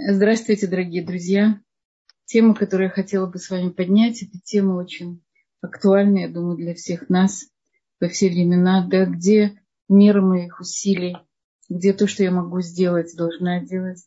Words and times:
Здравствуйте, 0.00 0.68
дорогие 0.68 1.04
друзья. 1.04 1.60
Тема, 2.24 2.54
которую 2.54 2.86
я 2.86 2.92
хотела 2.92 3.26
бы 3.26 3.40
с 3.40 3.50
вами 3.50 3.70
поднять, 3.70 4.22
это 4.22 4.38
тема 4.44 4.74
очень 4.74 5.24
актуальная, 5.60 6.28
я 6.28 6.32
думаю, 6.32 6.56
для 6.56 6.72
всех 6.76 7.08
нас 7.08 7.48
во 8.00 8.08
все 8.08 8.28
времена. 8.28 8.86
Да, 8.88 9.06
где 9.06 9.60
мера 9.88 10.22
моих 10.22 10.60
усилий, 10.60 11.16
где 11.68 11.92
то, 11.92 12.06
что 12.06 12.22
я 12.22 12.30
могу 12.30 12.60
сделать, 12.60 13.16
должна 13.16 13.60
делать, 13.64 14.06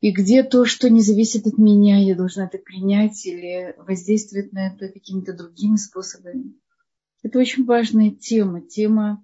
и 0.00 0.12
где 0.12 0.42
то, 0.42 0.64
что 0.64 0.88
не 0.88 1.02
зависит 1.02 1.46
от 1.46 1.58
меня, 1.58 1.98
я 1.98 2.14
должна 2.14 2.46
это 2.46 2.56
принять 2.56 3.26
или 3.26 3.74
воздействовать 3.76 4.52
на 4.52 4.68
это 4.68 4.88
какими-то 4.88 5.34
другими 5.34 5.76
способами. 5.76 6.54
Это 7.22 7.38
очень 7.38 7.66
важная 7.66 8.12
тема, 8.12 8.62
тема, 8.62 9.22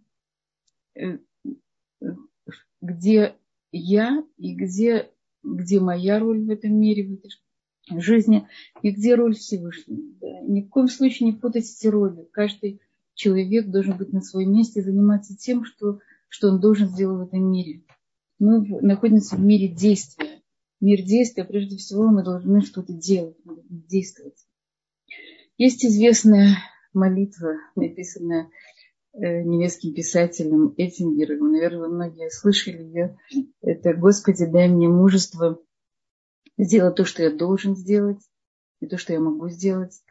э, 0.97 1.17
где 2.83 3.37
я 3.71 4.23
и 4.37 4.55
где 4.55 5.09
где 5.43 5.81
моя 5.81 6.19
роль 6.19 6.45
в 6.45 6.51
этом 6.51 6.79
мире, 6.79 7.07
в 7.07 7.13
этой 7.15 7.31
жизни, 8.01 8.49
и 8.83 8.91
где 8.91 9.15
роль 9.15 9.35
Всевышнего. 9.35 10.01
Да. 10.21 10.41
Ни 10.43 10.63
в 10.63 10.69
коем 10.69 10.89
случае 10.89 11.31
не 11.31 11.37
путать 11.37 11.65
эти 11.65 11.87
роли. 11.87 12.29
Каждый 12.33 12.81
человек 13.15 13.69
должен 13.69 13.97
быть 13.97 14.13
на 14.13 14.21
своем 14.21 14.53
месте 14.53 14.81
и 14.81 14.83
заниматься 14.83 15.37
тем, 15.37 15.65
что, 15.65 15.99
что 16.29 16.49
он 16.49 16.61
должен 16.61 16.89
сделать 16.89 17.19
в 17.19 17.29
этом 17.29 17.51
мире. 17.51 17.83
Мы 18.39 18.67
находимся 18.81 19.37
в 19.37 19.41
мире 19.41 19.69
действия. 19.69 20.43
Мир 20.81 21.03
действия, 21.03 21.45
прежде 21.45 21.77
всего, 21.77 22.09
мы 22.09 22.25
должны 22.25 22.61
что-то 22.63 22.93
делать, 22.93 23.37
действовать. 23.69 24.47
Есть 25.57 25.85
известная 25.85 26.57
молитва, 26.93 27.55
написанная 27.77 28.51
немецким 29.15 29.95
писателем 29.95 30.75
Эттингером. 30.77 31.53
Наверное, 31.53 31.89
многие 31.89 32.31
слышали 32.31 32.83
ее. 32.83 33.19
Это 33.61 33.95
«Господи, 33.95 34.47
дай 34.47 34.69
мне 34.69 34.89
мужество 34.89 35.61
сделать 36.57 36.97
то, 36.97 37.05
что 37.05 37.23
я 37.23 37.31
должен 37.31 37.77
сделать, 37.77 38.21
и 38.81 38.87
то, 38.87 38.99
что 38.99 39.13
я 39.13 39.21
могу 39.21 39.49
сделать. 39.49 40.03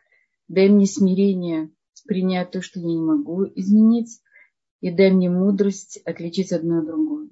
Дай 0.47 0.69
мне 0.69 0.85
смирение 0.85 1.72
принять 2.05 2.52
то, 2.52 2.61
что 2.61 2.79
я 2.79 2.88
не 2.88 3.02
могу 3.02 3.45
изменить, 3.55 4.22
и 4.81 4.91
дай 4.91 5.11
мне 5.11 5.29
мудрость 5.29 5.99
отличить 6.05 6.52
одно 6.52 6.79
от 6.79 6.85
другого». 6.85 7.27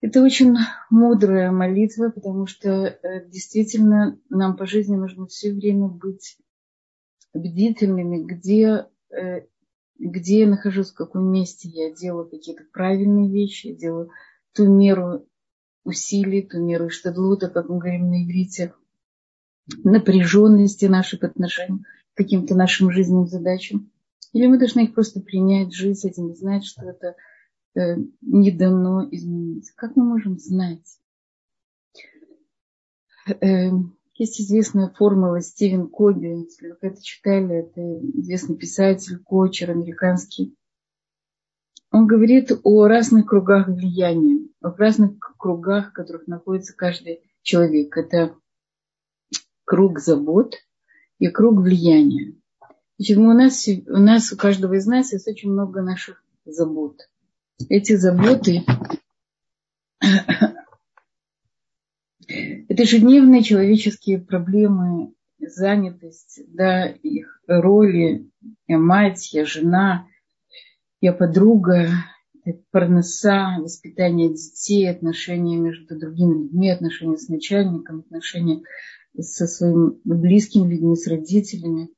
Это 0.00 0.22
очень 0.22 0.54
мудрая 0.90 1.50
молитва, 1.50 2.10
потому 2.10 2.46
что 2.46 2.68
э, 2.68 3.26
действительно 3.26 4.20
нам 4.28 4.54
по 4.54 4.66
жизни 4.66 4.96
нужно 4.96 5.26
все 5.26 5.50
время 5.50 5.88
быть 5.88 6.36
бдительными, 7.32 8.22
где 8.22 8.86
э, 9.08 9.46
где 10.08 10.40
я 10.40 10.46
нахожусь, 10.46 10.90
в 10.90 10.94
каком 10.94 11.30
месте 11.30 11.68
я 11.68 11.92
делаю 11.92 12.28
какие-то 12.28 12.64
правильные 12.72 13.30
вещи, 13.30 13.68
я 13.68 13.74
делаю 13.74 14.10
ту 14.52 14.66
меру 14.66 15.26
усилий, 15.84 16.42
ту 16.42 16.58
меру 16.58 16.90
штадлута, 16.90 17.48
как 17.48 17.68
мы 17.68 17.78
говорим 17.78 18.10
на 18.10 18.24
иврите, 18.24 18.74
напряженности 19.82 20.86
наших 20.86 21.24
отношений 21.24 21.84
к 22.12 22.16
каким-то 22.16 22.54
нашим 22.54 22.90
жизненным 22.90 23.26
задачам. 23.26 23.90
Или 24.32 24.46
мы 24.46 24.58
должны 24.58 24.84
их 24.84 24.94
просто 24.94 25.20
принять, 25.20 25.72
жить 25.72 26.00
с 26.00 26.04
этим 26.04 26.34
знать, 26.34 26.64
что 26.64 26.82
это 26.82 27.14
э, 27.74 27.96
не 28.20 28.50
дано 28.50 29.08
изменить. 29.10 29.70
Как 29.76 29.96
мы 29.96 30.04
можем 30.04 30.38
знать? 30.38 30.98
Э, 33.40 33.70
есть 34.14 34.40
известная 34.40 34.90
формула 34.90 35.40
Стивен 35.40 35.88
Коби, 35.88 36.44
если 36.44 36.70
вы 36.70 36.78
это 36.80 37.02
читали, 37.02 37.56
это 37.56 37.80
известный 38.20 38.56
писатель, 38.56 39.18
кочер 39.18 39.70
американский. 39.70 40.56
Он 41.90 42.06
говорит 42.06 42.52
о 42.62 42.86
разных 42.86 43.26
кругах 43.26 43.68
влияния, 43.68 44.48
о 44.60 44.70
разных 44.70 45.18
кругах, 45.38 45.90
в 45.90 45.92
которых 45.92 46.26
находится 46.26 46.74
каждый 46.76 47.22
человек. 47.42 47.96
Это 47.96 48.36
круг 49.64 50.00
забот 50.00 50.54
и 51.18 51.28
круг 51.28 51.60
влияния. 51.60 52.34
Значит, 52.98 53.18
у 53.18 53.32
нас, 53.32 53.68
у 53.68 53.98
нас, 53.98 54.32
у 54.32 54.36
каждого 54.36 54.74
из 54.74 54.86
нас 54.86 55.12
есть 55.12 55.26
очень 55.28 55.50
много 55.50 55.82
наших 55.82 56.22
забот. 56.44 57.00
Эти 57.68 57.96
заботы 57.96 58.64
Это 62.68 62.82
ежедневные 62.82 63.42
человеческие 63.42 64.18
проблемы, 64.18 65.14
занятость, 65.38 66.40
да, 66.48 66.86
их 66.86 67.40
роли. 67.46 68.30
Я 68.66 68.78
мать, 68.78 69.32
я 69.32 69.44
жена, 69.44 70.06
я 71.00 71.12
подруга, 71.12 71.88
парноса, 72.70 73.56
воспитание 73.58 74.30
детей, 74.30 74.88
отношения 74.90 75.56
между 75.56 75.98
другими 75.98 76.44
людьми, 76.44 76.70
отношения 76.70 77.16
с 77.16 77.28
начальником, 77.28 78.00
отношения 78.00 78.62
со 79.18 79.46
своими 79.46 79.98
близкими 80.04 80.72
людьми, 80.72 80.96
с 80.96 81.06
родителями. 81.06 81.90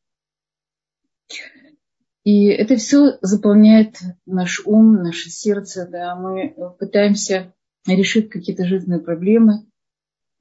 И 2.25 2.47
это 2.47 2.77
все 2.77 3.19
заполняет 3.23 3.99
наш 4.27 4.61
ум, 4.65 4.95
наше 4.95 5.31
сердце. 5.31 5.89
Да. 5.91 6.17
Мы 6.17 6.55
пытаемся 6.79 7.55
решить 7.87 8.29
какие-то 8.29 8.67
жизненные 8.67 9.01
проблемы– 9.01 9.66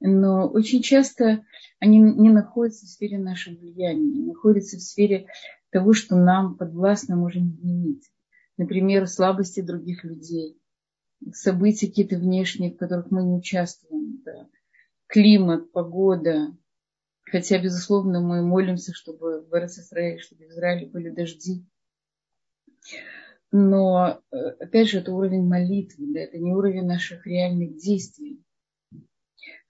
но 0.06 0.48
очень 0.48 0.82
часто 0.82 1.44
они 1.80 1.98
не 1.98 2.30
находятся 2.30 2.86
в 2.86 2.88
сфере 2.88 3.18
нашего 3.18 3.56
влияния, 3.56 4.24
находятся 4.24 4.76
в 4.76 4.80
сфере 4.80 5.26
того, 5.70 5.92
что 5.92 6.14
нам 6.16 6.56
подвластно 6.56 7.16
можем 7.16 7.50
изменить. 7.50 8.08
Например, 8.56 9.08
слабости 9.08 9.60
других 9.60 10.04
людей, 10.04 10.58
события 11.32 11.88
какие-то 11.88 12.18
внешние, 12.18 12.72
в 12.72 12.76
которых 12.76 13.10
мы 13.10 13.24
не 13.24 13.34
участвуем, 13.34 14.22
да. 14.24 14.48
климат, 15.08 15.72
погода. 15.72 16.56
Хотя, 17.24 17.58
безусловно, 17.60 18.20
мы 18.20 18.46
молимся, 18.46 18.92
чтобы 18.94 19.42
в 19.42 19.52
Израиле, 19.52 20.20
чтобы 20.20 20.44
в 20.44 20.50
Израиле 20.50 20.86
были 20.86 21.10
дожди. 21.10 21.66
Но, 23.50 24.20
э, 24.30 24.36
опять 24.36 24.88
же, 24.88 24.98
это 24.98 25.12
уровень 25.12 25.48
молитвы, 25.48 26.14
да, 26.14 26.20
это 26.20 26.38
не 26.38 26.52
уровень 26.52 26.86
наших 26.86 27.26
реальных 27.26 27.76
действий. 27.76 28.45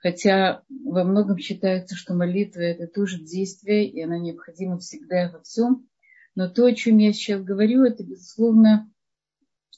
Хотя 0.07 0.63
во 0.69 1.03
многом 1.03 1.37
считается, 1.37 1.97
что 1.97 2.15
молитва– 2.15 2.61
это 2.63 2.87
тоже 2.87 3.19
действие, 3.19 3.91
и 3.91 4.01
она 4.01 4.21
необходима 4.21 4.79
всегда 4.79 5.27
и 5.27 5.33
во 5.33 5.43
всем. 5.43 5.89
Но 6.37 6.49
то, 6.49 6.65
о 6.67 6.73
чем 6.73 6.99
я 6.99 7.13
сейчас 7.13 7.43
говорю, 7.43 7.83
это, 7.83 8.05
безусловно, 8.05 8.89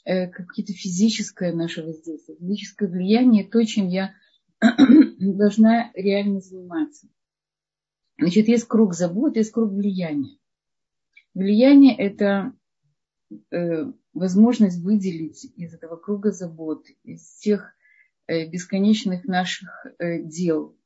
э, 0.04 0.28
какое-то 0.28 0.74
физическое 0.74 1.54
наше 1.54 1.82
воздействие, 1.82 2.36
физическое 2.36 2.90
влияние, 2.90 3.48
то, 3.48 3.64
чем 3.64 3.88
я 3.88 4.12
должна 5.18 5.90
реально 5.94 6.42
заниматься. 6.42 7.08
Значит, 8.18 8.48
есть 8.48 8.68
круг 8.68 8.92
забот, 8.92 9.36
есть 9.36 9.52
круг 9.52 9.72
влияния. 9.72 10.36
Влияние– 11.32 11.96
это 11.98 12.52
э, 13.50 13.90
возможность 14.12 14.82
выделить 14.82 15.50
из 15.56 15.72
этого 15.72 15.96
круга 15.96 16.32
забот, 16.32 16.84
из 17.02 17.38
тех 17.38 17.72
бесконечных 18.28 19.24
наших 19.24 19.86
э, 19.98 20.22
дел, 20.22 20.76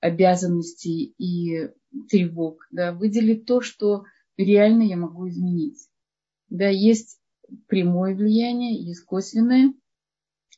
обязанностей 0.00 1.14
и 1.16 1.70
тревог, 2.10 2.66
да, 2.70 2.92
выделить 2.92 3.46
то, 3.46 3.60
что 3.60 4.04
реально 4.36 4.82
я 4.82 4.96
могу 4.96 5.28
изменить. 5.28 5.88
Да, 6.48 6.68
есть 6.68 7.20
прямое 7.68 8.14
влияние, 8.14 8.82
есть 8.82 9.04
косвенное, 9.04 9.72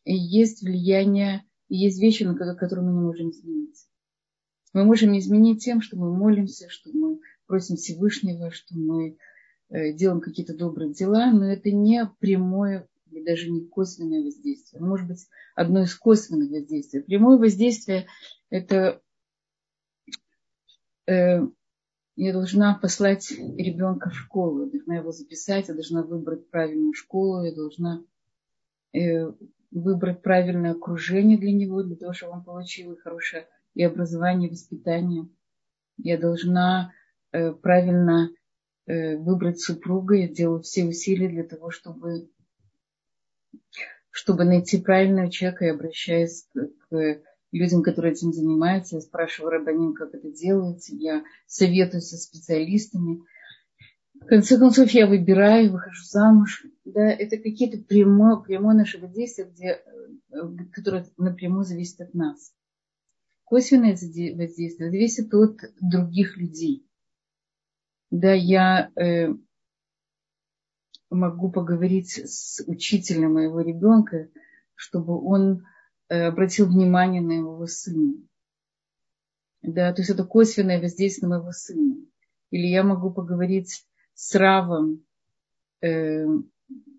есть 0.05 0.63
влияние, 0.63 1.45
есть 1.69 2.01
вещи, 2.01 2.25
на 2.25 2.35
которые 2.35 2.87
мы 2.87 2.93
не 2.93 3.01
можем 3.01 3.31
изменить. 3.31 3.87
Мы 4.73 4.85
можем 4.85 5.17
изменить 5.17 5.63
тем, 5.63 5.81
что 5.81 5.97
мы 5.97 6.17
молимся, 6.17 6.69
что 6.69 6.91
мы 6.93 7.21
просим 7.47 7.77
Всевышнего, 7.77 8.51
что 8.51 8.77
мы 8.77 9.17
э, 9.69 9.93
делаем 9.93 10.21
какие-то 10.21 10.57
добрые 10.57 10.93
дела, 10.93 11.31
но 11.31 11.45
это 11.45 11.71
не 11.71 12.11
прямое 12.19 12.89
или 13.11 13.25
даже 13.25 13.51
не 13.51 13.67
косвенное 13.67 14.23
воздействие. 14.23 14.83
Может 14.83 15.09
быть, 15.09 15.27
одно 15.55 15.83
из 15.83 15.95
косвенных 15.95 16.51
воздействий. 16.51 17.03
Прямое 17.03 17.39
воздействие– 17.39 18.07
это 18.51 19.03
э, 21.07 21.41
я 22.17 22.33
должна 22.33 22.79
послать 22.81 23.33
ребенка 23.33 24.11
в 24.11 24.15
школу, 24.15 24.65
я 24.65 24.71
должна 24.71 24.97
его 24.97 25.11
записать, 25.11 25.69
я 25.69 25.75
должна 25.75 26.03
выбрать 26.03 26.49
правильную 26.49 26.93
школу, 26.95 27.43
я 27.43 27.53
должна 27.53 28.05
э, 28.93 29.33
выбрать 29.73 30.23
правильное 30.23 30.73
окружение 30.73 31.39
для 31.39 31.53
него, 31.53 31.83
для 31.83 31.97
того, 31.97 32.13
чтобы 32.13 32.35
он 32.35 32.45
получил 32.45 32.97
хорошее 32.97 33.49
и 33.75 33.83
образование, 33.83 34.49
и 34.49 34.53
воспитание. 34.53 35.29
Я 35.97 36.17
должна 36.17 36.93
э, 37.33 37.53
правильно 37.53 38.31
э, 38.87 39.17
выбрать 39.17 39.61
супруга, 39.61 40.15
я 40.15 40.29
делаю 40.29 40.63
все 40.63 40.85
усилия 40.85 41.29
для 41.29 41.43
того, 41.43 41.71
чтобы 41.71 42.31
чтобы 44.11 44.45
найти 44.45 44.81
правильного 44.81 45.31
человека, 45.31 45.65
я 45.65 45.73
обращаюсь 45.73 46.47
к, 46.55 47.21
людям, 47.55 47.83
которые 47.83 48.13
этим 48.13 48.33
занимаются. 48.33 48.97
Я 48.97 49.01
спрашиваю 49.01 49.53
Рабанин, 49.53 49.95
как 49.95 50.15
это 50.15 50.31
делается. 50.31 50.95
Я 50.95 51.25
советую 51.47 52.01
со 52.01 52.17
специалистами. 52.17 53.23
В 54.15 54.27
конце 54.27 54.59
концов, 54.59 54.91
я 54.91 55.07
выбираю, 55.07 55.73
выхожу 55.73 56.03
замуж. 56.05 56.67
Да, 56.85 57.09
это 57.11 57.37
какие-то 57.37 57.79
прямое, 57.79 58.37
прямое 58.37 58.75
наше 58.75 58.99
воздействие, 58.99 59.49
где, 59.49 59.67
э, 59.67 60.65
которое 60.73 61.07
напрямую 61.17 61.65
зависит 61.65 62.01
от 62.01 62.15
нас. 62.15 62.53
Косвенное 63.45 63.93
воздействие 63.93 64.91
зависит 64.91 65.33
от 65.35 65.59
других 65.81 66.37
людей. 66.37 66.87
Да, 68.11 68.33
я 68.33 68.91
э, 68.97 69.29
могу 71.15 71.51
поговорить 71.51 72.21
с 72.25 72.63
учителем 72.67 73.35
моего 73.35 73.61
ребенка, 73.61 74.29
чтобы 74.75 75.21
он 75.21 75.65
э, 76.09 76.27
обратил 76.27 76.67
внимание 76.67 77.23
на 77.23 77.33
его 77.33 77.67
сына. 77.67 78.15
Да, 79.63 79.93
то 79.93 80.03
есть 80.03 80.11
это 80.11 80.25
косвенное 80.25 80.81
воздействие 80.81 81.29
на 81.29 81.39
моего 81.39 81.53
сына. 81.53 81.97
Или 82.51 82.67
я 82.67 82.85
могу 82.85 83.11
поговорить 83.11 83.87
с 84.15 84.35
Равом 84.35 85.05
э, 85.81 86.27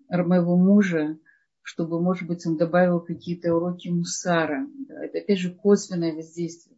моего 0.08 0.56
мужа, 0.56 1.18
чтобы, 1.62 2.00
может 2.00 2.28
быть, 2.28 2.46
он 2.46 2.56
добавил 2.56 3.00
какие-то 3.00 3.54
уроки 3.54 3.88
мусара. 3.88 4.66
Да, 4.88 5.04
это, 5.04 5.18
опять 5.18 5.38
же, 5.38 5.54
косвенное 5.54 6.14
воздействие. 6.14 6.76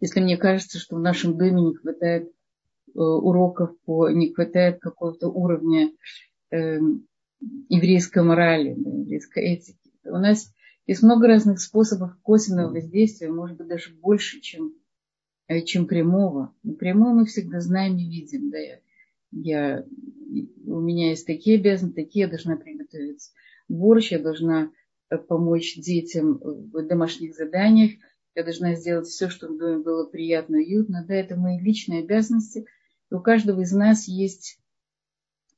Если 0.00 0.20
мне 0.20 0.36
кажется, 0.36 0.78
что 0.78 0.96
в 0.96 1.00
нашем 1.00 1.36
доме 1.36 1.62
не 1.62 1.74
хватает 1.74 2.32
уроков, 2.94 3.78
по, 3.84 4.08
не 4.10 4.32
хватает 4.32 4.80
какого-то 4.80 5.28
уровня 5.28 5.92
э, 6.50 6.78
еврейской 7.68 8.22
морали, 8.22 8.74
да, 8.76 8.90
еврейской 8.90 9.44
этики, 9.44 9.90
у 10.04 10.18
нас 10.18 10.52
есть 10.86 11.02
много 11.02 11.28
разных 11.28 11.60
способов 11.60 12.16
косвенного 12.22 12.72
воздействия, 12.72 13.30
может 13.30 13.56
быть, 13.56 13.68
даже 13.68 13.94
больше, 13.94 14.40
чем 14.40 14.74
Э, 15.52 15.60
чем 15.60 15.86
прямого. 15.86 16.54
Прямого 16.78 17.12
мы 17.12 17.24
всегда 17.26 17.60
знаем 17.60 17.96
и 17.96 18.08
видим. 18.08 18.50
Да, 18.50 18.58
я, 18.58 18.80
я, 19.32 19.84
у 20.66 20.80
меня 20.80 21.10
есть 21.10 21.26
такие 21.26 21.58
обязанности, 21.58 21.96
такие 21.96 22.24
я 22.24 22.28
должна 22.28 22.56
приготовить 22.56 23.30
борщ, 23.68 24.12
я 24.12 24.18
должна 24.18 24.70
э, 25.10 25.18
помочь 25.18 25.76
детям 25.76 26.38
в 26.38 26.86
домашних 26.86 27.34
заданиях, 27.34 27.92
я 28.34 28.44
должна 28.44 28.76
сделать 28.76 29.08
все, 29.08 29.28
чтобы 29.28 29.54
в 29.54 29.58
доме 29.58 29.82
было 29.82 30.06
приятно, 30.06 30.56
уютно. 30.56 31.04
Да, 31.06 31.14
это 31.14 31.36
мои 31.36 31.58
личные 31.58 32.00
обязанности. 32.00 32.66
У 33.12 33.20
каждого 33.20 33.60
из 33.60 33.72
нас 33.72 34.08
есть 34.08 34.58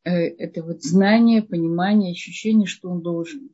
э, 0.03 0.11
это 0.11 0.63
вот 0.63 0.83
знание, 0.83 1.43
понимание, 1.43 2.13
ощущение, 2.13 2.67
что 2.67 2.91
он 2.91 3.01
должен. 3.01 3.51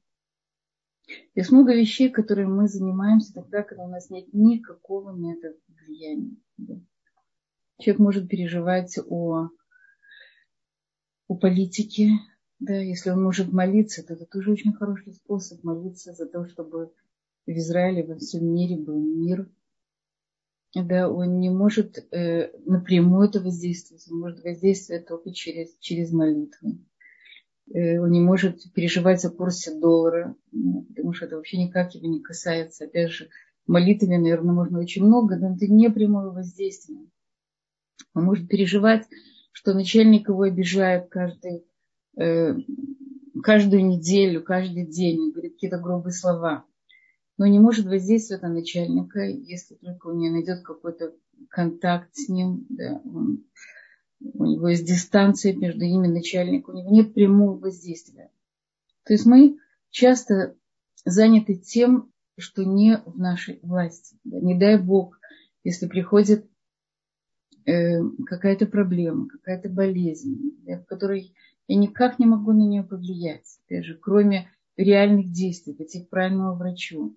Есть 1.34 1.50
много 1.50 1.74
вещей, 1.74 2.08
которыми 2.08 2.48
мы 2.48 2.68
занимаемся 2.68 3.34
тогда, 3.34 3.62
когда 3.62 3.84
у 3.84 3.88
нас 3.88 4.10
нет 4.10 4.32
никакого 4.32 5.12
метода 5.12 5.58
влияния. 5.68 6.36
Да. 6.56 6.80
Человек 7.78 8.00
может 8.00 8.28
переживать 8.28 8.98
о, 9.06 9.48
о 11.28 11.34
политике, 11.34 12.10
да, 12.58 12.74
если 12.74 13.10
он 13.10 13.22
может 13.22 13.52
молиться, 13.52 14.02
то 14.02 14.14
это 14.14 14.26
тоже 14.26 14.52
очень 14.52 14.72
хороший 14.72 15.12
способ 15.12 15.62
молиться 15.64 16.12
за 16.12 16.26
то, 16.26 16.46
чтобы 16.46 16.92
в 17.46 17.50
Израиле, 17.50 18.04
во 18.04 18.16
всем 18.16 18.46
мире 18.46 18.76
был 18.76 19.00
мир. 19.00 19.50
Да, 20.74 21.10
он 21.10 21.40
не 21.40 21.50
может 21.50 21.98
э, 22.12 22.52
напрямую 22.64 23.28
это 23.28 23.40
воздействовать, 23.40 24.06
он 24.08 24.20
может 24.20 24.44
воздействовать 24.44 25.06
только 25.06 25.32
через, 25.32 25.76
через 25.80 26.12
молитву. 26.12 26.78
Э, 27.74 27.98
он 27.98 28.12
не 28.12 28.20
может 28.20 28.72
переживать 28.72 29.24
о 29.24 29.30
курсе 29.30 29.74
доллара, 29.74 30.36
ну, 30.52 30.82
потому 30.82 31.12
что 31.12 31.26
это 31.26 31.36
вообще 31.36 31.58
никак 31.58 31.94
его 31.96 32.06
не 32.06 32.20
касается. 32.20 32.84
Опять 32.84 33.10
же, 33.10 33.28
молитвами, 33.66 34.16
наверное, 34.16 34.54
можно 34.54 34.78
очень 34.78 35.04
много, 35.04 35.36
но 35.36 35.54
это 35.54 35.66
не 35.66 35.90
прямое 35.90 36.30
воздействие. 36.30 37.06
Он 38.14 38.24
может 38.24 38.48
переживать, 38.48 39.06
что 39.52 39.74
начальник 39.74 40.28
его 40.28 40.42
обижает 40.42 41.08
каждый, 41.08 41.64
э, 42.16 42.54
каждую 43.42 43.86
неделю, 43.86 44.42
каждый 44.42 44.86
день, 44.86 45.32
говорит 45.32 45.54
какие-то 45.54 45.78
грубые 45.78 46.12
слова. 46.12 46.64
Но 47.40 47.46
не 47.46 47.58
может 47.58 47.86
воздействовать 47.86 48.42
на 48.42 48.50
начальника, 48.50 49.20
если 49.20 49.74
только 49.76 50.08
у 50.08 50.12
него 50.12 50.34
найдет 50.34 50.60
какой-то 50.60 51.14
контакт 51.48 52.10
с 52.12 52.28
ним. 52.28 52.66
Да, 52.68 53.00
он 53.02 53.46
у 54.20 54.44
него 54.44 54.68
есть 54.68 54.84
дистанция 54.84 55.54
между 55.54 55.86
ними 55.86 56.06
начальник, 56.06 56.68
у 56.68 56.72
него 56.72 56.90
нет 56.90 57.14
прямого 57.14 57.56
воздействия. 57.58 58.30
То 59.06 59.14
есть 59.14 59.24
мы 59.24 59.56
часто 59.88 60.54
заняты 61.06 61.54
тем, 61.54 62.12
что 62.36 62.62
не 62.62 62.98
в 63.06 63.18
нашей 63.18 63.58
власти. 63.62 64.18
Не 64.24 64.58
дай 64.58 64.76
Бог, 64.76 65.18
если 65.64 65.88
приходит 65.88 66.46
э, 67.64 68.02
какая-то 68.26 68.66
проблема, 68.66 69.28
какая-то 69.28 69.70
болезнь, 69.70 70.58
в 70.66 70.84
которой 70.84 71.34
я 71.68 71.76
никак 71.76 72.18
не 72.18 72.26
могу 72.26 72.52
на 72.52 72.68
нее 72.68 72.82
повлиять, 72.82 73.60
даже 73.70 73.94
кроме 73.94 74.50
реальных 74.76 75.32
действий, 75.32 75.72
пойти 75.72 76.04
к 76.04 76.10
правильному 76.10 76.54
врачу, 76.54 77.16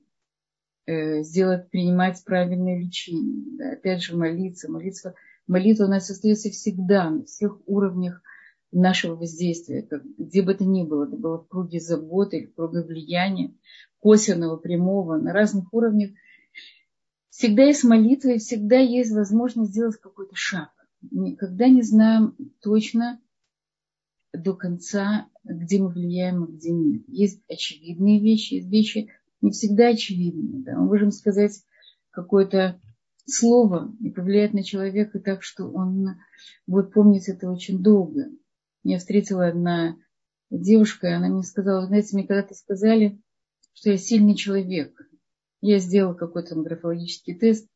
сделать, 0.88 1.70
принимать 1.70 2.24
правильное 2.26 2.80
лечение, 2.80 3.58
да, 3.58 3.72
опять 3.72 4.02
же 4.02 4.16
молиться, 4.16 4.72
молиться 4.72 5.16
молитва 5.48 5.86
у 5.86 5.90
нас 5.90 6.10
остается 6.10 6.50
всегда 6.50 7.10
на 7.10 7.26
всех 7.26 7.60
уровнях 7.66 8.22
нашего 8.72 9.16
воздействия, 9.16 9.88
где 10.18 10.42
бы 10.42 10.54
это 10.54 10.66
ни 10.66 10.84
было, 10.84 11.06
это 11.06 11.16
было 11.16 11.38
в 11.38 11.48
круге 11.48 11.80
заботы 11.80 12.48
в 12.48 12.56
круге 12.56 12.82
влияния, 12.82 13.54
косвенного, 14.00 14.58
прямого, 14.58 15.18
на 15.18 15.32
разных 15.32 15.72
уровнях. 15.74 16.12
Всегда 17.30 17.64
есть 17.64 17.84
молитва 17.84 18.30
и 18.30 18.40
всегда 18.40 18.78
есть 18.78 19.12
возможность 19.12 19.72
сделать 19.72 19.98
какой-то 19.98 20.36
шаг. 20.36 20.70
Никогда 21.12 21.68
не 21.68 21.82
знаем 21.82 22.36
точно 22.62 23.20
до 24.34 24.56
конца, 24.56 25.28
где 25.44 25.80
мы 25.80 25.90
влияем, 25.90 26.44
а 26.44 26.48
где 26.48 26.72
нет. 26.72 27.04
Есть 27.08 27.42
очевидные 27.48 28.20
вещи, 28.20 28.56
есть 28.56 28.70
вещи 28.70 29.12
не 29.44 29.52
всегда 29.52 29.90
очевидные. 29.90 30.64
Да. 30.64 30.78
Мы 30.78 30.86
можем 30.86 31.12
сказать 31.12 31.62
какое-то 32.10 32.80
слово 33.26 33.94
и 34.00 34.10
повлияет 34.10 34.54
на 34.54 34.64
человека 34.64 35.20
так, 35.20 35.44
что 35.44 35.66
он 35.66 36.18
будет 36.66 36.94
помнить 36.94 37.28
это 37.30 37.50
очень 37.50 37.84
долго. 37.84 38.30
Я 38.84 39.00
встретила 39.00 39.48
одна 39.48 39.98
девушка, 40.50 41.08
и 41.08 41.12
она 41.12 41.30
мне 41.30 41.44
сказала, 41.44 41.88
знаете, 41.88 42.16
мне 42.16 42.28
когда-то 42.28 42.56
сказали, 42.56 43.22
что 43.74 43.92
я 43.92 43.98
сильный 43.98 44.36
человек. 44.36 44.98
Я 45.62 45.80
сделала 45.80 46.14
какой-то 46.14 46.56
графологический 46.56 47.36
тест. 47.36 47.68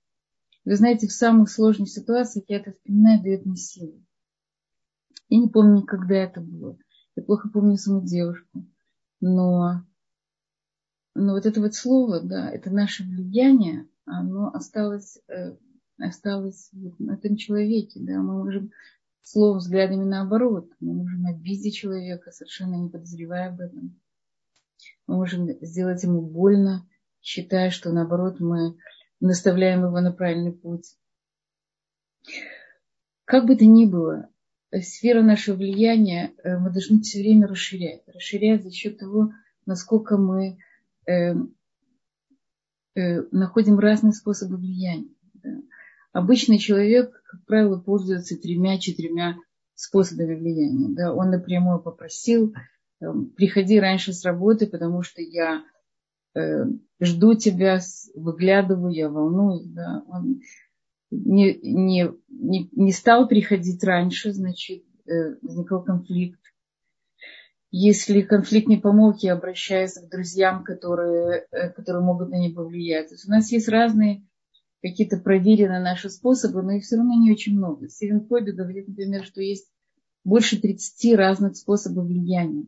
Вы 0.66 0.76
знаете, 0.76 1.08
в 1.08 1.14
самых 1.14 1.50
сложных 1.50 1.90
ситуациях 1.90 2.46
я 2.48 2.58
это 2.58 2.72
вспоминаю, 2.72 3.22
дает 3.22 3.46
мне 3.46 3.56
силы. 3.56 4.04
Я 5.30 5.40
не 5.40 5.50
помню, 5.50 5.84
когда 5.84 6.16
это 6.16 6.42
было. 6.42 6.78
Я 7.16 7.24
плохо 7.24 7.50
помню 7.50 7.78
саму 7.78 8.06
девушку. 8.06 8.66
Но, 9.20 9.84
но 11.18 11.34
вот 11.34 11.46
это 11.46 11.60
вот 11.62 11.74
слово, 11.74 12.22
да, 12.22 12.50
это 12.52 12.70
наше 12.70 13.04
влияние, 13.04 13.88
оно 14.06 14.50
осталось, 14.54 15.18
э, 15.28 15.56
осталось 15.98 16.70
на 17.00 17.14
этом 17.16 17.36
человеке. 17.36 18.00
Да? 18.00 18.22
Мы 18.22 18.44
можем 18.44 18.72
словом, 19.24 19.58
взглядами 19.58 20.04
наоборот. 20.04 20.72
Мы 20.80 20.94
можем 20.94 21.26
обидеть 21.26 21.76
человека, 21.76 22.32
совершенно 22.32 22.76
не 22.76 22.90
подозревая 22.90 23.50
об 23.50 23.60
этом. 23.60 24.00
Мы 25.08 25.16
можем 25.16 25.50
сделать 25.66 26.04
ему 26.04 26.22
больно, 26.22 26.88
считая, 27.22 27.72
что 27.72 27.92
наоборот 27.92 28.40
мы 28.40 28.78
наставляем 29.20 29.86
его 29.86 30.00
на 30.00 30.12
правильный 30.12 30.54
путь. 30.54 30.96
Как 33.26 33.46
бы 33.46 33.56
то 33.56 33.66
ни 33.66 33.86
было, 33.86 34.30
сфера 34.84 35.24
нашего 35.24 35.56
влияния 35.56 36.34
э, 36.44 36.58
мы 36.60 36.72
должны 36.72 37.02
все 37.02 37.20
время 37.20 37.48
расширять. 37.48 38.04
Расширять 38.08 38.64
за 38.64 38.72
счет 38.72 39.00
того, 39.00 39.32
насколько 39.66 40.18
мы 40.18 40.60
э, 41.08 41.34
Э, 42.98 43.22
находим 43.30 43.78
разные 43.78 44.12
способы 44.12 44.58
влияния. 44.58 45.14
Да. 45.36 45.52
Обычный 46.14 46.58
человек, 46.58 47.12
как 47.26 47.46
правило, 47.46 47.80
пользуется 47.80 48.38
тремя-четырьмя 48.38 49.36
способами 49.76 50.34
влияния. 50.34 50.96
Да. 50.96 51.14
Он 51.14 51.30
напрямую 51.30 51.80
попросил, 51.80 52.56
э, 53.00 53.06
приходи 53.36 53.80
раньше 53.80 54.14
с 54.14 54.26
работы, 54.26 54.66
потому 54.66 55.04
что 55.04 55.22
я 55.22 55.64
э, 56.34 56.66
жду 57.00 57.36
тебя, 57.36 57.80
выглядываю, 58.16 58.92
я 58.92 59.10
волнуюсь. 59.10 59.68
Да. 59.68 60.04
Он 60.08 60.42
не, 61.12 61.54
не, 61.62 62.12
не, 62.30 62.68
не 62.72 62.92
стал 62.94 63.28
приходить 63.28 63.84
раньше, 63.84 64.34
значит, 64.34 64.84
э, 65.06 65.36
возникал 65.44 65.84
конфликт. 65.84 66.40
Если 67.70 68.22
конфликт 68.22 68.68
не 68.68 68.78
помог, 68.78 69.18
я 69.24 69.34
обращаюсь 69.34 69.94
к 69.94 70.10
друзьям, 70.10 70.64
которые, 70.64 71.48
э, 71.52 71.70
которые 71.70 72.04
могут 72.04 72.30
на 72.30 72.40
них 72.40 72.56
повлиять. 72.56 73.10
То 73.10 73.16
есть 73.16 73.28
у 73.28 73.32
нас 73.32 73.52
есть 73.52 73.68
разные 73.68 74.26
какие-то 74.82 75.18
проверенные 75.18 75.82
наши 75.82 76.10
способы, 76.10 76.62
но 76.62 76.74
их 76.74 76.84
все 76.84 76.96
равно 76.96 77.20
не 77.20 77.32
очень 77.32 77.58
много. 77.58 77.90
Стивен 77.90 78.22
Коби 78.26 78.52
говорит, 78.52 78.88
например, 78.88 79.26
что 79.26 79.42
есть 79.42 79.68
больше 80.24 80.62
30 80.62 81.16
разных 81.16 81.58
способов 81.58 82.06
влияния. 82.06 82.68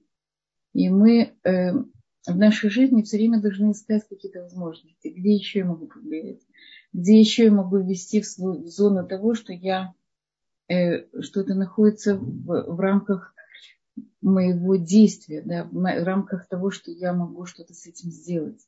И 0.73 0.89
мы 0.89 1.33
э, 1.43 1.71
в 1.73 2.37
нашей 2.37 2.69
жизни 2.69 3.01
все 3.01 3.17
время 3.17 3.41
должны 3.41 3.71
искать 3.71 4.07
какие-то 4.07 4.41
возможности, 4.41 5.07
где 5.07 5.33
еще 5.33 5.59
я 5.59 5.65
могу 5.65 5.87
повлиять, 5.87 6.41
где 6.93 7.19
еще 7.19 7.45
я 7.45 7.51
могу 7.51 7.77
ввести 7.77 8.21
в 8.21 8.25
свою 8.25 8.65
зону 8.65 9.07
того, 9.07 9.33
что 9.33 9.53
я 9.53 9.93
э, 10.67 11.21
что 11.21 11.41
это 11.41 11.55
находится 11.55 12.15
в, 12.15 12.75
в 12.75 12.79
рамках 12.79 13.33
моего 14.21 14.75
действия, 14.75 15.41
да, 15.41 15.67
в 15.71 16.03
рамках 16.03 16.47
того, 16.47 16.71
что 16.71 16.91
я 16.91 17.13
могу 17.13 17.45
что-то 17.45 17.73
с 17.73 17.85
этим 17.85 18.11
сделать. 18.11 18.61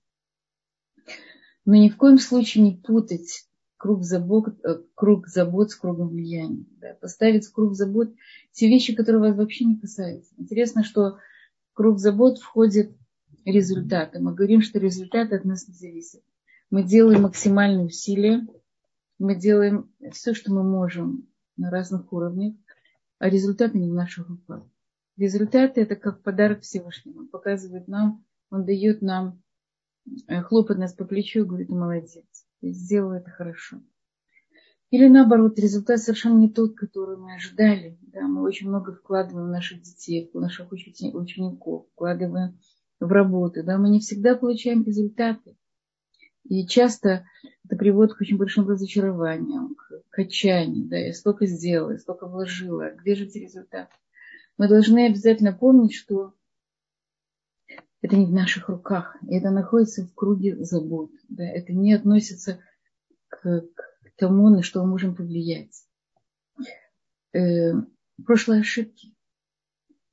Но 1.66 1.76
ни 1.76 1.90
в 1.90 1.98
коем 1.98 2.18
случае 2.18 2.64
не 2.64 2.76
путать 2.76 3.48
круг 3.78 4.04
забот, 4.04 4.48
э, 4.64 4.82
круг 4.96 5.28
забот 5.28 5.72
с 5.72 5.76
кругом 5.76 6.10
влияния. 6.10 6.66
Да, 6.80 6.94
поставить 7.02 7.46
в 7.46 7.54
круг 7.54 7.74
забот 7.74 8.14
те 8.52 8.68
вещи, 8.68 8.94
которые 8.94 9.22
вас 9.22 9.36
вообще 9.36 9.66
не 9.66 9.78
касаются. 9.78 10.34
Интересно, 10.38 10.84
что 10.84 11.18
в 11.72 11.74
круг 11.74 12.00
забот 12.00 12.40
входят 12.40 12.92
результаты. 13.46 14.20
Мы 14.20 14.34
говорим, 14.34 14.62
что 14.62 14.80
результаты 14.80 15.36
от 15.36 15.46
нас 15.46 15.68
не 15.68 15.74
зависят. 15.74 16.22
Мы 16.70 16.84
делаем 16.84 17.24
максимальные 17.24 17.88
усилия, 17.88 18.48
мы 19.20 19.36
делаем 19.36 19.92
все, 20.12 20.34
что 20.34 20.54
мы 20.54 20.64
можем 20.64 21.28
на 21.58 21.70
разных 21.70 22.12
уровнях, 22.14 22.56
а 23.20 23.30
результаты 23.30 23.78
не 23.78 23.90
в 23.90 23.94
наших 23.94 24.30
руках. 24.30 24.64
Результаты 25.18 25.82
это 25.82 25.96
как 25.96 26.24
подарок 26.24 26.62
Всевышнему. 26.62 27.22
Он 27.22 27.28
показывает 27.28 27.88
нам, 27.88 28.26
он 28.50 28.66
дает 28.66 29.02
нам, 29.02 29.42
э, 30.28 30.42
хлопает 30.42 30.80
нас 30.80 30.94
по 30.94 31.06
плечу 31.06 31.42
и 31.42 31.46
говорит, 31.46 31.70
молодец, 31.70 32.26
ты 32.60 32.72
сделал 32.72 33.12
это 33.12 33.30
хорошо. 33.30 33.82
Или 34.90 35.08
наоборот, 35.08 35.58
результат 35.58 36.00
совершенно 36.00 36.38
не 36.38 36.50
тот, 36.50 36.76
который 36.76 37.18
мы 37.18 37.36
ожидали. 37.36 37.98
Да, 38.02 38.28
мы 38.28 38.42
очень 38.42 38.68
много 38.68 38.94
вкладываем 38.94 39.48
в 39.48 39.52
наших 39.52 39.82
детей, 39.82 40.30
в 40.34 40.40
наших 40.40 40.72
учеников, 40.72 41.88
вкладываем 41.94 42.60
в 43.00 43.10
работу. 43.10 43.64
Да, 43.64 43.78
мы 43.78 43.90
не 43.90 44.02
всегда 44.02 44.36
получаем 44.36 44.84
результаты. 44.84 45.56
И 46.44 46.68
часто 46.68 47.26
это 47.64 47.78
приводит 47.78 48.16
к 48.16 48.22
очень 48.22 48.38
большим 48.38 48.68
разочарованиям, 48.68 49.76
к, 49.76 50.02
к 50.10 50.20
отчаянию. 50.20 50.90
Да, 50.90 50.98
я 50.98 51.14
столько 51.14 51.46
сделала, 51.46 51.92
я 51.92 51.98
столько 51.98 52.28
вложила, 52.28 52.92
где 52.94 53.16
же 53.16 53.26
эти 53.26 53.38
результаты? 53.38 53.94
Мы 54.58 54.68
должны 54.68 55.08
обязательно 55.08 55.54
помнить, 55.54 55.94
что 55.94 56.34
это 58.02 58.16
не 58.16 58.26
в 58.26 58.32
наших 58.32 58.70
руках, 58.70 59.16
это 59.30 59.52
находится 59.52 60.06
в 60.06 60.14
круге 60.14 60.64
забот. 60.64 61.12
Да, 61.30 61.44
это 61.44 61.72
не 61.74 61.94
относится 61.94 62.60
к, 63.28 63.62
к 63.62 64.12
тому, 64.18 64.50
на 64.50 64.64
что 64.64 64.82
мы 64.84 64.90
можем 64.90 65.16
повлиять. 65.16 65.86
Э, 67.34 67.74
прошлые 68.26 68.62
ошибки. 68.62 69.16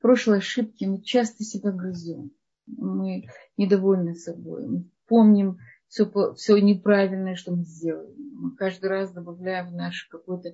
Прошлые 0.01 0.39
ошибки 0.39 0.85
мы 0.85 1.03
часто 1.03 1.45
себя 1.45 1.73
грызем. 1.73 2.31
Мы 2.67 3.29
недовольны 3.57 4.15
собой. 4.15 4.67
Мы 4.67 4.91
помним 5.07 5.59
все, 5.89 6.35
все 6.35 6.59
неправильное, 6.59 7.35
что 7.35 7.53
мы 7.53 7.65
сделали. 7.65 8.15
Мы 8.17 8.55
каждый 8.55 8.87
раз 8.91 9.13
добавляем 9.13 9.69
в 9.69 9.75
наш 9.75 10.05
какой-то 10.05 10.51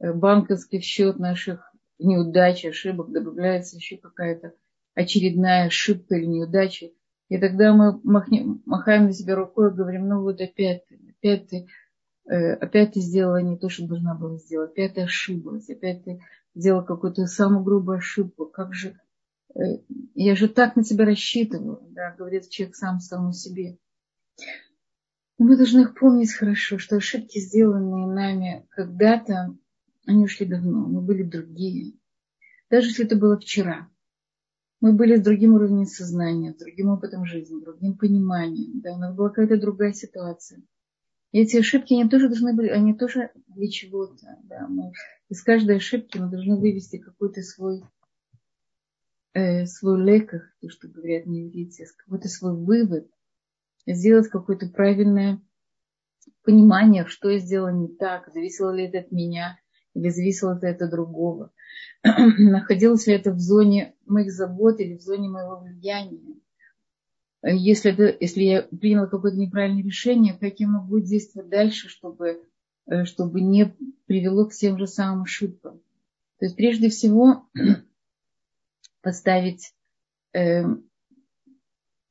э, 0.00 0.12
банковский 0.12 0.80
счет 0.80 1.18
наших 1.18 1.71
неудач, 2.04 2.64
ошибок, 2.64 3.12
добавляется 3.12 3.76
еще 3.76 3.96
какая-то 3.96 4.54
очередная 4.94 5.66
ошибка 5.66 6.16
или 6.16 6.26
неудача. 6.26 6.90
И 7.28 7.38
тогда 7.38 7.74
мы 7.74 8.00
махнем, 8.02 8.62
махаем 8.66 9.06
на 9.06 9.12
себя 9.12 9.36
рукой 9.36 9.70
и 9.70 9.74
говорим, 9.74 10.08
ну 10.08 10.20
вот 10.22 10.40
опять 10.40 10.82
опять 11.22 11.48
ты, 11.48 11.66
э, 12.28 12.54
опять 12.54 12.92
ты 12.92 13.00
сделала 13.00 13.40
не 13.40 13.56
то, 13.56 13.68
что 13.68 13.86
должна 13.86 14.14
была 14.14 14.36
сделать, 14.38 14.72
опять 14.72 14.94
ты 14.94 15.02
ошиблась, 15.02 15.70
опять 15.70 16.04
ты 16.04 16.20
сделала 16.54 16.82
какую-то 16.82 17.26
самую 17.26 17.64
грубую 17.64 17.98
ошибку. 17.98 18.46
Как 18.46 18.74
же, 18.74 18.98
э, 19.54 19.78
я 20.14 20.34
же 20.36 20.48
так 20.48 20.76
на 20.76 20.84
тебя 20.84 21.04
рассчитывала, 21.04 21.80
да, 21.90 22.14
говорит 22.18 22.48
человек 22.50 22.76
сам 22.76 23.00
самому 23.00 23.32
себе. 23.32 23.78
Мы 25.38 25.56
должны 25.56 25.88
помнить 25.88 26.34
хорошо, 26.34 26.78
что 26.78 26.96
ошибки, 26.96 27.38
сделанные 27.38 28.06
нами 28.06 28.66
когда-то, 28.70 29.56
они 30.06 30.24
ушли 30.24 30.46
давно, 30.46 30.88
мы 30.88 31.00
были 31.00 31.22
другие. 31.22 31.94
Даже 32.70 32.88
если 32.88 33.04
это 33.04 33.16
было 33.16 33.38
вчера. 33.38 33.88
Мы 34.80 34.94
были 34.94 35.16
с 35.16 35.22
другим 35.22 35.54
уровнем 35.54 35.84
сознания, 35.84 36.52
с 36.52 36.56
другим 36.56 36.88
опытом 36.88 37.24
жизни, 37.24 37.62
другим 37.62 37.96
пониманием. 37.96 38.80
Да, 38.80 38.94
у 38.94 38.98
нас 38.98 39.14
была 39.14 39.28
какая-то 39.28 39.60
другая 39.60 39.92
ситуация. 39.92 40.62
И 41.30 41.38
эти 41.38 41.56
ошибки, 41.56 41.94
они 41.94 42.08
тоже 42.08 42.28
должны 42.28 42.52
быть, 42.52 42.70
они 42.70 42.94
тоже 42.94 43.30
для 43.46 43.70
чего-то. 43.70 44.38
Да. 44.42 44.66
Мы, 44.68 44.92
из 45.28 45.42
каждой 45.42 45.76
ошибки 45.76 46.18
мы 46.18 46.28
должны 46.28 46.56
вывести 46.56 46.98
какой-то 46.98 47.42
свой, 47.42 47.82
э, 49.34 49.66
свой 49.66 50.02
леках, 50.02 50.42
то, 50.60 50.68
что 50.68 50.88
говорят 50.88 51.26
не 51.26 51.48
видите, 51.48 51.86
какой-то 51.96 52.28
свой 52.28 52.56
вывод, 52.56 53.08
сделать 53.86 54.28
какое-то 54.28 54.68
правильное 54.68 55.40
понимание, 56.42 57.06
что 57.06 57.30
я 57.30 57.38
сделала 57.38 57.72
не 57.72 57.88
так, 57.88 58.30
зависело 58.32 58.74
ли 58.74 58.84
это 58.84 58.98
от 58.98 59.12
меня, 59.12 59.58
или 59.94 60.08
зависело 60.08 60.58
ли 60.60 60.68
это 60.68 60.86
от 60.86 60.90
другого. 60.90 61.50
находилось 62.02 63.06
ли 63.06 63.14
это 63.14 63.32
в 63.32 63.38
зоне 63.38 63.94
моих 64.06 64.32
забот 64.32 64.80
или 64.80 64.96
в 64.96 65.02
зоне 65.02 65.28
моего 65.28 65.60
влияния. 65.60 66.36
Если, 67.44 67.92
это, 67.92 68.16
если 68.20 68.42
я 68.42 68.62
приняла 68.62 69.06
какое-то 69.06 69.36
неправильное 69.36 69.82
решение, 69.82 70.34
как 70.38 70.60
я 70.60 70.68
могу 70.68 71.00
действовать 71.00 71.48
дальше, 71.48 71.88
чтобы, 71.88 72.40
э, 72.86 73.04
чтобы 73.04 73.40
не 73.40 73.74
привело 74.06 74.46
к 74.46 74.52
тем 74.52 74.78
же 74.78 74.86
самым 74.86 75.22
ошибкам. 75.22 75.80
То 76.38 76.46
есть 76.46 76.56
прежде 76.56 76.88
всего 76.88 77.48
поставить 79.02 79.74
э, 80.34 80.62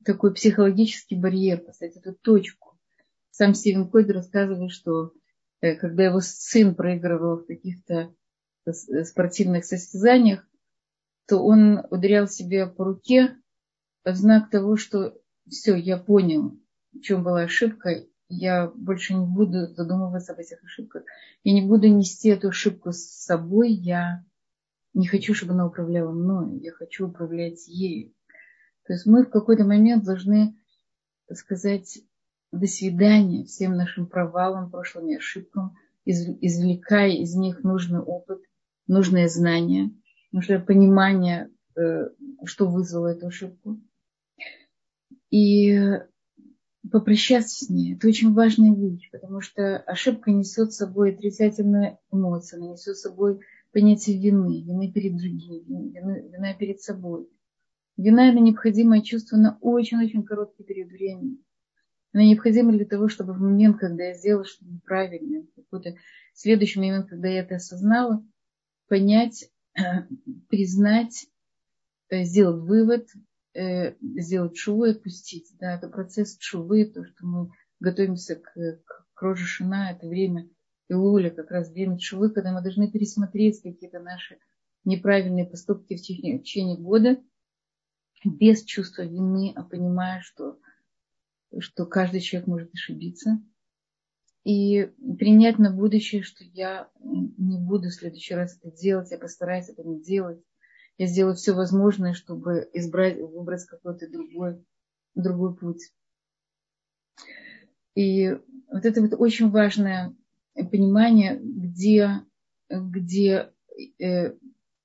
такой 0.04 0.34
психологический 0.34 1.16
барьер, 1.16 1.60
поставить 1.60 1.96
эту 1.96 2.14
точку. 2.14 2.78
Сам 3.30 3.54
Стивен 3.54 3.88
Койд 3.88 4.10
рассказывает, 4.10 4.70
что 4.70 5.12
когда 5.62 6.04
его 6.04 6.20
сын 6.20 6.74
проигрывал 6.74 7.38
в 7.38 7.46
каких-то 7.46 8.14
спортивных 9.04 9.64
состязаниях, 9.64 10.46
то 11.26 11.38
он 11.38 11.86
ударял 11.90 12.26
себе 12.28 12.66
по 12.66 12.84
руке 12.84 13.36
в 14.04 14.14
знак 14.14 14.50
того, 14.50 14.76
что 14.76 15.16
все, 15.48 15.76
я 15.76 15.98
понял, 15.98 16.58
в 16.92 17.00
чем 17.00 17.22
была 17.22 17.42
ошибка, 17.42 18.04
я 18.28 18.68
больше 18.74 19.14
не 19.14 19.26
буду 19.26 19.66
задумываться 19.74 20.32
об 20.32 20.40
этих 20.40 20.62
ошибках. 20.64 21.04
Я 21.44 21.52
не 21.52 21.62
буду 21.62 21.88
нести 21.88 22.28
эту 22.30 22.48
ошибку 22.48 22.92
с 22.92 23.02
собой, 23.02 23.72
я 23.72 24.24
не 24.94 25.06
хочу, 25.06 25.34
чтобы 25.34 25.52
она 25.52 25.66
управляла 25.66 26.12
мной, 26.12 26.58
я 26.60 26.72
хочу 26.72 27.08
управлять 27.08 27.68
ею. 27.68 28.14
То 28.86 28.94
есть 28.94 29.06
мы 29.06 29.24
в 29.24 29.30
какой-то 29.30 29.64
момент 29.64 30.04
должны 30.04 30.56
сказать 31.32 32.00
до 32.52 32.66
свидания 32.66 33.44
всем 33.44 33.76
нашим 33.76 34.06
провалам, 34.06 34.70
прошлым 34.70 35.08
и 35.08 35.16
ошибкам, 35.16 35.76
извлекая 36.04 37.10
из 37.10 37.34
них 37.34 37.64
нужный 37.64 38.00
опыт 38.00 38.42
нужное 38.86 39.28
знание, 39.28 39.90
нужное 40.32 40.60
понимание, 40.60 41.50
э, 41.76 42.08
что 42.44 42.68
вызвало 42.68 43.08
эту 43.08 43.28
ошибку. 43.28 43.80
И 45.30 45.98
попрощаться 46.90 47.64
с 47.64 47.70
ней. 47.70 47.94
Это 47.94 48.08
очень 48.08 48.34
важная 48.34 48.74
вещь, 48.74 49.08
потому 49.10 49.40
что 49.40 49.78
ошибка 49.78 50.30
несет 50.30 50.72
с 50.72 50.76
собой 50.76 51.14
отрицательную 51.14 51.98
эмоцию, 52.10 52.60
она 52.62 52.72
несет 52.72 52.96
с 52.96 53.02
собой 53.02 53.40
понятие 53.72 54.18
вины, 54.20 54.62
вины 54.62 54.92
перед 54.92 55.16
другими, 55.16 55.60
вины, 55.64 56.28
вина 56.28 56.54
перед 56.54 56.80
собой. 56.82 57.28
Вина– 57.96 58.28
это 58.30 58.40
необходимое 58.40 59.00
чувство 59.00 59.36
на 59.36 59.58
очень-очень 59.60 60.24
короткий 60.24 60.64
период 60.64 60.90
времени. 60.90 61.38
Она 62.12 62.24
необходима 62.24 62.72
для 62.72 62.84
того, 62.84 63.08
чтобы 63.08 63.32
в 63.32 63.40
момент, 63.40 63.78
когда 63.78 64.04
я 64.04 64.14
сделала 64.14 64.44
что-то 64.44 64.70
неправильное, 64.70 65.46
какой-то 65.56 65.96
следующий 66.34 66.78
момент, 66.78 67.08
когда 67.08 67.28
я 67.28 67.40
это 67.40 67.56
осознала, 67.56 68.24
понять, 68.88 69.50
признать, 70.48 71.26
э, 72.10 72.24
сделать 72.24 72.62
вывод, 72.62 73.08
э, 73.54 73.94
сделать 74.20 74.56
шувы 74.56 74.90
отпустить. 74.90 75.50
Да, 75.58 75.74
это 75.76 75.88
процесс 75.88 76.36
шувы, 76.38 76.84
то, 76.84 77.04
что 77.04 77.26
мы 77.26 77.50
готовимся 77.80 78.36
к, 78.36 78.52
к, 78.52 79.06
к 79.14 79.22
роже 79.22 79.44
шина, 79.44 79.92
это 79.92 80.06
время 80.06 80.48
Илуля, 80.88 81.30
как 81.30 81.50
раз 81.50 81.70
время 81.70 81.98
шувы, 81.98 82.30
когда 82.30 82.52
мы 82.52 82.62
должны 82.62 82.90
пересмотреть 82.90 83.62
какие-то 83.62 84.00
наши 84.00 84.38
неправильные 84.84 85.46
поступки 85.46 85.96
в 85.96 86.00
течение, 86.02 86.38
в 86.38 86.42
течение 86.42 86.76
года 86.76 87.22
без 88.24 88.64
чувства 88.64 89.02
вины, 89.02 89.52
а 89.56 89.62
понимая, 89.62 90.20
что, 90.20 90.58
что 91.58 91.86
каждый 91.86 92.20
человек 92.20 92.48
может 92.48 92.74
ошибиться– 92.74 93.40
и 94.44 94.90
принять 95.18 95.58
на 95.58 95.70
будущее, 95.70 96.22
что 96.22 96.44
я 96.44 96.90
не 97.00 97.58
буду 97.58 97.88
в 97.88 97.94
следующий 97.94 98.34
раз 98.34 98.58
это 98.60 98.74
делать, 98.76 99.10
я 99.10 99.18
постараюсь 99.18 99.68
это 99.68 99.84
не 99.84 100.02
делать. 100.02 100.42
Я 100.98 101.06
сделаю 101.06 101.36
все 101.36 101.52
возможное, 101.52 102.12
чтобы 102.12 102.68
избрать, 102.72 103.18
выбрать 103.18 103.64
какой-то 103.64 104.10
другой, 104.10 104.62
другой 105.14 105.56
путь. 105.56 105.92
И 107.94 108.36
вот 108.70 108.84
это 108.84 109.00
вот 109.00 109.14
очень 109.18 109.50
важное 109.50 110.14
понимание, 110.54 111.38
где, 111.40 112.22
где, 112.68 113.52
э, 113.98 114.34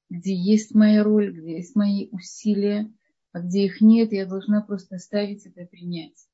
где 0.09 0.35
есть 0.35 0.75
моя 0.75 1.03
роль, 1.03 1.31
где 1.31 1.57
есть 1.57 1.75
мои 1.75 2.09
усилия, 2.11 2.91
а 3.31 3.41
где 3.41 3.65
их 3.65 3.81
нет, 3.81 4.11
я 4.11 4.25
должна 4.25 4.61
просто 4.61 4.95
оставить 4.95 5.45
это 5.45 5.65
принять 5.65 6.27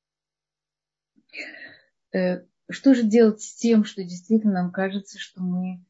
что 2.70 2.94
же 2.94 3.02
делать 3.02 3.42
с 3.42 3.54
тем, 3.54 3.84
что 3.84 4.02
действительно 4.02 4.54
нам 4.54 4.72
кажется, 4.72 5.18
что 5.18 5.42
мы 5.42 5.84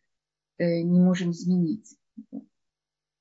э, 0.58 0.80
не 0.82 1.00
можем 1.00 1.30
изменить. 1.30 1.96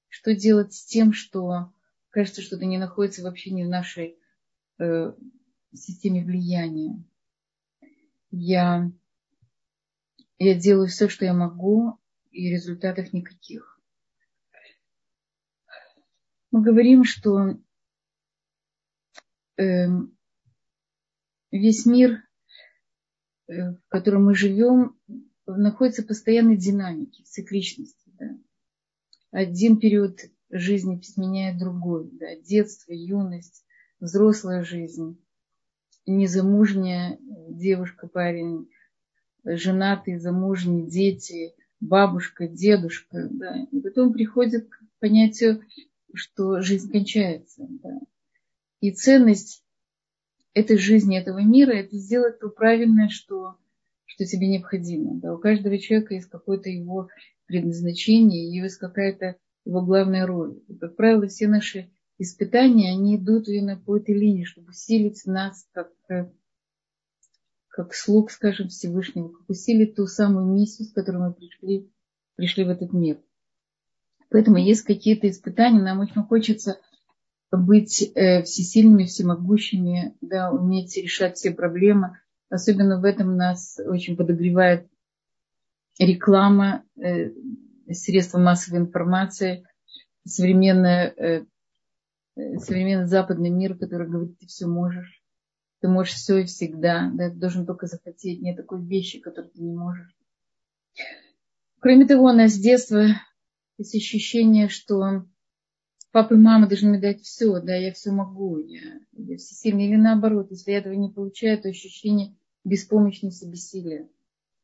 Что 0.08 0.36
делать 0.36 0.74
с 0.74 0.86
тем, 0.86 1.14
что 1.14 1.74
кажется, 2.10 2.42
что 2.42 2.56
это 2.56 2.66
не 2.66 2.78
находится 2.78 3.24
вообще 3.24 3.52
не 3.52 3.64
в 3.64 3.70
нашей 3.70 4.18
э, 4.80 5.14
системе 5.74 6.24
влияния. 6.24 7.04
Я, 8.32 8.92
я 10.40 10.60
делаю 10.60 10.88
все, 10.88 11.10
что 11.10 11.26
я 11.26 11.34
могу, 11.34 12.00
и 12.32 12.50
результатов 12.50 13.14
никаких. 13.14 13.80
Мы 16.52 16.62
говорим, 16.62 17.04
что 17.04 17.58
э, 19.58 19.88
весь 21.58 21.86
мир, 21.86 22.24
э, 23.48 23.74
в 23.74 23.88
котором 23.88 24.26
мы 24.26 24.36
живем, 24.36 24.98
находится 25.46 26.04
в 26.04 26.08
постоянной 26.08 26.58
динамике, 26.58 27.24
в 27.24 27.28
цикличности. 27.28 28.12
Да. 28.20 28.38
Один 29.32 29.78
период 29.78 30.20
жизни 30.50 31.00
сменяет 31.02 31.58
другой. 31.58 32.10
Да. 32.14 32.36
Детство, 32.36 32.92
юность, 32.92 33.66
взрослая 34.00 34.64
жизнь, 34.64 35.24
незамужняя 36.06 37.18
девушка, 37.50 38.08
парень, 38.08 38.70
женатые, 39.44 40.20
замужние, 40.20 40.88
дети, 40.88 41.54
бабушка, 41.80 42.48
дедушка. 42.48 43.28
Да. 43.30 43.68
И 43.72 43.80
потом 43.80 44.14
приходит 44.14 44.70
к 44.70 44.80
понятию, 45.00 45.64
что 46.14 46.62
жизнь 46.62 46.92
кончается. 46.92 47.68
Да. 47.70 48.00
И 48.80 48.92
ценность 48.92 49.63
этой 50.54 50.78
жизни, 50.78 51.18
этого 51.18 51.40
мира, 51.40 51.72
это 51.72 51.98
сделать 51.98 52.40
то 52.40 52.50
правильное, 52.50 53.10
что, 53.10 53.58
что 54.06 54.26
тебе 54.26 54.48
необходимо. 54.48 55.20
Да. 55.20 55.34
У 55.34 55.40
каждого 55.40 55.78
человека 55.78 56.14
есть 56.14 56.30
какое-то 56.30 56.70
его 56.70 57.10
предназначение, 57.46 58.56
есть 58.56 58.78
какая-то 58.78 59.38
его 59.66 59.82
главная 59.82 60.26
роль. 60.26 60.62
И, 60.68 60.76
как 60.76 60.96
правило, 60.96 61.28
все 61.28 61.48
наши 61.48 61.92
испытания, 62.18 62.92
они 62.92 63.18
идут 63.18 63.48
именно 63.48 63.78
по 63.78 63.98
этой 63.98 64.16
линии, 64.16 64.44
чтобы 64.44 64.70
усилить 64.70 65.22
нас 65.26 65.68
как, 65.72 65.92
как 67.68 67.94
слуг, 67.94 68.32
скажем, 68.32 68.70
Всевышнего, 68.70 69.30
как 69.30 69.50
усилить 69.50 69.96
ту 69.96 70.06
самую 70.06 70.54
миссию, 70.54 70.88
с 70.88 70.94
которой 70.94 71.18
мы 71.18 71.34
пришли, 71.34 71.92
пришли 72.36 72.64
в 72.64 72.70
этот 72.70 72.94
мир. 72.94 73.20
Поэтому 74.30 74.58
есть 74.58 74.82
какие-то 74.82 75.30
испытания, 75.30 75.82
нам 75.82 76.00
очень 76.00 76.24
хочется 76.24 76.80
быть 77.58 78.02
э, 78.16 78.44
всесильными, 78.44 79.06
всемогущими, 79.06 80.16
да, 80.22 80.52
уметь 80.52 80.98
решать 80.98 81.38
все 81.38 81.52
проблемы. 81.52 82.20
Особенно 82.50 83.00
в 83.00 83.06
этом 83.06 83.36
нас 83.36 83.80
очень 83.86 84.16
подогревает 84.16 84.88
реклама, 86.00 86.84
э, 86.96 87.32
средства 87.92 88.40
массовой 88.40 88.80
информации, 88.80 89.68
современная, 90.26 91.14
э, 91.18 91.46
современный 92.60 93.08
западный 93.08 93.50
мир, 93.50 93.78
который 93.78 94.08
говорит, 94.08 94.40
ты 94.40 94.48
все 94.48 94.66
можешь, 94.66 95.22
ты 95.82 95.88
можешь 95.88 96.14
все 96.14 96.40
и 96.40 96.46
всегда, 96.46 97.12
да, 97.14 97.30
ты 97.30 97.36
должен 97.36 97.66
только 97.66 97.88
захотеть, 97.88 98.42
нет 98.42 98.58
такой 98.58 98.84
вещи, 98.86 99.20
которую 99.20 99.52
ты 99.52 99.62
не 99.62 99.74
можешь. 99.74 100.16
Кроме 101.80 102.08
того, 102.08 102.30
у 102.30 102.34
нас 102.34 102.54
с 102.54 102.60
детства 102.60 103.08
есть 103.78 103.96
ощущение, 103.96 104.70
что 104.70 105.26
папа 106.14 106.36
и 106.36 106.38
мама 106.38 106.68
должны 106.68 106.90
мне 106.90 107.00
дать 107.00 107.24
все, 107.24 107.60
да, 107.60 107.76
я 107.76 107.92
все 107.92 108.12
могу, 108.12 108.60
я, 108.60 109.00
я 109.14 109.38
все 109.38 109.56
сильный. 109.56 109.88
Или 109.88 109.96
наоборот, 109.96 110.52
если 110.52 110.72
я 110.72 110.78
этого 110.78 110.94
не 110.94 111.10
получаю, 111.10 111.60
то 111.60 111.70
ощущение 111.70 112.36
беспомощности, 112.64 113.46
бессилия. 113.46 114.08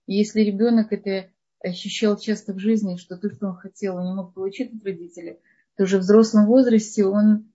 И 0.06 0.13
если 0.13 0.41
ребенок 0.41 0.94
это 0.94 1.32
ощущал 1.60 2.18
часто 2.18 2.53
в 2.53 2.60
жизни, 2.60 2.98
что 2.98 3.18
то, 3.18 3.34
что 3.34 3.48
он 3.48 3.56
хотел, 3.56 3.98
он 3.98 4.06
не 4.06 4.13
мог 4.13 4.36
получить 4.36 4.74
от 4.74 4.86
родителей, 4.86 5.39
то 5.75 5.84
уже 5.84 5.98
в 5.98 6.01
взрослом 6.01 6.46
возрасте 6.46 7.03
он 7.03 7.51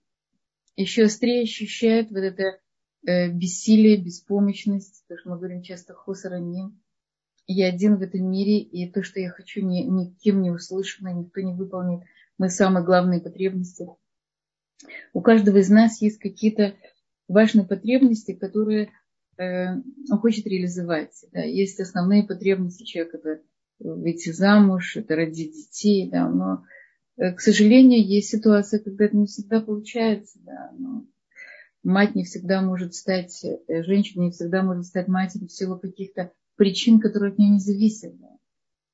еще 0.75 1.03
острее 1.03 1.43
ощущает 1.43 2.11
вот 2.11 2.19
это 2.19 2.59
э, 3.07 3.29
бессилие, 3.31 3.95
беспомощность, 3.95 5.05
то, 5.07 5.17
что 5.17 5.29
мы 5.29 5.37
говорим 5.37 5.61
часто 5.61 5.93
хосараним. 5.93 6.81
Я 7.47 7.69
один 7.69 7.95
в 7.95 8.01
этом 8.01 8.29
мире, 8.29 8.59
и 8.59 8.91
то, 8.91 9.03
что 9.03 9.21
я 9.21 9.29
хочу, 9.29 9.61
ни, 9.61 9.83
никем 9.83 10.41
не 10.41 10.51
услышано, 10.51 11.13
никто 11.13 11.39
не 11.39 11.53
выполнит 11.53 12.03
мои 12.37 12.49
самые 12.49 12.85
главные 12.85 13.21
потребности. 13.21 13.87
У 15.13 15.21
каждого 15.21 15.57
из 15.57 15.69
нас 15.69 16.01
есть 16.01 16.19
какие-то 16.19 16.75
важные 17.27 17.65
потребности, 17.65 18.33
которые 18.33 18.91
э, 19.37 19.75
он 19.75 20.17
хочет 20.19 20.45
реализовать. 20.47 21.25
Да. 21.31 21.41
Есть 21.41 21.79
основные 21.79 22.23
потребности 22.23 22.83
человека, 22.83 23.17
это 23.17 23.41
выйти 23.79 24.31
замуж, 24.31 24.95
это 24.95 25.15
родить 25.15 25.53
детей, 25.53 26.09
да, 26.09 26.29
но, 26.29 26.63
э, 27.17 27.33
к 27.33 27.41
сожалению, 27.41 28.05
есть 28.05 28.29
ситуация, 28.29 28.79
когда 28.79 29.05
это 29.05 29.17
не 29.17 29.25
всегда 29.25 29.61
получается, 29.61 30.39
да, 30.43 30.71
но 30.77 31.05
мать 31.83 32.15
не 32.15 32.23
всегда 32.23 32.61
может 32.61 32.93
стать, 32.95 33.43
э, 33.43 33.83
женщина 33.83 34.23
не 34.23 34.31
всегда 34.31 34.63
может 34.63 34.85
стать 34.85 35.07
матерью 35.07 35.47
в 35.47 35.51
силу 35.51 35.77
каких-то 35.79 36.31
причин, 36.55 36.99
которые 36.99 37.33
от 37.33 37.37
нее 37.37 37.51
не 37.51 37.59
зависят. 37.59 38.17
Да. 38.19 38.34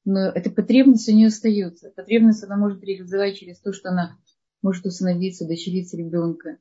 Но 0.04 0.30
эта 0.30 0.50
потребность 0.50 1.08
у 1.10 1.14
нее 1.14 1.28
остается. 1.28 1.92
Потребность 1.96 2.44
она 2.44 2.58
может 2.58 2.84
реализовать 2.84 3.38
через 3.38 3.60
то, 3.60 3.72
что 3.72 3.90
она 3.90 4.18
может 4.62 4.86
усыновиться, 4.86 5.48
дочериться 5.48 5.98
ребенка. 5.98 6.58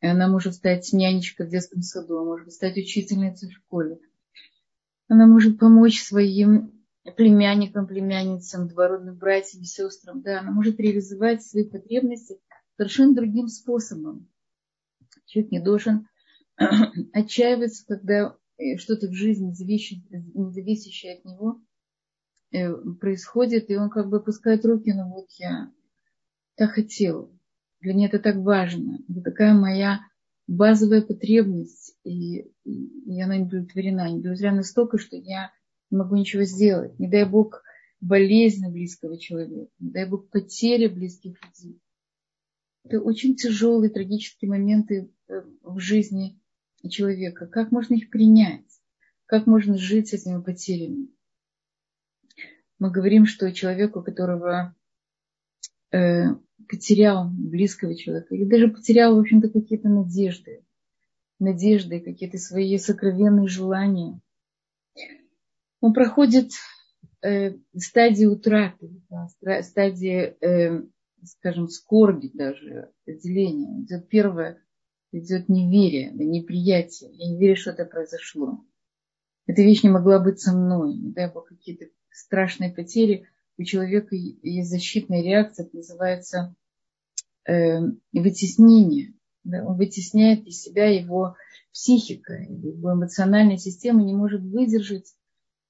И 0.00 0.06
она 0.06 0.28
может 0.28 0.54
стать 0.54 0.92
нянечкой 0.92 1.46
в 1.46 1.50
детском 1.50 1.82
саду, 1.82 2.18
она 2.18 2.26
может 2.26 2.52
стать 2.52 2.76
учительницей 2.76 3.48
в 3.48 3.52
школе. 3.52 3.98
Она 5.08 5.26
может 5.26 5.58
помочь 5.58 6.02
своим 6.02 6.84
племянникам, 7.16 7.86
племянницам, 7.86 8.68
двоюродным 8.68 9.16
братьям, 9.16 9.64
сестрам. 9.64 10.22
Да, 10.22 10.40
она 10.40 10.50
может 10.50 10.78
реализовать 10.78 11.42
свои 11.44 11.64
потребности 11.64 12.38
совершенно 12.76 13.14
другим 13.14 13.48
способом. 13.48 14.28
Человек 15.26 15.52
не 15.52 15.60
должен 15.60 16.08
отчаиваться, 17.12 17.84
когда 17.86 18.36
э, 18.58 18.76
что-то 18.78 19.08
в 19.08 19.12
жизни, 19.12 19.52
зависящее 19.52 21.14
от 21.14 21.24
него, 21.24 21.60
происходит, 23.00 23.70
и 23.70 23.76
он 23.76 23.90
как 23.90 24.08
бы 24.08 24.18
опускает 24.18 24.64
руки, 24.64 24.92
ну 24.92 25.08
вот 25.08 25.30
я 25.38 25.70
так 26.56 26.72
хотел. 26.72 27.30
Для 27.80 27.94
меня 27.94 28.06
это 28.06 28.18
так 28.18 28.36
важно. 28.36 29.00
Это 29.08 29.22
такая 29.22 29.54
моя 29.54 30.00
базовая 30.46 31.02
потребность, 31.02 31.96
и, 32.04 32.50
и 32.64 33.20
она 33.20 33.38
не 33.38 33.44
удовлетворена. 33.44 34.10
Не 34.10 34.18
удовлетворена 34.18 34.58
настолько, 34.58 34.98
что 34.98 35.16
я 35.16 35.52
не 35.90 35.98
могу 35.98 36.16
ничего 36.16 36.44
сделать. 36.44 36.98
Не 36.98 37.08
дай 37.08 37.24
Бог 37.24 37.62
болезнь 38.00 38.68
близкого 38.70 39.18
человека, 39.18 39.70
не 39.78 39.90
дай 39.90 40.08
Бог 40.08 40.28
потеря 40.28 40.88
близких 40.90 41.36
людей. 41.44 41.80
Это 42.84 43.00
очень 43.00 43.36
тяжелые, 43.36 43.90
трагические 43.90 44.50
моменты 44.50 45.10
э, 45.28 45.42
в 45.62 45.78
жизни 45.78 46.40
человека. 46.88 47.46
Как 47.46 47.70
можно 47.70 47.94
их 47.94 48.10
принять? 48.10 48.66
Как 49.26 49.46
можно 49.46 49.78
жить 49.78 50.08
с 50.08 50.14
этими 50.14 50.42
потерями? 50.42 51.08
Мы 52.82 52.90
говорим, 52.90 53.26
что 53.26 53.52
человеку, 53.52 54.02
которого 54.02 54.74
э, 55.92 56.34
потерял 56.68 57.30
близкого 57.30 57.94
человека, 57.94 58.34
или 58.34 58.44
даже 58.44 58.66
потерял, 58.66 59.14
в 59.14 59.20
общем-то, 59.20 59.50
какие-то 59.50 59.88
надежды, 59.88 60.64
надежды, 61.38 62.00
какие-то 62.00 62.38
свои 62.38 62.76
сокровенные 62.78 63.46
желания– 63.46 64.20
он 65.82 65.92
проходит 65.92 66.52
э, 67.22 67.56
стадии 67.76 68.24
утраты, 68.24 69.02
да, 69.10 69.62
стадии, 69.62 70.36
э, 70.40 70.84
скажем, 71.24 71.68
скорби 71.68 72.30
даже, 72.32 72.92
отделения. 73.04 73.82
Идет 73.82 74.08
первое, 74.08 74.62
идет 75.10 75.48
неверие, 75.48 76.12
да, 76.12 76.22
неприятие. 76.22 77.10
Я 77.14 77.32
не 77.32 77.38
верю, 77.38 77.56
что 77.56 77.72
это 77.72 77.84
произошло. 77.84 78.64
Эта 79.46 79.62
вещь 79.62 79.82
не 79.82 79.90
могла 79.90 80.20
быть 80.20 80.38
со 80.38 80.56
мной. 80.56 80.94
Не 80.94 81.10
дай 81.10 81.30
бог 81.32 81.48
какие-то 81.48 81.86
страшные 82.12 82.72
потери. 82.72 83.26
У 83.58 83.64
человека 83.64 84.14
есть 84.14 84.70
защитная 84.70 85.22
реакция, 85.22 85.66
это 85.66 85.76
называется 85.76 86.54
э, 87.46 87.80
вытеснение. 88.12 89.14
Да, 89.44 89.64
он 89.64 89.76
вытесняет 89.76 90.46
из 90.46 90.62
себя 90.62 90.88
его 90.88 91.36
психика, 91.72 92.34
его 92.34 92.92
эмоциональная 92.92 93.56
система 93.56 94.02
не 94.02 94.14
может 94.14 94.42
выдержать 94.42 95.14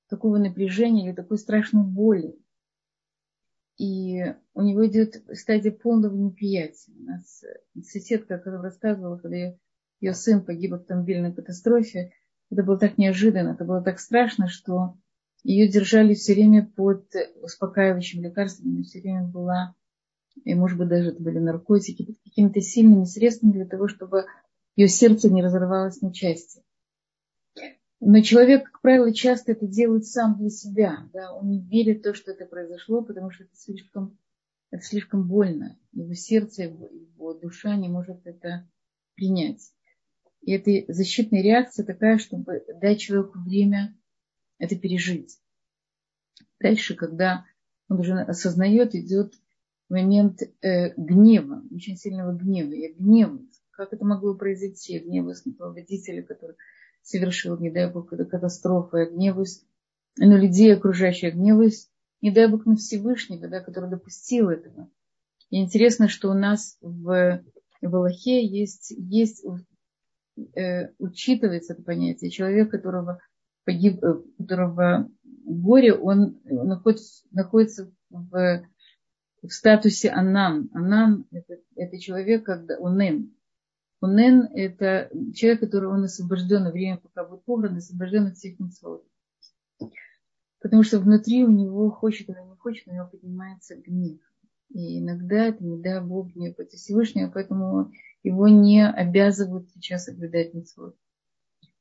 такого 0.09 0.37
напряжения 0.37 1.09
или 1.09 1.15
такой 1.15 1.39
страшной 1.39 1.85
боли. 1.85 2.37
И 3.79 4.23
у 4.55 4.61
него 4.61 4.87
идет 4.87 5.23
стадия 5.33 5.73
полного 5.73 6.15
неприятия. 6.15 6.93
У 6.93 7.05
нас 7.05 7.43
соседка, 7.83 8.37
которая 8.37 8.63
рассказывала, 8.63 9.17
когда 9.17 9.37
ее, 9.37 9.59
ее 10.01 10.13
сын 10.13 10.45
погиб 10.45 10.73
в 10.73 10.75
автомобильной 10.75 11.33
катастрофе, 11.33 12.13
это 12.51 12.63
было 12.63 12.79
так 12.79 12.99
неожиданно, 12.99 13.53
это 13.53 13.65
было 13.65 13.83
так 13.83 13.99
страшно, 13.99 14.47
что 14.49 14.99
ее 15.43 15.69
держали 15.69 16.15
все 16.15 16.35
время 16.35 16.71
под 16.77 17.07
успокаивающим 17.41 18.23
лекарством, 18.23 18.83
все 18.85 19.01
время 19.01 19.25
была, 19.25 19.75
и 20.45 20.55
может 20.55 20.79
быть 20.79 20.89
даже 20.89 21.11
это 21.11 21.23
были 21.23 21.39
наркотики, 21.39 22.05
под 22.05 22.19
какими-то 22.23 22.61
сильными 22.61 23.05
средствами 23.05 23.53
для 23.53 23.67
того, 23.67 23.89
чтобы 23.89 24.27
ее 24.77 24.89
сердце 24.89 25.31
не 25.31 25.43
разорвалось 25.43 26.01
на 26.01 26.13
части. 26.13 26.63
Но 28.05 28.21
человек, 28.21 28.65
как 28.65 28.81
правило, 28.81 29.13
часто 29.15 29.53
это 29.53 29.67
делает 29.67 30.07
сам 30.07 30.37
для 30.37 30.51
себя. 30.51 31.09
Да? 31.13 31.33
Он 31.33 31.49
не 31.49 31.61
верит 31.61 32.01
в 32.01 32.03
то, 32.03 32.15
что 32.15 32.33
это 32.33 32.47
произошло, 32.47 33.03
потому 33.03 33.31
что 33.31 33.45
это 33.45 33.55
слишком, 33.55 34.19
это 34.73 34.83
слишком 34.83 35.29
больно. 35.29 35.79
Его 35.93 36.13
сердце, 36.15 36.65
его, 36.65 36.89
его 36.89 37.35
душа 37.35 37.77
не 37.77 37.89
может 37.89 38.27
это 38.27 38.69
принять. 39.15 39.71
И 40.41 40.51
эта 40.51 40.93
защитная 40.93 41.43
реакция 41.43 41.87
такая, 41.87 42.19
чтобы 42.19 42.65
дать 42.81 42.99
человеку 42.99 43.39
время 43.39 43.97
это 44.63 44.77
пережить. 44.77 45.41
Дальше, 46.61 46.95
когда 46.95 47.45
он 47.89 47.99
уже 47.99 48.17
осознает, 48.21 48.95
идет 48.95 49.35
момент 49.89 50.41
э, 50.41 50.95
гнева, 50.97 51.65
очень 51.75 51.97
сильного 51.97 52.33
гнева. 52.33 52.73
Я 52.73 52.93
гневаюсь. 52.93 53.61
Как 53.73 53.93
это 53.93 54.05
могло 54.05 54.35
произойти? 54.37 54.93
Я 54.95 55.01
гневаюсь 55.01 55.45
на 55.45 55.55
того 55.55 55.73
водителя, 55.73 56.23
который 56.23 56.55
совершил, 57.03 57.59
не 57.59 57.71
дай 57.73 57.93
бог, 57.93 58.13
эту 58.13 58.25
катастрофу. 58.25 58.99
Я 58.99 59.07
гневаюсь 59.07 59.65
на 60.17 60.39
людей 60.39 60.73
окружающих. 60.73 61.25
Я 61.25 61.31
гневаюсь, 61.33 61.91
не 62.21 62.31
дай 62.31 62.47
бог, 62.47 62.65
на 62.65 62.77
Всевышнего, 62.77 63.49
да, 63.49 63.61
который 63.61 63.91
допустил 63.91 64.49
этого. 64.49 64.89
И 65.51 65.61
интересно, 65.61 66.07
что 66.09 66.31
у 66.31 66.35
нас 66.35 66.79
в, 66.81 67.43
в 67.81 67.97
Аллахе 67.97 68.47
есть, 68.47 68.93
есть 68.97 69.45
э, 70.55 70.93
учитывается 70.99 71.73
это 71.73 71.83
понятие. 71.83 72.31
Человек, 72.31 72.71
которого 72.71 73.21
погиб, 73.65 74.03
э, 74.03 74.23
которого 74.39 75.09
горе, 75.45 75.95
он 75.95 76.41
находится, 76.45 77.27
находится 77.31 77.93
в, 78.11 78.63
в 79.43 79.49
статусе 79.51 80.11
анан. 80.11 80.71
Анан 80.73 81.27
это, 81.31 81.59
это 81.77 81.99
человек, 81.99 82.45
когда 82.45 82.79
унен. 82.79 83.35
Унен– 84.01 84.49
это 84.55 85.11
человек, 85.35 85.61
который 85.61 85.89
он 85.89 86.05
освобожден 86.05 86.65
во 86.65 86.71
время, 86.73 86.97
пока 86.97 87.25
будет 87.25 87.45
похорон, 87.45 87.77
освобожден 87.77 88.27
от 88.27 88.37
всех 88.37 88.59
митцвот. 88.59 89.07
Потому 90.61 90.83
что 90.83 90.99
внутри 90.99 91.45
у 91.45 91.51
него, 91.51 91.91
хочет 91.91 92.29
или 92.29 92.41
не 92.41 92.57
хочет, 92.57 92.89
у 92.89 92.93
него 92.93 93.07
поднимается 93.07 93.77
гнев. 93.77 94.19
И 94.71 95.01
иногда 95.01 95.47
это 95.47 95.63
не 95.63 95.81
дай 95.81 96.01
Бог 96.01 96.33
гнев 96.33 96.57
против 96.57 96.79
Всевышнего, 96.79 97.31
поэтому 97.31 97.93
его 98.23 98.49
не 98.49 98.89
обязывают 98.89 99.69
сейчас 99.71 100.05
соблюдать 100.05 100.55
митцвот. 100.55 100.97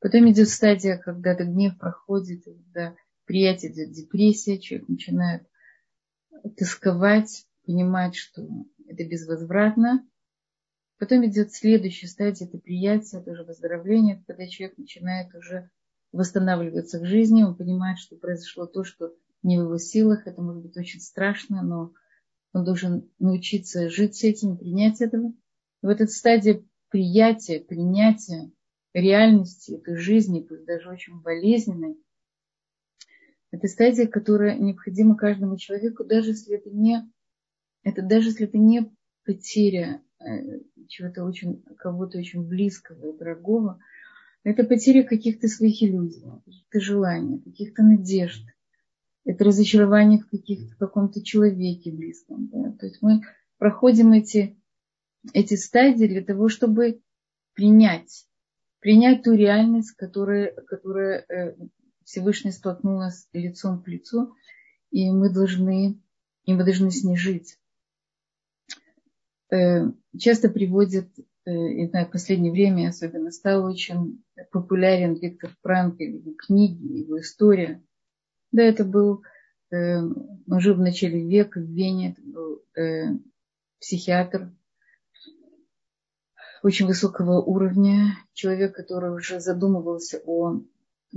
Потом 0.02 0.30
идет 0.30 0.50
стадия, 0.50 0.98
когда 0.98 1.32
этот 1.32 1.48
гнев 1.48 1.78
проходит, 1.78 2.44
когда 2.44 2.96
приятие 3.26 3.72
идет 3.72 3.94
депрессия, 3.94 4.60
человек 4.60 4.90
начинает 4.90 5.48
тосковать, 6.58 7.48
понимать, 7.66 8.16
что 8.16 8.46
это 8.88 9.08
безвозвратно, 9.08 10.06
Потом 11.02 11.26
идет 11.26 11.52
следующая 11.52 12.06
стадия, 12.06 12.46
это 12.46 12.60
приятие, 12.60 13.22
это 13.22 13.32
уже 13.32 13.44
выздоровление, 13.44 14.24
когда 14.28 14.46
человек 14.46 14.78
начинает 14.78 15.34
уже 15.34 15.72
восстанавливаться 16.12 17.00
в 17.00 17.06
жизни, 17.06 17.42
он 17.42 17.56
понимает, 17.56 17.98
что 17.98 18.18
произошло 18.18 18.68
то, 18.68 18.84
что 18.84 19.12
не 19.42 19.58
в 19.58 19.64
его 19.64 19.80
силах, 19.80 20.28
это 20.28 20.44
может 20.44 20.62
быть 20.62 20.78
очень 20.78 21.00
страшно, 21.00 21.64
но 21.64 21.92
он 22.54 22.66
должен 22.66 23.10
научиться 23.18 23.90
жить 23.90 24.16
с 24.16 24.24
этим, 24.24 24.58
принять 24.58 25.02
этого. 25.02 25.30
И 25.30 25.88
вот 25.88 26.02
эта 26.02 26.12
стадия 26.12 26.64
приятия, 26.90 27.62
принятия 27.62 28.52
реальности 28.94 29.74
этой 29.74 29.98
жизни, 29.98 30.46
пусть 30.48 30.66
даже 30.66 30.90
очень 30.90 31.22
болезненной, 31.22 31.98
это 33.52 33.68
стадия, 33.68 34.08
которая 34.08 34.58
необходима 34.58 35.16
каждому 35.16 35.58
человеку, 35.58 36.04
даже 36.04 36.30
если 36.30 36.56
это 36.56 36.70
не, 36.70 37.12
это 37.84 38.02
даже 38.02 38.30
если 38.30 38.48
это 38.48 38.58
не 38.58 38.96
потеря 39.26 40.02
Э, 40.24 40.60
чего-то 40.88 41.24
очень, 41.24 41.64
кого-то 41.78 42.20
очень 42.20 42.48
близкого 42.48 43.12
и 43.12 43.18
дорогого, 43.18 43.80
это 44.44 44.64
потеря 44.64 45.04
каких-то 45.04 45.48
своих 45.48 45.82
иллюзий, 45.82 46.26
каких-то 46.46 46.80
желаний, 46.80 47.40
каких-то 47.40 47.82
надежд. 47.82 48.46
Это 49.24 49.46
разочарование 49.46 50.20
в, 50.20 50.30
каких-то, 50.30 50.76
каком-то 50.76 51.24
человеке 51.24 51.92
близком. 51.92 52.50
Да? 52.50 52.72
То 52.74 52.88
есть 52.88 53.02
мы 53.02 53.22
проходим 53.58 54.12
эти, 54.12 54.60
эти 55.34 55.56
стадии 55.56 56.08
для 56.08 56.24
того, 56.24 56.50
чтобы 56.50 57.02
принять, 57.54 58.28
принять 58.82 59.24
ту 59.24 59.34
реальность, 59.34 59.92
которая, 59.92 60.52
которая 60.68 61.26
э, 61.30 61.56
Всевышний 62.04 62.52
столкнул 62.52 62.98
нас 62.98 63.30
лицом 63.32 63.82
к 63.82 63.88
лицу, 63.88 64.36
и 64.90 65.10
мы 65.12 65.32
должны, 65.32 66.02
и 66.44 66.54
мы 66.54 66.64
должны 66.66 66.92
с 66.92 67.04
ней 67.04 67.16
жить. 67.16 67.58
Э, 69.52 69.92
часто 70.18 70.50
приводят, 70.50 71.08
э, 71.46 71.52
не 71.52 71.88
знаю, 71.88 72.08
в 72.08 72.12
последнее 72.12 72.52
время 72.52 72.90
особенно 72.90 73.32
стал 73.32 73.66
очень 73.66 74.24
популярен 74.52 75.14
Виктор 75.14 75.56
Франкель, 75.62 76.18
его 76.18 76.34
книги, 76.34 77.00
его 77.00 77.20
история. 77.20 77.84
Да, 78.52 78.64
это 78.64 78.84
был, 78.84 79.24
э, 79.72 80.00
он 80.00 80.60
жил 80.60 80.76
в 80.76 80.80
начале 80.80 81.26
века 81.26 81.60
в 81.60 81.66
Вене, 81.66 82.12
это 82.12 82.22
был 82.22 82.62
психиатр 83.80 84.52
очень 86.64 86.88
высокого 86.88 87.42
уровня, 87.42 88.18
человек, 88.34 88.76
который 88.76 89.14
уже 89.14 89.40
задумывался 89.40 90.22
о 90.26 90.62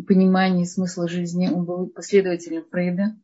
понимании 0.06 0.64
смысла 0.64 1.08
жизни. 1.08 1.48
Он 1.48 1.64
был 1.64 1.86
последователем 1.88 2.64
Фрейда 2.70 3.16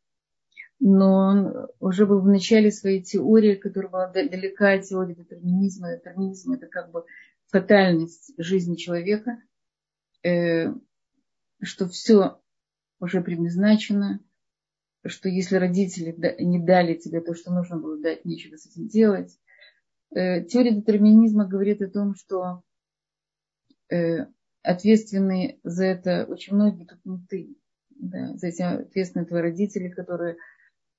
но 0.81 1.29
он 1.29 1.69
уже 1.79 2.07
был 2.07 2.21
в 2.21 2.27
начале 2.27 2.73
своей 2.73 3.03
теории, 3.03 3.55
которая 3.55 3.91
была 3.91 4.07
далека 4.09 4.73
от 4.73 4.85
теории 4.85 5.15
детерминизма. 5.15 5.95
Детерминизм– 5.95 6.53
это 6.55 6.67
как 6.67 6.91
бы 6.91 7.05
фатальность 7.49 8.33
жизни 8.39 8.77
человека, 8.77 9.43
э, 10.23 10.73
что 11.63 11.87
все 11.87 12.41
уже 12.99 13.21
предназначено, 13.21 14.21
что 15.05 15.29
если 15.29 15.57
родители 15.57 16.15
не 16.43 16.59
дали 16.59 16.95
тебе 16.95 17.21
то, 17.21 17.35
что 17.35 17.53
нужно 17.53 17.77
было 17.77 18.01
дать, 18.01 18.25
нечего 18.25 18.57
с 18.57 18.67
этим 18.67 18.89
делать. 18.89 19.39
Э, 20.15 20.43
теория 20.45 20.73
детерминизма 20.73 21.47
говорит 21.47 21.83
о 21.83 21.91
том, 21.91 22.15
что 22.15 22.63
э, 23.91 24.27
ответственны 24.63 25.59
за 25.63 25.85
это 25.85 26.27
очень 26.29 26.55
многие, 26.55 26.85
тут 26.85 26.99
не 27.05 27.19
ты. 27.29 27.57
Да, 27.91 28.37
за 28.37 28.47
этим 28.49 28.67
ответственны 28.81 29.27
твои 29.27 29.43
родители, 29.43 29.89
которые 29.89 30.37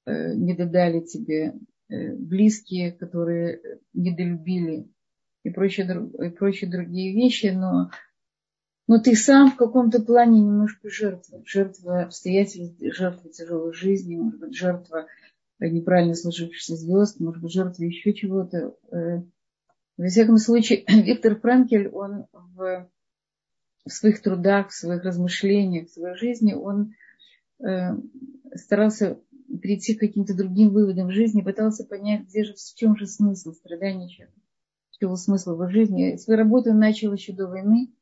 Э, 0.06 0.34
не 0.34 0.56
додали 0.56 1.02
тебе 1.02 1.54
близкие, 1.90 2.94
которые 2.94 3.62
недолюбили 3.94 4.90
и 5.44 5.50
прочие, 5.50 5.86
и 6.26 6.30
прочие 6.30 6.72
другие 6.72 7.14
вещи, 7.14 7.48
но, 7.48 7.92
но 8.88 8.98
ты 8.98 9.14
сам 9.14 9.52
в 9.52 9.58
каком-то 9.58 10.02
плане 10.02 10.40
немножко 10.40 10.90
жертва. 10.90 11.44
Жертва 11.46 12.04
обстоятельств, 12.04 12.78
жертва 12.80 13.30
тяжелой 13.30 13.74
жизни, 13.74 14.16
может 14.16 14.40
быть, 14.40 14.56
жертва 14.56 15.08
неправильно 15.70 16.16
сложившихся 16.16 16.76
звезд, 16.76 17.20
может 17.20 17.42
быть, 17.42 17.52
жертва 17.52 17.84
еще 17.84 18.14
чего-то. 18.14 18.76
Э, 18.92 19.22
во 19.98 20.08
всяком 20.08 20.38
случае, 20.38 20.84
Виктор 20.88 21.40
Франкель, 21.40 21.90
он 21.90 22.26
в, 22.32 22.90
в 23.86 23.92
своих 23.92 24.22
трудах, 24.22 24.70
в 24.70 24.74
своих 24.74 25.04
размышлениях, 25.04 25.88
в 25.88 25.94
своей 25.94 26.16
жизни, 26.16 26.54
он 26.54 26.94
старался 28.56 29.20
прийти 29.60 29.96
к 29.96 30.00
каким-то 30.00 30.36
другим 30.36 30.70
выводам 30.70 31.08
в 31.08 31.12
жизни, 31.12 31.42
пытался 31.42 31.86
понять, 31.86 32.24
где 32.28 32.44
же, 32.44 32.54
в 32.54 32.76
чем 32.76 32.96
же 32.96 33.06
смысл 33.06 33.54
страдания 33.54 34.10
человека, 34.10 34.40
чего 34.92 35.16
смысл 35.16 35.54
его 35.54 35.70
жизни. 35.70 36.16
Свою 36.18 36.40
работу 36.40 36.72
он 36.72 36.80
начал 36.80 37.14
еще 37.14 37.34
до 37.34 37.48
войны, 37.48 37.94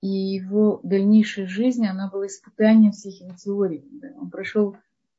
и 0.00 0.08
его 0.08 0.80
дальнейшая 0.82 1.46
жизнь, 1.46 1.86
она 1.86 2.10
была 2.10 2.26
испытанием 2.26 2.92
всех 2.92 3.20
его 3.20 3.34
теорий. 3.34 3.84
Он 4.20 4.30
прошел 4.30 4.76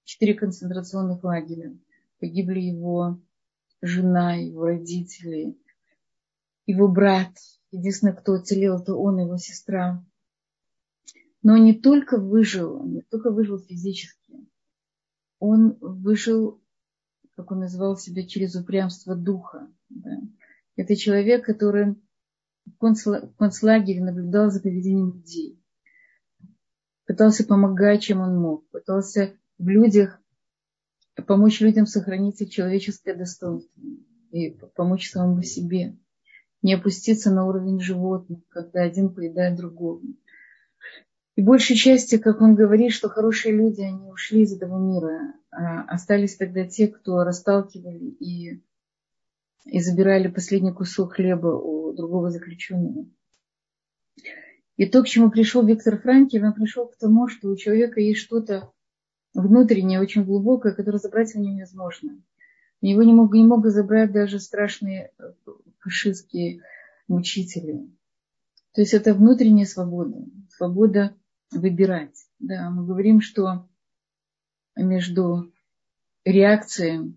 четыре 0.08 0.36
концентрационных 0.36 1.24
лагеря, 1.26 1.78
погибли 2.20 2.62
его 2.62 3.22
жена, 3.82 4.36
его 4.36 4.66
родители, 4.66 5.58
его 6.66 6.88
брат. 6.88 7.34
Единственное, 7.72 8.14
кто 8.14 8.32
уцелел, 8.32 8.80
это 8.80 8.96
он 8.96 9.20
и 9.20 9.24
его 9.24 9.38
сестра. 9.38 10.04
Но 11.44 11.54
он 11.54 11.66
не 11.66 11.74
только 11.74 12.18
выжил, 12.18 12.80
он 12.82 12.94
не 12.94 13.02
только 13.02 13.32
выжил 13.32 13.60
физически, 13.60 14.48
он 15.40 15.78
выжил, 15.82 16.64
как 17.36 17.52
он 17.52 17.60
называл 17.60 17.98
себя, 17.98 18.26
через 18.26 18.56
упрямство 18.56 19.14
духа. 19.14 19.70
Да. 19.90 20.22
Это 20.78 20.96
человек, 20.96 21.46
который 21.46 21.96
в 22.66 23.36
концлагере 23.38 24.02
наблюдал 24.02 24.52
за 24.52 24.62
поведением 24.62 25.16
людей. 25.16 25.62
Пытался 27.06 27.44
помогать, 27.44 28.04
чем 28.04 28.22
он 28.22 28.40
мог. 28.40 28.70
Пытался 28.70 29.38
в 29.58 29.68
людях 29.68 30.20
помочь 31.26 31.62
людям 31.62 31.86
сохранить 31.86 32.42
их 32.42 32.50
человеческое 32.50 33.16
достоинство 33.16 33.82
и 34.32 34.52
помочь 34.76 35.10
самому 35.10 35.42
себе. 35.44 35.98
Не 36.62 36.74
опуститься 36.74 37.32
на 37.32 37.46
уровень 37.46 37.80
животных, 37.80 38.40
когда 38.50 38.82
один 38.82 39.14
поедает 39.14 39.58
другого. 39.58 40.02
И 41.36 41.42
большей 41.42 41.76
части, 41.76 42.18
как 42.18 42.42
он 42.42 42.56
говорит, 42.56 42.92
что 42.92 43.10
хорошие 43.10 43.56
люди, 43.56 43.82
они 43.82 44.10
ушли 44.10 44.42
из 44.42 44.54
этого 44.54 44.80
мира. 44.80 45.34
А 45.52 45.84
остались 45.84 46.36
тогда 46.36 46.68
те, 46.68 46.88
кто 46.88 47.24
расталкивали 47.24 48.06
и, 48.20 48.64
и 49.66 49.80
забирали 49.80 50.30
последний 50.30 50.74
кусок 50.74 51.14
хлеба 51.14 51.48
у 51.48 51.94
другого 51.94 52.32
заключенного. 52.32 53.08
И 54.78 54.88
то, 54.88 55.04
к 55.04 55.08
чему 55.08 55.30
пришел 55.30 55.66
Виктор 55.66 56.00
Франкель, 56.00 56.46
он 56.46 56.54
пришел 56.54 56.88
к 56.88 56.98
тому, 56.98 57.28
что 57.28 57.50
у 57.50 57.56
человека 57.56 58.00
есть 58.00 58.20
что-то 58.20 58.72
внутреннее, 59.38 60.02
очень 60.02 60.24
глубокое, 60.24 60.74
которое 60.74 60.98
забрать 60.98 61.36
у 61.36 61.40
него 61.40 61.54
невозможно. 61.54 62.20
Его 62.82 63.04
не 63.04 63.14
мог, 63.14 63.34
не 63.34 63.46
мог 63.46 63.66
забрать 63.68 64.12
даже 64.12 64.40
страшные 64.40 65.12
э, 65.18 65.34
фашистские 65.80 66.62
мучители. 67.08 67.88
То 68.74 68.82
есть 68.82 68.94
это 68.94 69.14
внутренняя 69.14 69.66
свобода, 69.66 70.18
свобода 70.50 71.16
выбирать. 71.52 72.16
Да, 72.40 72.70
мы 72.70 72.86
говорим, 72.86 73.22
что 73.22 73.68
между 74.76 75.52
реакцией 76.26 77.16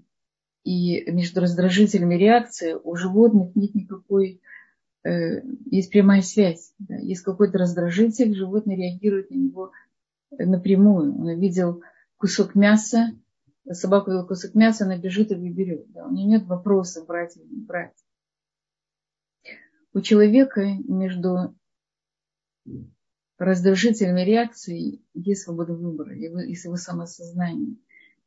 и 0.64 1.10
между 1.10 1.40
раздражителями 1.40 2.14
реакции 2.14 2.76
у 2.82 2.96
животных 2.96 3.54
нет 3.54 3.74
никакой, 3.74 4.40
э, 5.04 5.42
есть 5.70 5.90
прямая 5.90 6.22
связь. 6.22 6.72
Да. 6.78 6.96
Есть 6.96 7.22
какой-то 7.22 7.58
раздражитель, 7.58 8.34
животное 8.34 8.76
реагирует 8.76 9.30
на 9.30 9.36
него 9.36 9.72
напрямую. 10.30 11.18
Он 11.18 11.38
видел 11.38 11.82
кусок 12.20 12.54
мяса, 12.54 13.18
собака 13.72 14.10
видела 14.10 14.26
кусок 14.26 14.54
мяса, 14.54 14.84
она 14.84 14.98
бежит 14.98 15.32
и 15.32 15.34
выберет. 15.34 15.90
Да. 15.90 16.06
У 16.06 16.12
нее 16.12 16.26
нет 16.26 16.46
вопроса, 16.46 17.04
брать 17.04 17.36
или 17.36 17.46
не 17.46 17.62
брать. 17.62 17.96
У 19.94 20.00
человека 20.02 20.60
между 20.86 21.56
раздражительными 23.38 24.20
реакцией 24.20 25.02
есть 25.14 25.42
свобода 25.42 25.72
выбора, 25.72 26.14
есть 26.14 26.64
его 26.64 26.76
самосознание. 26.76 27.76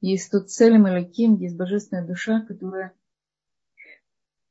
Есть 0.02 0.32
тот 0.32 0.50
целым 0.50 0.90
Элаким, 0.90 1.38
есть 1.38 1.56
божественная 1.56 2.06
душа, 2.06 2.42
которая, 2.42 2.94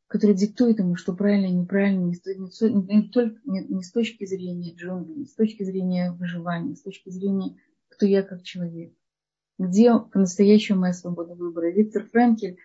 которая 0.06 0.36
диктует 0.36 0.78
ему, 0.78 0.94
что 0.94 1.14
правильно 1.14 1.46
и 1.46 1.52
неправильно, 1.52 2.04
не, 2.04 2.14
не, 2.14 2.96
не, 2.96 3.08
только, 3.10 3.40
не, 3.44 3.66
не 3.66 3.82
с 3.82 3.90
точки 3.90 4.24
зрения 4.24 4.72
джунглей, 4.72 5.16
не 5.16 5.26
с 5.26 5.34
точки 5.34 5.64
зрения 5.64 6.12
выживания, 6.12 6.76
с 6.76 6.82
точки 6.82 7.10
зрения, 7.10 7.56
кто 7.88 8.06
я 8.06 8.22
как 8.22 8.44
человек. 8.44 8.94
Где 9.62 9.96
по-настоящему 9.96 10.80
моя 10.80 10.92
свобода 10.92 11.34
выбора. 11.36 11.70
Виктор 11.70 12.04
Франкель, 12.06 12.58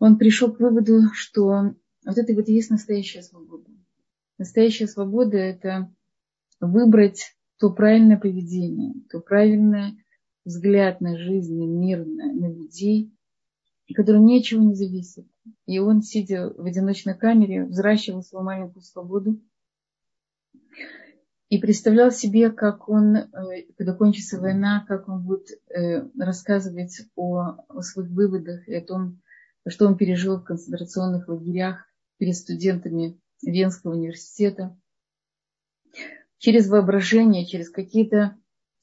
он 0.00 0.18
пришел 0.18 0.52
к 0.52 0.58
выводу, 0.58 1.02
что 1.12 1.74
вот 2.04 2.18
это 2.18 2.34
вот 2.34 2.48
и 2.48 2.54
есть 2.54 2.70
настоящая 2.70 3.22
свобода. 3.22 3.70
Настоящая 4.38 4.88
свобода– 4.88 5.36
это 5.38 5.94
выбрать 6.58 7.36
то 7.58 7.70
правильное 7.70 8.16
поведение, 8.16 8.94
то 9.08 9.20
правильное 9.20 9.96
взгляд 10.44 11.00
на 11.00 11.16
жизнь, 11.16 11.56
на 11.56 11.68
мир, 11.68 12.04
на, 12.04 12.32
на 12.32 12.52
людей, 12.52 13.12
который 13.94 14.20
ничего 14.20 14.60
не 14.60 14.74
зависит. 14.74 15.28
И 15.66 15.78
он, 15.78 16.02
сидя 16.02 16.52
в 16.56 16.64
одиночной 16.64 17.16
камере, 17.16 17.66
взращивал 17.66 18.24
свою 18.24 18.44
маленькую 18.44 18.82
свободу 18.82 19.40
и 21.48 21.58
представлял 21.58 22.10
себе, 22.10 22.50
как 22.50 22.88
он, 22.88 23.16
э, 23.16 23.26
когда 23.76 23.94
кончится 23.94 24.38
война, 24.38 24.84
как 24.86 25.08
он 25.08 25.24
будет 25.24 25.48
э, 25.70 26.06
рассказывать 26.18 27.00
о, 27.16 27.64
о 27.68 27.82
своих 27.82 28.10
выводах 28.10 28.68
и 28.68 28.74
о 28.74 28.84
том, 28.84 29.20
что 29.66 29.86
он 29.86 29.96
пережил 29.96 30.38
в 30.38 30.44
концентрационных 30.44 31.28
лагерях 31.28 31.86
перед 32.18 32.36
студентами 32.36 33.18
Венского 33.42 33.94
университета. 33.94 34.78
Через 36.36 36.68
воображение, 36.68 37.46
через 37.46 37.70
какие-то 37.70 38.36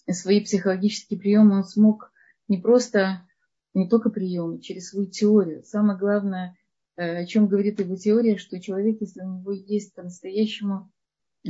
свои 0.10 0.44
психологические 0.44 1.20
приемы 1.20 1.58
он 1.58 1.64
смог 1.64 2.12
не 2.48 2.58
просто, 2.58 3.28
не 3.74 3.88
только 3.88 4.10
приемы, 4.10 4.60
через 4.60 4.90
свою 4.90 5.08
теорию. 5.08 5.64
Самое 5.64 6.00
главное, 6.00 6.58
э, 6.96 7.18
о 7.18 7.26
чем 7.28 7.48
говорит 7.48 7.80
его 7.80 7.96
теория, 7.96 8.38
что 8.38 8.60
человек, 8.60 9.02
если 9.02 9.22
у 9.22 9.38
него 9.40 9.52
есть 9.52 9.94
по-настоящему 9.94 10.92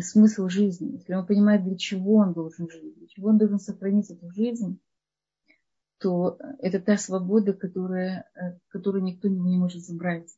смысл 0.02 0.48
жизни, 0.48 0.94
если 0.94 1.14
он 1.14 1.26
понимает, 1.26 1.64
для 1.64 1.78
чего 1.78 2.16
он 2.16 2.34
должен 2.34 2.70
жить, 2.70 2.98
для 2.98 3.08
чего 3.08 3.30
он 3.30 3.38
должен 3.38 3.60
сохранить 3.60 4.10
эту 4.10 4.30
жизнь, 4.32 4.80
то 6.00 6.38
это 6.60 6.80
та 6.80 6.98
свобода, 6.98 7.54
которая, 7.54 8.30
э, 8.36 8.60
которую 8.68 9.04
никто 9.04 9.28
не 9.28 9.58
может 9.58 9.84
забрать. 9.84 10.30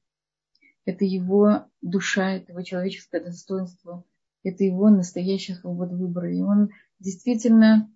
Это 0.85 1.03
его 1.03 1.65
душа, 1.81 2.33
это 2.33 2.51
его 2.51 2.61
человеческое 2.61 3.21
достоинство, 3.21 4.05
это 4.43 4.63
его 4.63 4.89
настоящая 4.89 5.55
свобода 5.55 5.95
выбора. 5.95 6.33
И 6.33 6.41
он 6.41 6.69
действительно 6.99 7.91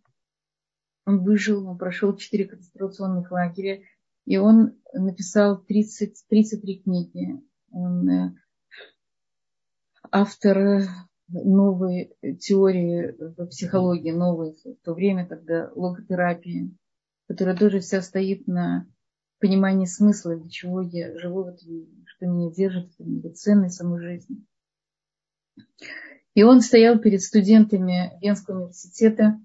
он 1.06 1.24
выжил, 1.24 1.67
он 1.67 1.78
прошел 1.78 2.15
четыре 2.15 2.45
концентрационных 2.45 3.32
лагеря, 3.32 3.82
и 4.26 4.38
он 4.38 4.78
написал 4.93 5.63
30, 5.63 6.26
33 6.28 6.80
книги. 6.84 7.41
Он 7.71 8.10
э, 8.10 8.36
автор 10.12 10.84
новой 11.32 12.13
теории 12.39 13.15
в 13.17 13.48
психологии, 13.48 14.12
новой 14.12 14.56
в 14.63 14.84
то 14.84 14.94
время, 14.94 15.26
когда 15.26 15.72
логотерапия, 15.76 16.70
которая 17.28 17.58
тоже 17.58 17.80
вся 17.80 18.02
стоит 18.02 18.48
на 18.48 18.88
понимании 19.39 19.86
смысла, 19.86 20.36
для 20.36 20.50
чего 20.50 20.82
я 20.82 21.17
живу 21.17 21.44
в 21.44 21.48
этом 21.48 21.74
мире, 21.74 22.04
что 22.06 22.28
меня 22.28 22.52
держит, 22.52 22.91
что 22.94 23.04
меня 23.04 23.32
ценность 23.34 23.76
самой 23.76 24.02
жизни. 24.02 24.46
И 26.34 26.44
он 26.44 26.62
стоял 26.62 27.00
перед 27.00 27.22
студентами 27.22 28.17
Венского 28.22 28.60
университета 28.60 29.39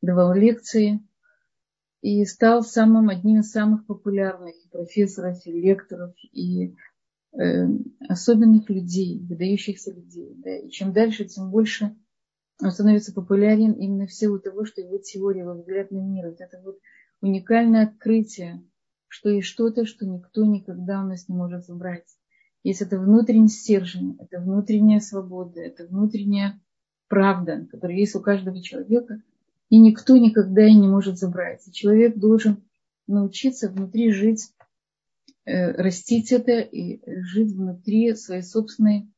давал 0.00 0.34
лекции 0.34 1.00
и 2.00 2.24
стал 2.24 2.62
самым, 2.62 3.08
одним 3.08 3.40
из 3.40 3.50
самых 3.50 3.86
популярных 3.86 4.54
профессоров, 4.70 5.44
и 5.46 5.52
лекторов, 5.52 6.14
и 6.32 6.68
э, 6.68 6.74
особенных 8.08 8.68
людей, 8.68 9.24
выдающихся 9.28 9.92
людей. 9.92 10.34
Да. 10.36 10.56
И 10.56 10.70
чем 10.70 10.92
дальше, 10.92 11.24
тем 11.24 11.50
больше 11.50 11.96
он 12.60 12.72
становится 12.72 13.12
популярен 13.12 13.72
именно 13.72 14.06
в 14.06 14.12
силу 14.12 14.40
того, 14.40 14.64
что 14.64 14.80
его 14.80 14.98
теория, 14.98 15.42
его 15.42 15.54
взгляд 15.54 15.92
на 15.92 15.98
мир, 15.98 16.30
вот 16.30 16.40
это 16.40 16.60
вот 16.64 16.78
уникальное 17.20 17.84
открытие, 17.84 18.64
что 19.06 19.28
есть 19.28 19.46
что-то, 19.46 19.84
что 19.86 20.06
никто 20.06 20.44
никогда 20.44 21.00
у 21.00 21.06
нас 21.06 21.28
не 21.28 21.36
может 21.36 21.64
забрать. 21.64 22.08
Есть 22.64 22.82
это 22.82 22.98
внутренний 22.98 23.48
стержень, 23.48 24.16
это 24.18 24.40
внутренняя 24.40 24.98
свобода, 24.98 25.60
это 25.60 25.86
внутренняя 25.86 26.60
правда, 27.06 27.66
которая 27.70 27.96
есть 27.96 28.16
у 28.16 28.20
каждого 28.20 28.60
человека– 28.60 29.22
и 29.70 29.78
никто 29.78 30.16
никогда 30.16 30.66
и 30.66 30.74
не 30.74 30.88
может 30.88 31.18
забрать. 31.18 31.66
И 31.66 31.72
человек 31.72 32.16
должен 32.16 32.64
научиться 33.06 33.68
внутри 33.68 34.10
жить, 34.12 34.50
э, 34.57 34.57
растить 35.50 36.32
это 36.32 36.60
и 36.60 37.00
жить 37.22 37.52
внутри 37.52 38.14
своей 38.14 38.42
собственной 38.42 39.10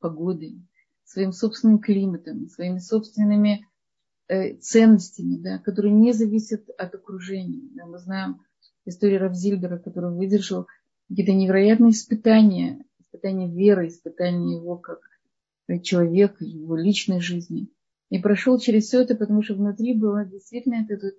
погоды, 0.00 0.60
своим 1.04 1.32
собственным 1.32 1.78
климатом, 1.78 2.48
своими 2.48 2.78
собственными 2.78 3.66
э, 4.28 4.54
ценностями, 4.56 5.36
да, 5.36 5.58
которые 5.58 5.92
не 5.92 6.12
зависят 6.12 6.68
от 6.78 6.94
окружения. 6.94 7.68
Да. 7.74 7.86
Мы 7.86 7.98
знаем 7.98 8.40
историю 8.84 9.20
Равзильбера, 9.20 9.78
который 9.78 10.14
выдержал 10.14 10.66
какие-то 11.08 11.32
невероятные 11.32 11.90
испытания, 11.90 12.84
испытания 12.98 13.48
веры, 13.48 13.88
испытания 13.88 14.56
его 14.56 14.76
как 14.76 15.00
человека, 15.82 16.44
его 16.44 16.76
личной 16.76 17.20
жизни– 17.20 17.68
и 18.10 18.18
прошел 18.18 18.58
через 18.58 18.84
все 18.86 19.02
это, 19.02 19.14
потому 19.14 19.42
что 19.42 19.54
внутри 19.54 19.94
была 19.94 20.24
действительно 20.24 20.86
эта 20.88 21.12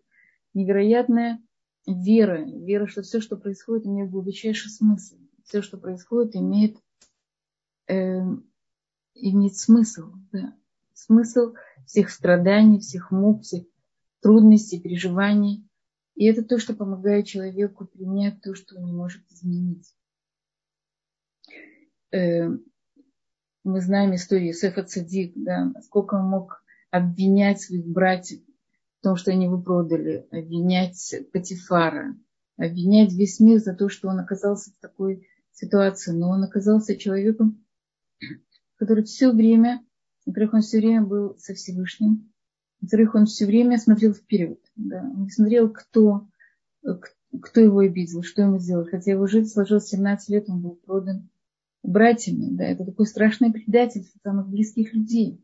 невероятная 0.54 1.39
вера. 1.86 2.44
Вера, 2.44 2.88
что 2.88 3.02
все, 3.02 3.22
что 3.22 3.38
происходит, 3.38 3.86
имеет 3.86 4.12
глубочайший 4.12 4.72
смысл. 4.72 5.18
Все, 5.44 5.62
что 5.62 5.78
происходит, 5.78 6.36
имеет, 6.36 6.78
э, 7.88 8.20
имеет 9.15 9.56
смысл. 9.56 10.13
Да. 10.32 10.56
Смысл 10.94 11.54
всех 11.86 12.10
страданий, 12.10 12.80
всех 12.80 13.12
мук, 13.12 13.44
всех 13.44 13.63
трудностей, 14.22 14.80
переживаний. 14.80 15.68
И 16.15 16.26
это 16.26 16.44
то, 16.44 16.60
что 16.60 16.76
помогает 16.76 17.28
человеку 17.28 17.86
принять 17.86 18.42
то, 18.42 18.54
что 18.54 18.78
он 18.78 18.86
не 18.86 18.94
может 18.94 19.22
изменить. 19.32 19.96
Э, 22.12 22.50
мы 23.63 23.82
знаем 23.82 24.15
историю 24.15 24.54
Сефа 24.54 24.84
Цадик, 24.84 25.34
да, 25.36 25.72
сколько 25.84 26.15
он 26.15 26.26
мог 26.26 26.63
обвинять 26.92 27.62
своих 27.62 27.86
братьев 27.86 28.42
в 29.00 29.04
том, 29.04 29.16
что 29.16 29.32
они 29.32 29.46
его 29.46 29.62
продали, 29.62 30.28
обвинять 30.32 31.16
Патифара, 31.32 32.16
обвинять 32.58 33.14
весь 33.14 33.40
мир 33.40 33.60
за 33.60 33.74
то, 33.74 33.90
что 33.90 34.10
он 34.10 34.20
оказался 34.20 34.72
в 34.72 34.82
такой 34.82 35.28
ситуации. 35.54 36.12
Но 36.12 36.30
он 36.30 36.44
оказался 36.44 36.98
человеком, 36.98 37.66
который 38.76 39.04
все 39.04 39.32
время, 39.32 39.86
во-первых, 40.26 40.56
он 40.56 40.62
все 40.62 40.80
время 40.80 41.04
был 41.04 41.38
со 41.38 41.54
Всевышним, 41.54 42.30
во-вторых, 42.82 43.16
он 43.16 43.26
все 43.26 43.46
время 43.46 43.78
смотрел 43.78 44.14
вперед. 44.14 44.60
Да? 44.76 45.02
Он 45.02 45.24
не 45.24 45.30
смотрел, 45.30 45.70
кто, 45.72 46.28
кто 46.82 47.62
его 47.62 47.80
обидел, 47.80 48.24
что 48.24 48.42
ему 48.42 48.58
сделал. 48.60 48.86
Хотя 48.86 49.12
его 49.12 49.28
жизнь 49.28 49.52
сложилась 49.52 49.88
17 49.88 50.30
лет, 50.30 50.50
он 50.50 50.62
был 50.62 50.76
продан 50.76 51.30
братьями. 51.84 52.56
Да? 52.56 52.64
Это 52.64 52.86
такое 52.86 53.06
страшное 53.06 53.52
предательство 53.52 54.20
самых 54.24 54.48
близких 54.48 54.94
людей. 54.94 55.44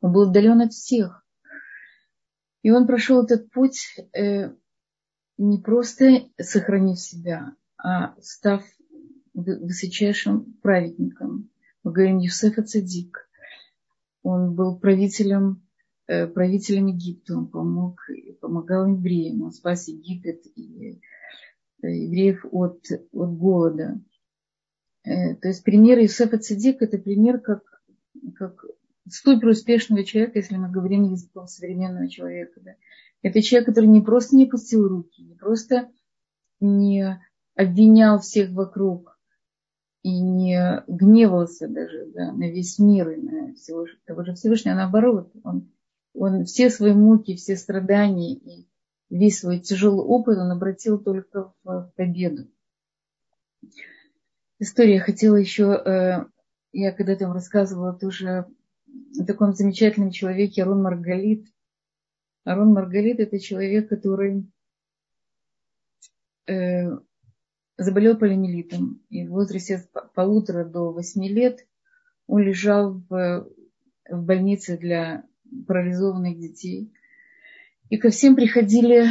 Он 0.00 0.12
был 0.12 0.22
отдален 0.22 0.60
от 0.60 0.72
всех. 0.72 1.21
И 2.62 2.70
он 2.70 2.86
прошел 2.86 3.24
этот 3.24 3.50
путь 3.50 3.96
э, 4.16 4.50
не 5.38 5.58
просто 5.58 6.28
сохранив 6.38 6.98
себя, 6.98 7.54
а 7.76 8.14
став 8.20 8.62
высочайшим 9.34 10.58
праведником, 10.62 11.50
Мы 11.82 11.92
говорим 11.92 12.18
Юсефа 12.18 12.62
Цадик. 12.62 13.28
Он 14.22 14.54
был 14.54 14.78
правителем, 14.78 15.66
э, 16.06 16.28
правителем 16.28 16.86
Египта. 16.86 17.36
Он 17.36 17.48
помог, 17.48 18.00
помогал 18.40 18.86
евреям. 18.86 19.42
Он 19.42 19.50
спас 19.50 19.88
Египет 19.88 20.46
и 20.54 21.00
э, 21.82 21.88
евреев 21.88 22.44
от, 22.52 22.84
от 23.12 23.36
голода. 23.36 24.00
Э, 25.02 25.34
то 25.34 25.48
есть 25.48 25.64
пример 25.64 25.98
Юсефа 25.98 26.38
Цадик– 26.38 26.76
это 26.82 26.98
пример 26.98 27.40
как, 27.40 27.62
как 28.36 28.64
супер 29.08 29.48
успешного 29.48 30.04
человека, 30.04 30.38
если 30.38 30.56
мы 30.56 30.70
говорим 30.70 31.10
языком 31.10 31.46
современного 31.46 32.08
человека. 32.08 32.60
Да. 32.62 32.72
Это 33.22 33.42
человек, 33.42 33.68
который 33.68 33.86
не 33.86 34.00
просто 34.00 34.36
не 34.36 34.46
пустил 34.46 34.88
руки, 34.88 35.22
не 35.22 35.34
просто 35.34 35.90
не 36.60 37.20
обвинял 37.54 38.20
всех 38.20 38.50
вокруг 38.50 39.18
и 40.02 40.20
не 40.20 40.82
гневался 40.88 41.68
даже 41.68 42.06
да, 42.06 42.32
на 42.32 42.50
весь 42.50 42.78
мир 42.78 43.10
и 43.10 43.16
на 43.20 43.54
всего, 43.54 43.86
того 44.04 44.24
же 44.24 44.34
Всевышнего, 44.34 44.74
а 44.74 44.78
наоборот, 44.78 45.32
он, 45.44 45.70
он 46.12 46.44
все 46.44 46.70
свои 46.70 46.92
муки, 46.92 47.36
все 47.36 47.56
страдания 47.56 48.34
и 48.34 48.68
весь 49.10 49.40
свой 49.40 49.60
тяжелый 49.60 50.04
опыт 50.04 50.38
он 50.38 50.50
обратил 50.50 50.98
только 50.98 51.52
в 51.62 51.92
победу. 51.96 52.48
История 54.58 55.00
хотела 55.00 55.36
еще, 55.36 55.72
э, 55.72 56.24
я 56.72 56.92
когда-то 56.92 57.26
вам 57.26 57.34
рассказывала 57.34 57.92
тоже 57.92 58.46
о 59.18 59.24
таком 59.24 59.52
замечательном 59.52 60.10
человеке 60.10 60.62
Арон 60.62 60.82
Маргалит. 60.82 61.46
Арон 62.44 62.72
Маргалит 62.72 63.20
это 63.20 63.38
человек, 63.38 63.88
который 63.88 64.50
э, 66.46 66.90
заболел 67.76 68.16
полимелитом. 68.16 69.02
И 69.10 69.26
в 69.26 69.30
возрасте 69.30 69.86
полутора 70.14 70.64
до 70.64 70.92
восьми 70.92 71.28
лет 71.28 71.66
он 72.26 72.42
лежал 72.42 73.02
в, 73.08 73.48
в 74.08 74.22
больнице 74.24 74.76
для 74.78 75.24
парализованных 75.66 76.38
детей. 76.38 76.92
И 77.90 77.98
ко 77.98 78.10
всем 78.10 78.34
приходили, 78.34 79.06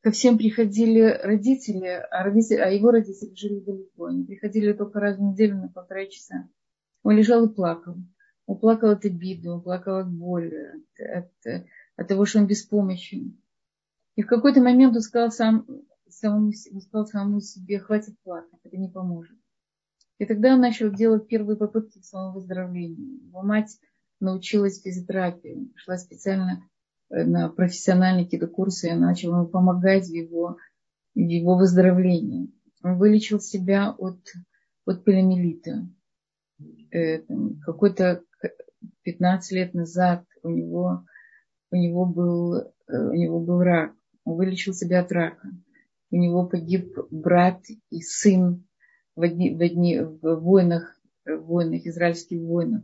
ко 0.00 0.12
всем 0.12 0.38
приходили 0.38 1.18
родители, 1.22 1.88
а, 1.88 2.22
родители, 2.22 2.58
а 2.58 2.68
его 2.70 2.90
родители 2.90 3.34
жили 3.34 3.60
далеко. 3.60 4.06
Они 4.06 4.24
приходили 4.24 4.72
только 4.72 5.00
раз 5.00 5.18
в 5.18 5.22
неделю 5.22 5.56
на 5.56 5.68
полтора 5.68 6.06
часа. 6.06 6.48
Он 7.02 7.16
лежал 7.16 7.46
и 7.46 7.54
плакал. 7.54 7.96
Он 8.46 8.58
плакал 8.58 8.90
от 8.90 9.04
обиды, 9.04 9.50
он 9.50 9.62
плакал 9.62 9.96
от 9.96 10.10
боли, 10.10 10.82
от, 10.98 11.30
от, 11.46 11.66
от 11.96 12.08
того, 12.08 12.24
что 12.24 12.38
он 12.38 12.46
беспомощен. 12.46 13.40
И 14.14 14.22
в 14.22 14.26
какой-то 14.26 14.60
момент 14.62 14.94
он 14.94 15.02
сказал 15.02 15.30
сам, 15.30 15.66
самому, 16.08 16.52
он 16.72 16.80
сказал 16.80 17.06
самому 17.06 17.40
себе, 17.40 17.78
хватит 17.78 18.18
плакать, 18.22 18.60
это 18.62 18.76
не 18.76 18.88
поможет. 18.88 19.36
И 20.18 20.24
тогда 20.24 20.54
он 20.54 20.60
начал 20.60 20.90
делать 20.90 21.28
первые 21.28 21.56
попытки 21.56 22.00
к 22.00 22.04
своему 22.04 22.32
выздоровлению. 22.32 23.26
Его 23.26 23.42
мать 23.42 23.78
научилась 24.20 24.80
физиотерапии, 24.80 25.70
шла 25.74 25.98
специально 25.98 26.62
э, 27.10 27.24
на 27.24 27.50
профессиональные 27.50 28.24
какие-то 28.24 28.46
курсы, 28.46 28.88
и 28.88 28.94
начала 28.94 29.38
ему 29.38 29.48
помогать 29.48 30.06
в 30.06 30.14
его, 30.14 30.56
в 31.14 31.18
его 31.18 31.56
выздоровлении. 31.56 32.50
Он 32.82 32.96
вылечил 32.96 33.40
себя 33.40 33.90
от, 33.90 34.18
от 34.86 35.04
полиомиелита. 35.04 35.86
Э, 36.92 37.18
какой-то 37.64 38.22
15 39.06 39.52
лет 39.52 39.74
назад 39.74 40.24
у 40.42 40.50
него, 40.50 41.06
у 41.70 41.76
него, 41.76 42.04
был, 42.04 42.54
э, 42.54 42.64
у 42.88 43.14
него 43.14 43.40
был 43.40 43.60
рак. 43.60 43.94
Он 44.24 44.36
вылечил 44.36 44.74
себя 44.74 45.00
от 45.00 45.12
рака 45.12 45.48
у 46.10 46.16
него 46.16 46.46
погиб 46.46 46.96
брат 47.10 47.62
и 47.90 48.00
сын 48.00 48.64
в, 49.14 49.22
одни, 49.22 49.54
в, 49.54 49.60
одни, 49.60 50.00
в 50.00 50.36
войнах, 50.40 50.98
в 51.24 51.36
войнах, 51.36 51.86
израильских 51.86 52.40
войнах. 52.40 52.82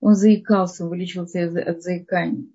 Он 0.00 0.14
заикался, 0.14 0.84
он 0.84 0.90
вылечился 0.90 1.44
от 1.44 1.82
заикания. 1.82 2.46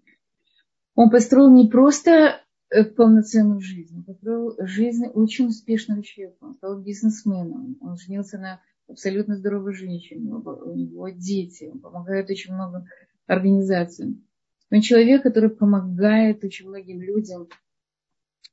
Он 0.95 1.09
построил 1.09 1.51
не 1.51 1.67
просто 1.67 2.41
э, 2.69 2.83
полноценную 2.83 3.61
жизнь, 3.61 3.97
он 3.97 4.03
построил 4.03 4.55
жизнь 4.59 5.05
очень 5.13 5.47
успешного 5.47 6.03
человека. 6.03 6.37
Он 6.41 6.55
стал 6.55 6.81
бизнесменом, 6.81 7.77
он 7.79 7.97
женился 7.97 8.37
на 8.37 8.61
абсолютно 8.87 9.35
здоровой 9.35 9.73
женщине, 9.73 10.33
у 10.33 10.73
него 10.73 11.09
дети, 11.09 11.69
он 11.71 11.79
помогает 11.79 12.29
очень 12.29 12.53
много 12.53 12.87
организациям. 13.25 14.25
Он 14.71 14.81
человек, 14.81 15.23
который 15.23 15.49
помогает 15.49 16.43
очень 16.43 16.67
многим 16.67 17.01
людям 17.01 17.47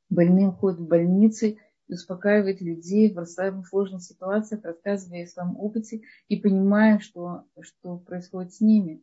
больным 0.08 0.52
ходят 0.52 0.80
в 0.80 0.86
больницы 0.86 1.58
успокаивает 1.88 2.60
людей 2.60 3.12
в 3.12 3.24
самых 3.26 3.68
сложных 3.68 4.02
ситуациях, 4.02 4.64
рассказывая 4.64 5.24
о 5.24 5.26
своем 5.26 5.56
опыте 5.58 6.02
и 6.28 6.36
понимая, 6.36 6.98
что, 6.98 7.44
что 7.60 7.98
происходит 7.98 8.54
с 8.54 8.60
ними. 8.60 9.02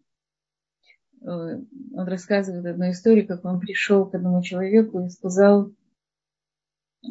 Э, 1.21 1.25
он 1.25 2.07
рассказывает 2.07 2.65
одну 2.65 2.89
историю, 2.89 3.27
как 3.27 3.45
он 3.45 3.59
пришел 3.59 4.05
к 4.05 4.15
одному 4.15 4.41
человеку 4.41 5.05
и 5.05 5.09
сказал, 5.09 5.71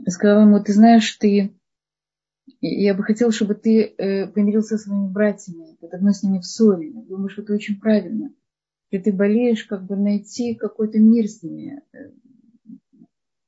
сказал 0.08 0.42
ему, 0.42 0.62
ты 0.62 0.72
знаешь, 0.72 1.10
ты, 1.16 1.54
я 2.60 2.94
бы 2.94 3.02
хотел, 3.02 3.30
чтобы 3.30 3.54
ты 3.54 3.82
э, 3.82 4.26
помирился 4.28 4.76
со 4.76 4.84
своими 4.84 5.08
братьями, 5.08 5.76
ты 5.80 5.88
давно 5.88 6.12
с 6.12 6.22
ними 6.22 6.38
в 6.38 6.46
ссоре. 6.46 6.92
Думаю, 6.92 7.28
что 7.28 7.42
это 7.42 7.54
очень 7.54 7.80
правильно. 7.80 8.32
Если 8.90 9.10
ты 9.10 9.16
болеешь, 9.16 9.64
как 9.64 9.84
бы 9.84 9.96
найти 9.96 10.54
какой-то 10.54 10.98
мир 10.98 11.26
с 11.26 11.42
ними, 11.42 11.82
э, 11.92 12.10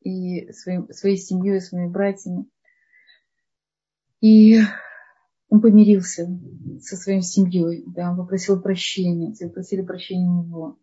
и 0.00 0.52
своим, 0.52 0.88
своей 0.92 1.16
семьей, 1.16 1.60
своими 1.60 1.88
братьями. 1.88 2.46
И 4.20 4.60
он 5.48 5.60
помирился 5.60 6.28
со 6.80 6.96
своей 6.96 7.22
семьей, 7.22 7.84
да, 7.86 8.10
он 8.10 8.16
попросил 8.16 8.60
прощения, 8.60 9.32
все 9.32 9.48
просили 9.48 9.82
прощения 9.82 10.28
у 10.28 10.44
него. 10.44 10.78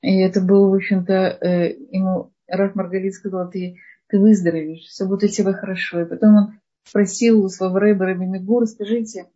И 0.00 0.20
это 0.20 0.40
было, 0.40 0.68
в 0.68 0.74
общем-то, 0.74 1.12
э, 1.12 1.76
ему 1.90 2.32
Раф 2.46 2.74
Маргалит 2.74 3.14
сказал, 3.14 3.50
ты, 3.50 3.76
ты 4.08 4.18
выздоровеешь, 4.18 4.84
все 4.86 5.06
будет 5.06 5.24
у 5.24 5.28
тебя 5.28 5.52
хорошо. 5.52 6.02
И 6.02 6.08
потом 6.08 6.36
он 6.36 6.60
спросил 6.84 7.44
у 7.44 7.48
своего 7.48 7.78
рэба 7.78 8.06
Рэба 8.06 8.24
Мигура, 8.24 8.66
скажите, 8.66 9.28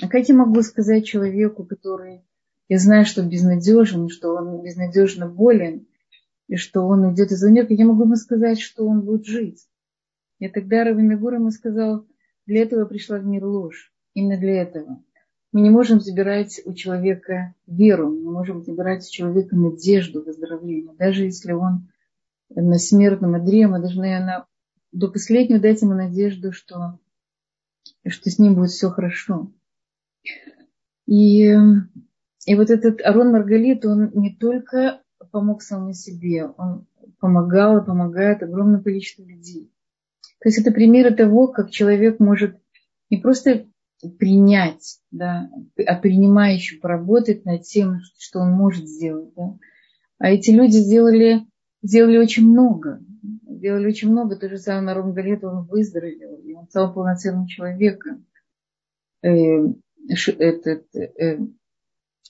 а 0.00 0.08
как 0.08 0.28
я 0.28 0.34
могу 0.34 0.62
сказать 0.62 1.06
человеку, 1.06 1.64
который, 1.64 2.22
я 2.68 2.78
знаю, 2.78 3.04
что 3.04 3.22
безнадежен, 3.22 4.08
что 4.08 4.34
он 4.34 4.62
безнадежно 4.62 5.28
болен, 5.28 5.86
и 6.48 6.56
что 6.56 6.82
он 6.86 7.04
уйдет 7.04 7.30
из 7.30 7.42
мира, 7.42 7.66
я 7.68 7.84
могу 7.84 8.04
ему 8.04 8.16
сказать, 8.16 8.60
что 8.60 8.86
он 8.86 9.02
будет 9.02 9.26
жить. 9.26 9.66
И 10.38 10.48
тогда 10.48 10.84
Раби 10.84 11.02
Мигур 11.02 11.34
ему 11.34 11.50
сказал, 11.50 12.06
для 12.46 12.62
этого 12.62 12.86
пришла 12.86 13.18
в 13.18 13.26
мир 13.26 13.44
ложь. 13.44 13.92
Именно 14.14 14.38
для 14.38 14.62
этого. 14.62 15.02
Мы 15.52 15.60
не 15.60 15.70
можем 15.70 16.00
забирать 16.00 16.60
у 16.64 16.72
человека 16.72 17.54
веру, 17.66 18.08
мы 18.08 18.32
можем 18.32 18.62
забирать 18.62 19.06
у 19.06 19.10
человека 19.10 19.56
надежду 19.56 20.22
выздоровления. 20.22 20.94
Даже 20.94 21.24
если 21.24 21.52
он 21.52 21.88
на 22.50 22.78
смертном 22.78 23.34
одре, 23.34 23.66
мы 23.66 23.80
должны 23.80 24.18
на, 24.20 24.46
до 24.92 25.08
последнего 25.08 25.60
дать 25.60 25.82
ему 25.82 25.94
надежду, 25.94 26.52
что, 26.52 26.98
что 28.06 28.30
с 28.30 28.38
ним 28.38 28.54
будет 28.54 28.70
все 28.70 28.90
хорошо. 28.90 29.52
И, 31.06 31.54
и 32.46 32.54
вот 32.54 32.70
этот 32.70 33.00
Арон 33.02 33.32
Маргалит, 33.32 33.84
он 33.86 34.10
не 34.14 34.34
только 34.34 35.02
помог 35.30 35.62
самому 35.62 35.92
себе, 35.92 36.46
он 36.46 36.86
помогал 37.18 37.78
и 37.78 37.86
помогает 37.86 38.42
огромному 38.42 38.82
количеству 38.82 39.24
людей. 39.24 39.72
То 40.40 40.48
есть 40.48 40.58
это 40.58 40.70
примеры 40.70 41.14
того, 41.14 41.48
как 41.48 41.70
человек 41.70 42.20
может 42.20 42.56
не 43.10 43.18
просто 43.18 43.66
принять, 44.18 45.00
да, 45.10 45.50
а 45.86 45.94
принимая 45.96 46.54
еще 46.54 46.76
поработать 46.76 47.44
над 47.44 47.62
тем, 47.62 48.00
что 48.18 48.40
он 48.40 48.52
может 48.52 48.86
сделать. 48.86 49.32
Да. 49.34 49.58
А 50.18 50.30
эти 50.30 50.50
люди 50.50 50.76
сделали, 50.76 51.46
сделали 51.82 52.18
очень 52.18 52.48
много. 52.48 53.00
Сделали 53.58 53.88
очень 53.88 54.10
много. 54.10 54.36
То 54.36 54.48
же 54.48 54.56
самое 54.56 54.84
Нарон 54.84 55.12
Галет, 55.12 55.42
он 55.42 55.66
выздоровел, 55.66 56.36
и 56.36 56.54
он 56.54 56.68
стал 56.68 56.94
полноценным 56.94 57.48
человеком. 57.48 58.24
Э, 59.20 59.66
этот, 60.06 60.94
э, 60.94 61.40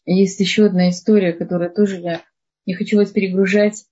есть 0.07 0.41
еще 0.41 0.65
одна 0.65 0.89
история, 0.89 1.35
которая 1.35 1.69
тоже 1.69 1.97
я 1.97 2.23
не 2.65 2.73
хочу 2.73 2.97
вас 2.97 3.11
перегружать 3.11 3.85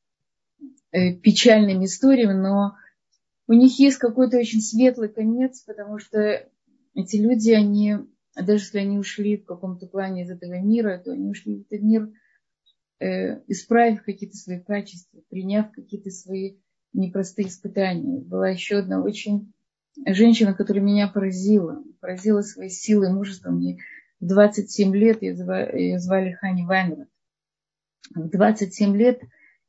э, 0.92 1.12
печальными 1.12 1.85
историями, 1.85 2.33
но 2.33 2.77
у 3.49 3.53
них 3.53 3.79
есть 3.79 3.99
какой-то 3.99 4.38
очень 4.38 4.62
светлый 4.62 5.11
конец, 5.11 5.61
потому 5.61 5.99
что 5.99 6.49
эти 6.95 7.16
люди, 7.16 7.51
они, 7.51 7.97
даже 8.34 8.64
если 8.64 8.78
они 8.78 8.99
ушли 8.99 9.37
в 9.37 9.45
каком-то 9.45 9.87
плане 9.87 10.22
из 10.22 10.30
этого 10.30 10.59
мира, 10.59 11.03
то 11.05 11.12
они 11.12 11.28
ушли 11.28 11.57
в 11.57 11.61
этот 11.70 11.82
мир, 11.82 12.11
исправив 12.99 14.03
какие-то 14.05 14.39
свои 14.39 14.59
качества, 14.59 15.20
приняв 15.28 15.70
какие-то 15.70 16.09
свои 16.11 16.57
непростые 16.97 17.49
испытания. 17.49 18.20
Была 18.20 18.49
еще 18.49 18.78
одна 18.78 19.03
очень 19.03 19.53
женщина, 20.07 20.55
которая 20.55 20.82
меня 20.82 21.09
поразила, 21.09 21.82
поразила 22.01 22.42
своей 22.42 22.70
силой, 22.70 23.12
мужеством. 23.12 23.57
Мне 23.57 23.78
в 24.20 24.26
27 24.26 24.94
лет 24.94 25.22
ее 25.22 25.36
звали, 25.36 25.78
ее 25.78 25.99
звали 25.99 26.32
Хани 26.32 26.64
Вайнрад. 26.64 27.09
В 28.14 28.28
27 28.28 28.97
лет 28.97 29.20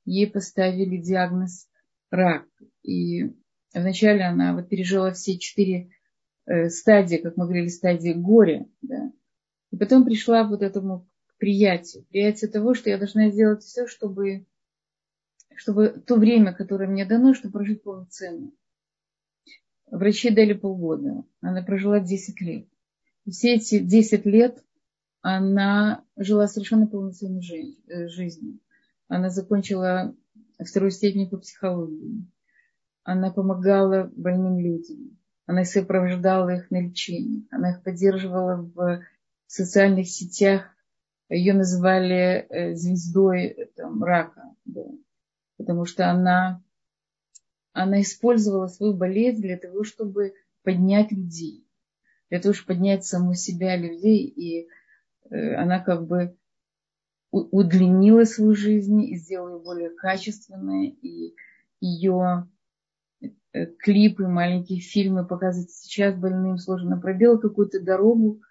ей 0.06 0.30
поставили 0.30 0.98
диагноз 0.98 1.68
рак. 2.10 2.46
И 2.84 3.34
вначале 3.74 4.24
она 4.24 4.56
вот 4.56 4.70
пережила 4.70 5.12
все 5.12 5.38
четыре 5.38 5.90
э, 6.46 6.70
стадии, 6.70 7.18
как 7.18 7.36
мы 7.38 7.46
говорили, 7.46 7.68
стадии 7.68 8.14
горя. 8.14 8.68
Да? 8.82 9.12
И 9.72 9.78
потом 9.78 10.06
пришла 10.06 10.48
вот 10.48 10.62
этому 10.62 11.08
приятию, 11.38 12.06
приятию 12.06 12.52
того, 12.52 12.74
что 12.74 12.90
я 12.90 12.98
должна 12.98 13.30
сделать 13.30 13.64
все, 13.64 13.88
чтобы, 13.88 14.46
чтобы 15.58 15.90
то 15.90 16.16
время, 16.16 16.54
которое 16.54 16.88
мне 16.88 17.06
дано, 17.06 17.34
чтобы 17.34 17.54
прожить 17.54 17.84
полноценно. 17.84 18.52
Врачи 19.88 20.30
дали 20.30 20.54
полгода. 20.54 21.24
Она 21.42 21.64
прожила 21.64 22.00
10 22.00 22.42
лет. 22.42 22.68
И 23.26 23.32
все 23.32 23.56
эти 23.56 23.80
10 23.80 24.26
лет 24.26 24.64
она 25.22 26.06
жила 26.16 26.48
совершенно 26.48 26.88
полноценной 26.88 27.42
э, 27.88 28.08
жизнью. 28.08 28.60
Она 29.08 29.30
закончила 29.30 30.16
вторую 30.64 30.92
степень 30.92 31.30
по 31.30 31.38
психологии. 31.38 32.26
Она 33.04 33.32
помогала 33.32 34.12
больным 34.16 34.60
людям. 34.60 35.18
Она 35.46 35.64
сопровождала 35.64 36.56
их 36.56 36.70
на 36.72 36.82
лечение. 36.82 37.44
Она 37.52 37.72
их 37.72 37.84
поддерживала 37.84 38.70
в 38.76 39.02
социальных 39.48 40.08
сетях. 40.10 40.64
Ее 41.30 41.54
называли 41.54 42.46
э, 42.50 42.76
звездой 42.76 43.72
там, 43.76 44.04
рака. 44.04 44.44
Да. 44.66 44.84
Потому 45.58 45.86
что 45.86 46.10
она, 46.10 46.64
она 47.74 48.02
использовала 48.02 48.68
свою 48.68 48.94
болезнь 48.94 49.42
для 49.42 49.58
того, 49.58 49.84
чтобы 49.84 50.34
поднять 50.64 51.12
людей. 51.12 51.68
Для 52.30 52.40
того, 52.40 52.54
чтобы 52.54 52.76
поднять 52.76 53.06
саму 53.06 53.34
себя, 53.34 53.76
людей. 53.76 54.26
И 54.26 54.68
э, 55.30 55.56
она 55.56 55.80
как 55.80 56.08
бы 56.08 56.38
удлинила 57.32 58.24
свою 58.24 58.56
жизнь 58.56 59.04
и 59.04 59.18
сделала 59.18 59.58
ее 59.58 59.64
более 59.64 59.90
качественной. 59.90 60.88
И 60.88 61.36
ее 61.80 62.48
Э, 63.58 63.66
клипы, 63.66 64.28
маленькие 64.28 64.80
фильмы 64.80 65.26
показывать 65.26 65.72
сейчас 65.72 66.16
больным 66.16 66.58
сложно. 66.58 67.00
Пробила 67.00 67.38
какую-то 67.38 67.80
дорогу 67.82 68.42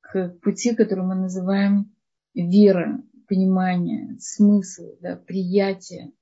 к 0.00 0.28
пути, 0.42 0.74
который 0.74 1.04
мы 1.04 1.14
называем 1.14 1.92
вера, 2.34 3.02
понимание, 3.26 4.16
смысл, 4.20 4.96
да, 5.00 5.16
приятие. 5.16 6.12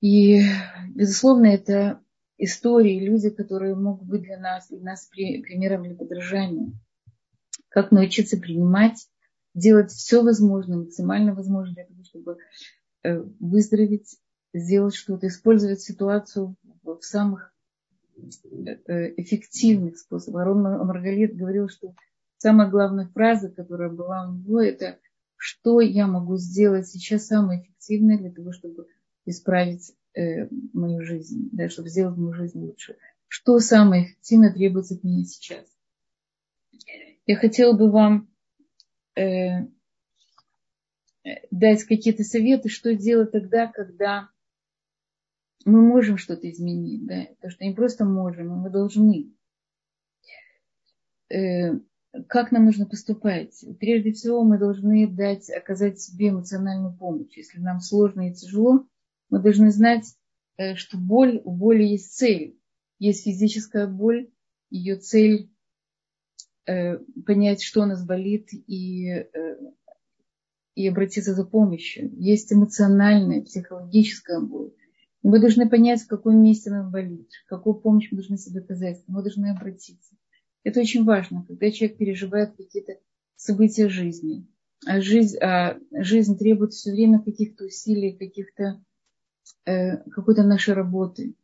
И, 0.00 0.42
безусловно, 0.94 1.46
это 1.46 2.00
истории, 2.38 3.04
люди, 3.04 3.30
которые 3.30 3.74
могут 3.74 4.08
быть 4.08 4.22
для 4.22 4.38
нас, 4.38 4.68
для 4.68 4.80
нас 4.80 5.06
примером 5.06 5.82
для 5.84 5.96
подражания. 5.96 6.72
Как 7.68 7.90
научиться 7.90 8.38
принимать, 8.38 9.08
делать 9.54 9.90
все 9.90 10.22
возможное, 10.22 10.78
максимально 10.78 11.34
возможное 11.34 11.74
для 11.74 11.84
того, 11.84 12.04
чтобы 12.04 12.38
э, 13.02 13.20
выздороветь 13.40 14.18
сделать 14.54 14.94
что-то, 14.94 15.26
использовать 15.26 15.80
ситуацию 15.80 16.54
в 16.82 17.00
самых 17.02 17.52
э, 18.16 19.14
эффективных 19.20 19.98
способах. 19.98 20.42
Арон 20.42 20.62
Маргалит 20.62 21.36
говорил, 21.36 21.68
что 21.68 21.94
самая 22.38 22.70
главная 22.70 23.08
фраза, 23.08 23.50
которая 23.50 23.90
была 23.90 24.28
у 24.28 24.34
него, 24.34 24.60
это 24.60 24.98
что 25.36 25.80
я 25.80 26.06
могу 26.06 26.36
сделать 26.36 26.88
сейчас 26.88 27.26
самое 27.26 27.62
эффективное 27.62 28.18
для 28.18 28.30
того, 28.30 28.52
чтобы 28.52 28.86
исправить 29.28 29.94
э, 30.14 30.48
мою 30.72 31.04
жизнь, 31.04 31.48
да, 31.52 31.68
чтобы 31.68 31.88
сделать 31.88 32.16
мою 32.16 32.34
жизнь 32.34 32.58
лучше. 32.60 32.96
Что 33.28 33.58
самое 33.58 34.04
эффективное 34.04 34.52
требуется 34.52 34.94
от 34.94 35.04
меня 35.04 35.24
сейчас. 35.24 35.66
Я 37.26 37.36
хотела 37.36 37.76
бы 37.76 37.90
вам 37.90 38.28
э, 39.16 39.66
дать 41.50 41.84
какие-то 41.84 42.24
советы, 42.24 42.68
что 42.68 42.94
делать 42.94 43.32
тогда, 43.32 43.66
когда 43.66 44.30
мы 45.64 45.82
можем 45.82 46.16
что-то 46.16 46.50
изменить, 46.50 47.06
да, 47.06 47.26
то, 47.40 47.50
что 47.50 47.64
не 47.64 47.74
просто 47.74 48.04
можем, 48.04 48.52
а 48.52 48.56
мы 48.56 48.70
должны. 48.70 49.34
Э, 51.30 51.78
как 52.28 52.52
нам 52.52 52.64
нужно 52.64 52.86
поступать? 52.86 53.64
Прежде 53.78 54.12
всего, 54.12 54.42
мы 54.42 54.58
должны 54.58 55.06
дать, 55.06 55.50
оказать 55.50 56.00
себе 56.00 56.30
эмоциональную 56.30 56.96
помощь. 56.96 57.36
Если 57.36 57.60
нам 57.60 57.80
сложно 57.80 58.30
и 58.30 58.34
тяжело, 58.34 58.86
мы 59.30 59.40
должны 59.40 59.70
знать, 59.70 60.14
э, 60.56 60.74
что 60.74 60.96
боль, 60.98 61.40
у 61.44 61.52
боли 61.52 61.84
есть 61.84 62.14
цель. 62.14 62.58
Есть 62.98 63.24
физическая 63.24 63.86
боль, 63.86 64.30
ее 64.70 64.96
цель 64.96 65.50
э, 66.66 66.98
понять, 67.26 67.62
что 67.62 67.86
нас 67.86 68.04
болит, 68.04 68.48
и, 68.52 69.26
и 70.74 70.88
обратиться 70.88 71.34
за 71.34 71.44
помощью. 71.44 72.10
Есть 72.18 72.52
эмоциональная, 72.52 73.42
психологическая 73.42 74.40
боль. 74.40 74.72
Мы 75.22 75.40
должны 75.40 75.68
понять, 75.68 76.02
в 76.02 76.06
каком 76.06 76.42
месте 76.42 76.70
нам 76.70 76.90
болит, 76.90 77.28
какую 77.46 77.74
помощь 77.74 78.08
мы 78.10 78.18
должны 78.18 78.38
себе 78.38 78.60
оказать, 78.60 79.02
мы 79.08 79.22
должны 79.22 79.46
обратиться. 79.50 80.16
Это 80.62 80.80
очень 80.80 81.04
важно, 81.04 81.44
когда 81.46 81.70
человек 81.70 81.98
переживает 81.98 82.56
какие-то 82.56 82.98
события 83.36 83.88
жизни. 83.88 84.46
А 84.86 85.00
жизнь, 85.00 85.36
а 85.38 85.78
жизнь 85.92 86.38
требует 86.38 86.72
все 86.72 86.92
время 86.92 87.20
каких-то 87.20 87.64
усилий, 87.64 88.12
каких-то, 88.12 88.64
э, 88.64 88.76
какой-то 89.64 90.42
нашей 90.42 90.74
работы. 90.74 91.34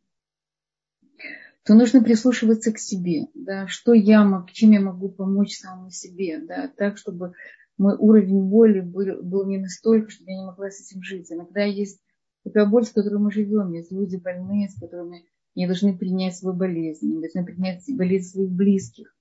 То 1.63 1.73
нужно 1.73 2.03
прислушиваться 2.03 2.71
к 2.71 2.77
себе, 2.77 3.27
да, 3.33 3.67
что 3.67 3.93
я 3.93 4.23
могу, 4.23 4.49
чем 4.49 4.71
я 4.71 4.81
могу 4.81 5.09
помочь 5.09 5.57
самому 5.57 5.89
себе, 5.89 6.39
да, 6.39 6.67
так, 6.67 6.97
чтобы 6.97 7.33
мой 7.77 7.95
уровень 7.97 8.43
боли 8.43 8.81
был, 8.81 9.23
был 9.23 9.45
не 9.47 9.57
настолько, 9.57 10.11
чтобы 10.11 10.31
я 10.31 10.37
не 10.37 10.45
могла 10.45 10.69
с 10.69 10.79
этим 10.79 11.01
жить. 11.01 11.31
Иногда 11.31 11.63
есть 11.63 11.99
такая 12.43 12.67
боль, 12.67 12.85
с 12.85 12.91
которой 12.91 13.19
мы 13.19 13.31
живем. 13.31 13.73
Есть 13.73 13.91
люди 13.91 14.15
больные, 14.17 14.69
с 14.69 14.79
которыми 14.79 15.25
не 15.55 15.65
должны 15.65 15.97
принять 15.97 16.37
свою 16.37 16.55
болезнь, 16.55 17.07
не 17.07 17.19
должны 17.19 17.43
принять 17.43 17.83
болезнь 17.89 18.29
своих 18.29 18.51
близких. 18.51 19.15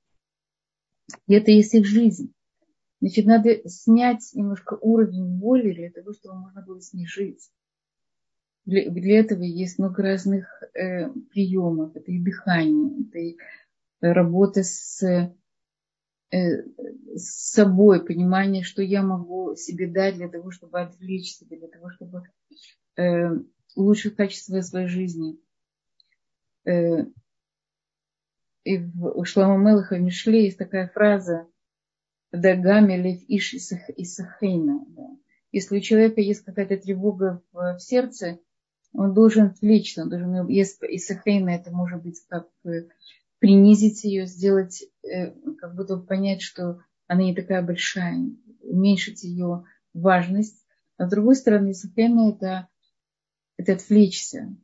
И 1.26 1.34
это 1.34 1.50
есть 1.50 1.74
их 1.74 1.86
жизнь. 1.86 2.32
Значит, 3.00 3.26
надо 3.26 3.68
снять 3.68 4.30
немножко 4.34 4.78
уровень 4.80 5.38
боли 5.38 5.72
для 5.72 5.90
того, 5.90 6.12
чтобы 6.12 6.38
можно 6.38 6.62
было 6.62 6.80
с 6.80 6.92
ней 6.92 7.06
жить. 7.06 7.50
Для, 8.66 8.90
для 8.90 9.20
этого 9.20 9.42
есть 9.42 9.78
много 9.78 10.02
разных 10.02 10.62
э, 10.74 11.08
приемов. 11.30 11.94
Это 11.96 12.10
и 12.10 12.18
дыхание, 12.18 13.06
это 13.06 13.18
и 13.18 13.36
работа 14.00 14.62
с, 14.62 15.02
э, 15.02 16.64
с 17.14 17.52
собой, 17.52 18.04
понимание, 18.04 18.62
что 18.62 18.82
я 18.82 19.02
могу 19.02 19.54
себе 19.56 19.86
дать 19.86 20.16
для 20.16 20.28
того, 20.28 20.50
чтобы 20.50 20.80
отвлечь 20.80 21.34
себя, 21.34 21.58
для 21.58 21.68
того, 21.68 21.90
чтобы 21.90 22.22
э, 22.96 23.30
улучшить 23.76 24.16
качество 24.16 24.60
своей 24.60 24.88
жизни. 24.88 25.38
Э, 26.64 27.04
и 28.64 28.78
в 28.78 29.24
Шлама 29.26 29.58
Мелаха 29.58 29.98
Мишле 29.98 30.44
есть 30.44 30.56
такая 30.56 30.88
фраза 30.88 31.46
«Дагами 32.32 32.96
лев 32.96 33.20
иш 33.28 33.52
исахейна». 33.52 34.84
Да. 34.88 35.10
Если 35.52 35.76
у 35.76 35.80
человека 35.80 36.22
есть 36.22 36.44
какая-то 36.44 36.78
тревога 36.78 37.42
в, 37.52 37.76
в 37.76 37.78
сердце, 37.78 38.40
он 38.94 39.12
должен 39.12 39.46
отвлечься, 39.46 40.02
он 40.02 40.08
должен, 40.08 40.48
если 40.48 40.86
исахейна, 40.96 41.50
это 41.50 41.70
может 41.70 42.02
быть 42.02 42.20
как 42.28 42.48
принизить 43.38 44.04
ее, 44.04 44.26
сделать, 44.26 44.84
э, 45.02 45.32
как 45.58 45.74
будто 45.74 45.98
понять, 45.98 46.40
что 46.40 46.80
она 47.06 47.22
не 47.22 47.34
такая 47.34 47.62
большая, 47.62 48.18
уменьшить 48.62 49.24
ее 49.24 49.64
важность. 49.92 50.64
А 50.96 51.06
с 51.06 51.10
другой 51.10 51.36
стороны, 51.36 51.72
исахейна 51.72 52.30
это 52.30 52.68
это 53.56 53.74
отвлечься. 53.74 54.56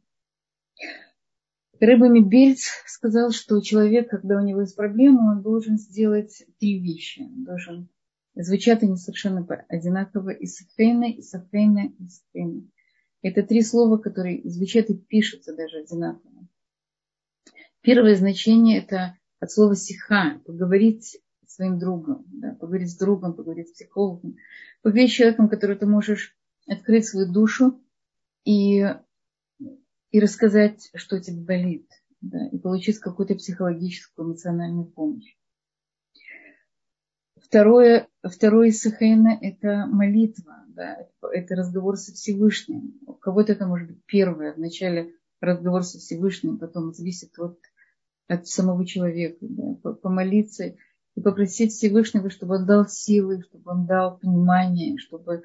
Рыбами 1.79 2.21
Бельц 2.21 2.69
сказал, 2.87 3.31
что 3.31 3.61
человек, 3.61 4.11
когда 4.11 4.37
у 4.37 4.45
него 4.45 4.61
есть 4.61 4.77
проблема, 4.77 5.33
он 5.33 5.43
должен 5.43 5.79
сделать 5.79 6.45
три 6.59 6.79
вещи. 6.79 7.23
Он 7.23 7.45
должен 7.45 7.89
звучат 8.35 8.83
они 8.83 8.97
совершенно 8.97 9.47
одинаково. 9.69 10.31
Исафейна, 10.31 11.11
Исафейна, 11.19 11.93
Исафейна. 11.99 12.63
Это 13.23 13.43
три 13.43 13.63
слова, 13.63 13.99
которые 13.99 14.41
звучат 14.49 14.89
и 14.89 14.95
пишутся 14.95 15.55
даже 15.55 15.79
одинаково. 15.79 16.49
Первое 17.83 18.15
значение 18.15 18.79
это 18.79 19.17
от 19.39 19.51
слова 19.51 19.75
сиха, 19.75 20.41
поговорить 20.45 21.21
с 21.47 21.55
своим 21.55 21.79
другом, 21.79 22.25
да, 22.29 22.55
поговорить 22.55 22.91
с 22.91 22.97
другом, 22.97 23.35
поговорить 23.35 23.69
с 23.69 23.73
психологом, 23.73 24.37
поговорить 24.83 25.11
с 25.11 25.15
человеком, 25.15 25.49
который 25.49 25.77
ты 25.77 25.87
можешь 25.87 26.37
открыть 26.67 27.07
свою 27.07 27.31
душу 27.31 27.81
и, 28.45 28.87
и 30.11 30.21
рассказать, 30.21 30.91
что 30.95 31.21
тебе 31.21 31.41
болит, 31.41 31.89
да, 32.21 32.49
и 32.49 32.59
получить 32.59 32.99
какую-то 32.99 33.35
психологическую, 33.35 34.29
эмоциональную 34.29 34.87
помощь. 34.87 35.37
Второе, 37.37 38.09
второе 38.23 38.71
сахейна– 38.71 39.37
это 39.41 39.87
молитва, 39.87 40.65
да, 40.81 40.97
это 41.31 41.57
разговор 41.57 41.99
со 41.99 42.13
Всевышним. 42.15 42.99
У 43.07 43.13
кого-то 43.13 43.53
это 43.53 43.67
может 43.67 43.89
быть 43.89 44.03
первое, 44.07 44.55
вначале 44.55 45.13
разговор 45.43 45.85
со 45.85 45.99
Всевышним, 45.99 46.59
потом 46.59 46.95
зависит 46.95 47.39
от, 47.39 47.59
от 48.29 48.47
самого 48.47 48.87
человека, 48.87 49.37
да, 49.43 49.93
помолиться 49.93 50.75
и 51.17 51.21
попросить 51.21 51.73
Всевышнего, 51.73 52.31
чтобы 52.31 52.57
он 52.57 52.67
дал 52.67 52.87
силы, 52.89 53.43
чтобы 53.43 53.71
он 53.71 53.85
дал 53.85 54.19
понимание, 54.19 54.97
чтобы 54.97 55.43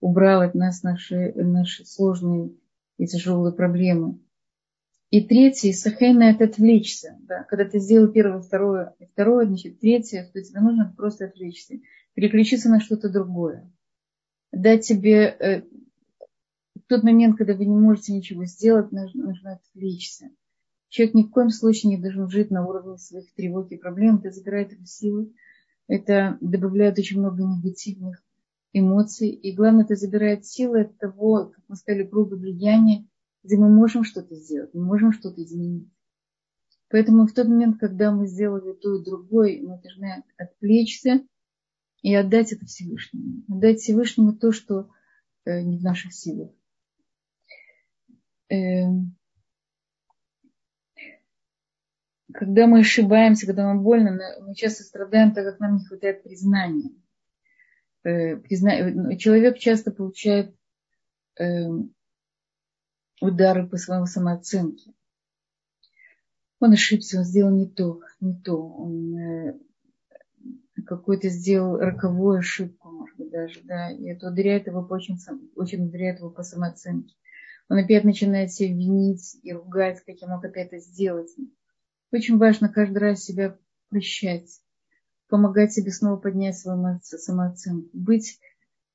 убрал 0.00 0.40
от 0.40 0.54
нас 0.54 0.82
наши, 0.82 1.34
наши 1.34 1.84
сложные 1.84 2.54
и 2.96 3.06
тяжелые 3.06 3.52
проблемы. 3.52 4.20
И 5.10 5.22
третье, 5.22 5.72
сахейна– 5.74 6.22
это 6.30 6.44
отвлечься. 6.44 7.18
Да? 7.20 7.44
Когда 7.44 7.66
ты 7.66 7.78
сделал 7.78 8.08
первое, 8.08 8.40
второе, 8.40 8.94
второе, 9.12 9.46
значит, 9.46 9.80
третье, 9.80 10.30
то 10.32 10.42
тебе 10.42 10.60
нужно 10.60 10.94
просто 10.96 11.26
отвлечься. 11.26 11.74
Переключиться 12.14 12.70
на 12.70 12.80
что-то 12.80 13.10
другое. 13.10 13.70
Дать 14.52 14.86
тебе 14.86 15.24
э, 15.24 15.62
в 16.74 16.82
тот 16.88 17.02
момент, 17.02 17.36
когда 17.36 17.54
вы 17.54 17.66
не 17.66 17.76
можете 17.76 18.12
ничего 18.12 18.44
сделать, 18.44 18.92
нужно, 18.92 19.24
нужно 19.24 19.52
отвлечься. 19.52 20.30
Человек 20.88 21.14
ни 21.14 21.22
в 21.22 21.30
коем 21.30 21.50
случае 21.50 21.90
не 21.90 22.02
должен 22.02 22.30
жить 22.30 22.50
на 22.50 22.66
уровне 22.66 22.96
своих 22.96 23.32
тревог 23.34 23.70
и 23.70 23.76
проблем. 23.76 24.16
Это 24.16 24.30
забирает 24.30 24.72
его 24.72 24.84
силы. 24.84 25.34
Это 25.86 26.38
добавляет 26.40 26.98
очень 26.98 27.18
много 27.18 27.42
негативных 27.42 28.22
эмоций. 28.72 29.28
И 29.28 29.54
главное, 29.54 29.84
это 29.84 29.96
забирает 29.96 30.46
силы 30.46 30.82
от 30.82 30.98
того, 30.98 31.46
как 31.46 31.64
мы 31.68 31.76
сказали, 31.76 32.04
грубо 32.04 32.36
влияния 32.36 33.06
где 33.48 33.56
мы 33.56 33.68
можем 33.68 34.04
что-то 34.04 34.34
сделать, 34.34 34.74
мы 34.74 34.84
можем 34.84 35.12
что-то 35.12 35.42
изменить. 35.42 35.88
Поэтому 36.90 37.26
в 37.26 37.32
тот 37.32 37.48
момент, 37.48 37.78
когда 37.78 38.10
мы 38.12 38.26
сделали 38.26 38.72
то 38.74 38.94
и 38.94 39.04
другое, 39.04 39.60
мы 39.62 39.80
должны 39.80 40.24
отвлечься 40.36 41.22
и 42.02 42.14
отдать 42.14 42.52
это 42.52 42.66
Всевышнему. 42.66 43.44
Отдать 43.48 43.80
Всевышнему 43.80 44.32
то, 44.32 44.52
что 44.52 44.90
э, 45.44 45.60
не 45.62 45.78
в 45.78 45.82
наших 45.82 46.12
силах. 46.12 46.50
Э, 48.50 48.84
когда 52.32 52.66
мы 52.66 52.80
ошибаемся, 52.80 53.46
когда 53.46 53.64
нам 53.64 53.82
больно, 53.82 54.20
мы 54.40 54.54
часто 54.54 54.84
страдаем, 54.84 55.32
так 55.32 55.44
как 55.44 55.60
нам 55.60 55.76
не 55.76 55.84
хватает 55.84 56.22
признания. 56.22 56.90
Э, 58.04 58.36
призна... 58.36 59.16
Человек 59.16 59.58
часто 59.58 59.90
получает 59.90 60.54
эм, 61.36 61.94
удары 63.20 63.66
по 63.66 63.76
своему 63.76 64.06
самооценке. 64.06 64.92
Он 66.60 66.72
ошибся, 66.72 67.18
он 67.18 67.24
сделал 67.24 67.50
не 67.50 67.66
то, 67.66 68.00
не 68.20 68.34
то. 68.40 68.56
Он 68.56 69.58
какой-то 70.88 71.28
сделал 71.28 71.76
роковую 71.76 72.38
ошибку, 72.38 72.88
может 72.88 73.16
быть, 73.18 73.30
даже, 73.30 73.60
да, 73.62 73.90
и 73.90 74.06
это 74.06 74.28
ударяет 74.28 74.66
его 74.66 74.82
по 74.82 74.94
очень, 74.94 75.18
очень 75.54 75.86
ударяет 75.86 76.18
его 76.18 76.30
по 76.30 76.42
самооценке. 76.42 77.14
Он 77.68 77.76
опять 77.78 78.04
начинает 78.04 78.50
себя 78.50 78.70
винить 78.70 79.38
и 79.42 79.52
ругать, 79.52 80.02
как 80.04 80.16
я 80.20 80.26
мог 80.28 80.42
это 80.44 80.78
сделать. 80.78 81.30
Очень 82.10 82.38
важно 82.38 82.70
каждый 82.70 82.98
раз 82.98 83.22
себя 83.22 83.58
прощать, 83.90 84.62
помогать 85.28 85.72
себе 85.74 85.90
снова 85.90 86.16
поднять 86.16 86.56
свою 86.56 86.98
самооценку, 87.02 87.90
быть 87.92 88.40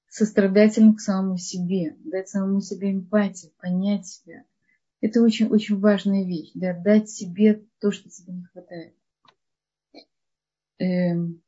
сострадательным 0.08 0.96
к 0.96 1.00
самому 1.00 1.38
себе, 1.38 1.96
дать 2.04 2.28
самому 2.28 2.62
себе 2.62 2.92
эмпатию, 2.92 3.52
понять 3.62 4.08
себя. 4.08 4.44
Это 5.00 5.22
очень-очень 5.22 5.80
важная 5.80 6.26
вещь, 6.26 6.52
да, 6.56 6.74
дать 6.74 7.10
себе 7.10 7.64
то, 7.80 7.92
что 7.92 8.10
тебе 8.10 8.34
не 8.34 8.46
хватает. 8.46 8.96
Эм. 10.80 11.43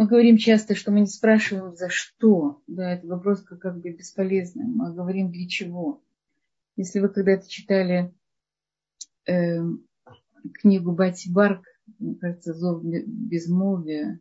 Мы 0.00 0.06
говорим 0.06 0.38
часто, 0.38 0.74
что 0.74 0.92
мы 0.92 1.00
не 1.00 1.06
спрашиваем, 1.06 1.76
за 1.76 1.90
что. 1.90 2.62
Да, 2.66 2.94
это 2.94 3.06
вопрос 3.06 3.42
как, 3.42 3.58
как 3.58 3.78
бы 3.80 3.90
бесполезный. 3.90 4.64
Мы 4.64 4.94
говорим, 4.94 5.30
для 5.30 5.46
чего. 5.46 6.02
Если 6.74 7.00
вы 7.00 7.10
когда-то 7.10 7.46
читали 7.46 8.10
э, 9.26 9.58
книгу 10.54 10.92
Бати 10.92 11.30
Барк, 11.30 11.66
мне 11.98 12.14
кажется, 12.14 12.54
«Зов 12.54 12.82
безмолвия», 12.82 14.20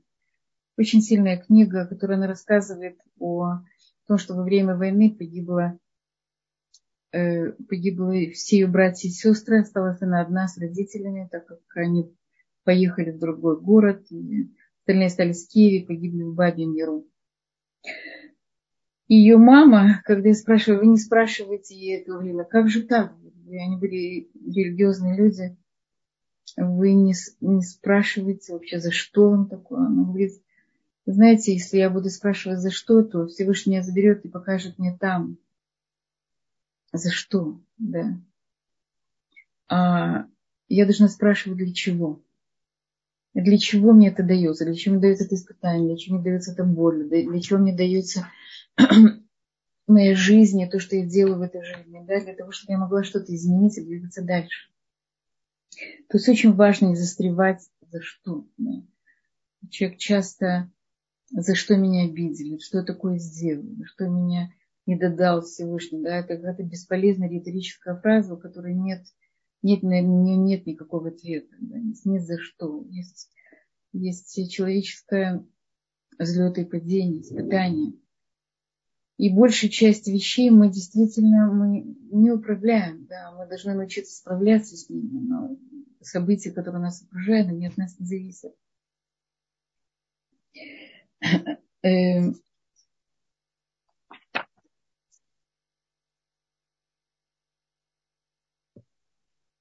очень 0.78 1.02
сильная 1.02 1.38
книга, 1.38 1.88
которая 1.88 2.18
она 2.18 2.28
рассказывает 2.28 3.00
о 3.18 3.60
том, 4.06 4.18
что 4.18 4.36
во 4.36 4.44
время 4.44 4.76
войны 4.76 5.16
погибло, 5.18 5.80
э, 7.14 7.54
погибло 7.54 8.12
все 8.34 8.58
ее 8.58 8.68
братья 8.68 9.08
и 9.08 9.12
сестры, 9.12 9.62
осталась 9.62 10.02
она 10.02 10.20
одна 10.20 10.50
с 10.50 10.58
родителями, 10.58 11.30
так 11.32 11.46
как 11.46 11.62
они 11.76 12.14
поехали 12.66 13.12
в 13.12 13.20
другой 13.20 13.62
город, 13.62 14.06
и 14.12 14.52
остальные 14.90 15.08
остались 15.08 15.46
в 15.46 15.50
Киеве, 15.50 15.86
погибли 15.86 16.24
в 16.24 16.34
Бабьем 16.34 16.74
Яру. 16.74 17.06
Ее 19.08 19.38
мама, 19.38 20.02
когда 20.04 20.30
я 20.30 20.34
спрашиваю, 20.34 20.80
вы 20.80 20.88
не 20.88 20.98
спрашиваете, 20.98 21.76
я 21.76 22.04
говорила, 22.04 22.44
как 22.44 22.70
же 22.70 22.82
так? 22.84 23.16
Они 23.48 23.78
были 23.78 24.30
религиозные 24.34 25.16
люди, 25.16 25.56
вы 26.58 26.94
не, 26.94 27.14
не 27.42 27.62
спрашиваете 27.62 28.54
вообще, 28.54 28.80
за 28.80 28.92
что 28.92 29.30
он 29.30 29.48
такой? 29.48 29.80
Она 29.80 30.06
говорит, 30.06 30.34
знаете, 31.06 31.54
если 31.54 31.78
я 31.78 31.92
буду 31.92 32.10
спрашивать 32.10 32.60
за 32.60 32.72
что, 32.72 33.04
то 33.04 33.28
Всевышний 33.28 33.74
меня 33.74 33.84
заберет 33.84 34.26
и 34.26 34.30
покажет 34.30 34.80
мне 34.80 34.98
там. 35.00 35.38
За 36.92 37.12
что, 37.12 37.60
да. 37.78 38.20
А 39.68 40.26
я 40.68 40.86
должна 40.86 41.08
спрашивать, 41.08 41.60
для 41.60 41.74
чего. 41.74 42.24
Для 43.42 43.58
чего 43.58 43.94
мне 43.94 44.10
это 44.10 44.24
дается, 44.24 44.66
для 44.66 44.74
чего 44.74 44.94
мне 44.94 45.02
дается 45.02 45.26
это 45.26 45.36
испытание, 45.36 45.88
для 45.88 45.98
чего 45.98 46.16
мне 46.16 46.24
дается 46.24 46.52
это 46.52 46.64
боль, 46.64 47.08
для 47.08 47.40
чего 47.42 47.60
мне 47.60 47.76
дается 47.76 48.28
моя 49.88 50.16
жизнь, 50.16 50.68
то, 50.70 50.80
что 50.80 50.96
я 50.96 51.06
делаю 51.06 51.40
в 51.40 51.42
этой 51.42 51.64
жизни, 51.64 52.04
да, 52.06 52.20
для 52.22 52.36
того, 52.36 52.52
чтобы 52.52 52.74
я 52.74 52.78
могла 52.78 53.04
что-то 53.04 53.34
изменить 53.34 53.78
и 53.78 53.84
двигаться 53.84 54.24
дальше. 54.24 54.70
То 56.10 56.18
есть 56.18 56.30
очень 56.30 56.54
важно 56.54 56.88
не 56.88 56.96
застревать 56.96 57.62
за 57.92 58.02
что. 58.02 58.46
Да. 58.58 58.84
Человек 59.70 59.98
часто 59.98 60.72
за 61.32 61.56
что 61.56 61.76
меня 61.76 62.06
обидели, 62.06 62.58
что 62.60 62.80
я 62.80 62.84
такое 62.84 63.18
сделал, 63.18 63.66
что 63.86 64.08
меня 64.08 64.52
не 64.86 64.98
додал 64.98 65.42
Всевышний. 65.42 66.02
Да? 66.02 66.18
Это 66.18 66.36
какая-то 66.36 66.64
бесполезная 66.64 67.30
риторическая 67.30 67.96
фраза, 67.96 68.34
у 68.34 68.38
которой 68.38 68.74
нет, 68.74 69.04
нет, 69.62 69.84
на 69.84 70.02
нет 70.02 70.66
никакого 70.66 71.10
ответа. 71.10 71.56
Да? 71.60 71.78
Нет 72.06 72.24
за 72.24 72.38
что. 72.40 72.86
Есть, 72.90 73.30
есть 73.94 74.52
человеческое 74.52 75.46
взлет 76.18 76.58
и 76.58 76.66
падение, 76.66 77.22
испытание. 77.22 77.94
И 79.18 79.30
большая 79.30 79.70
часть 79.70 80.08
вещей 80.08 80.50
мы 80.50 80.70
действительно 80.70 81.52
мы 81.52 81.82
не 82.12 82.32
управляем. 82.32 83.06
Да? 83.08 83.34
Мы 83.38 83.48
должны 83.48 83.74
научиться 83.74 84.16
справляться 84.16 84.78
с 84.78 84.90
ними. 84.90 85.20
Но 85.28 85.58
события, 86.02 86.52
которые 86.52 86.82
нас 86.82 87.04
окружают, 87.04 87.50
они 87.50 87.68
от 87.68 87.76
нас 87.78 88.00
не 88.00 88.06
зависят. 88.06 88.56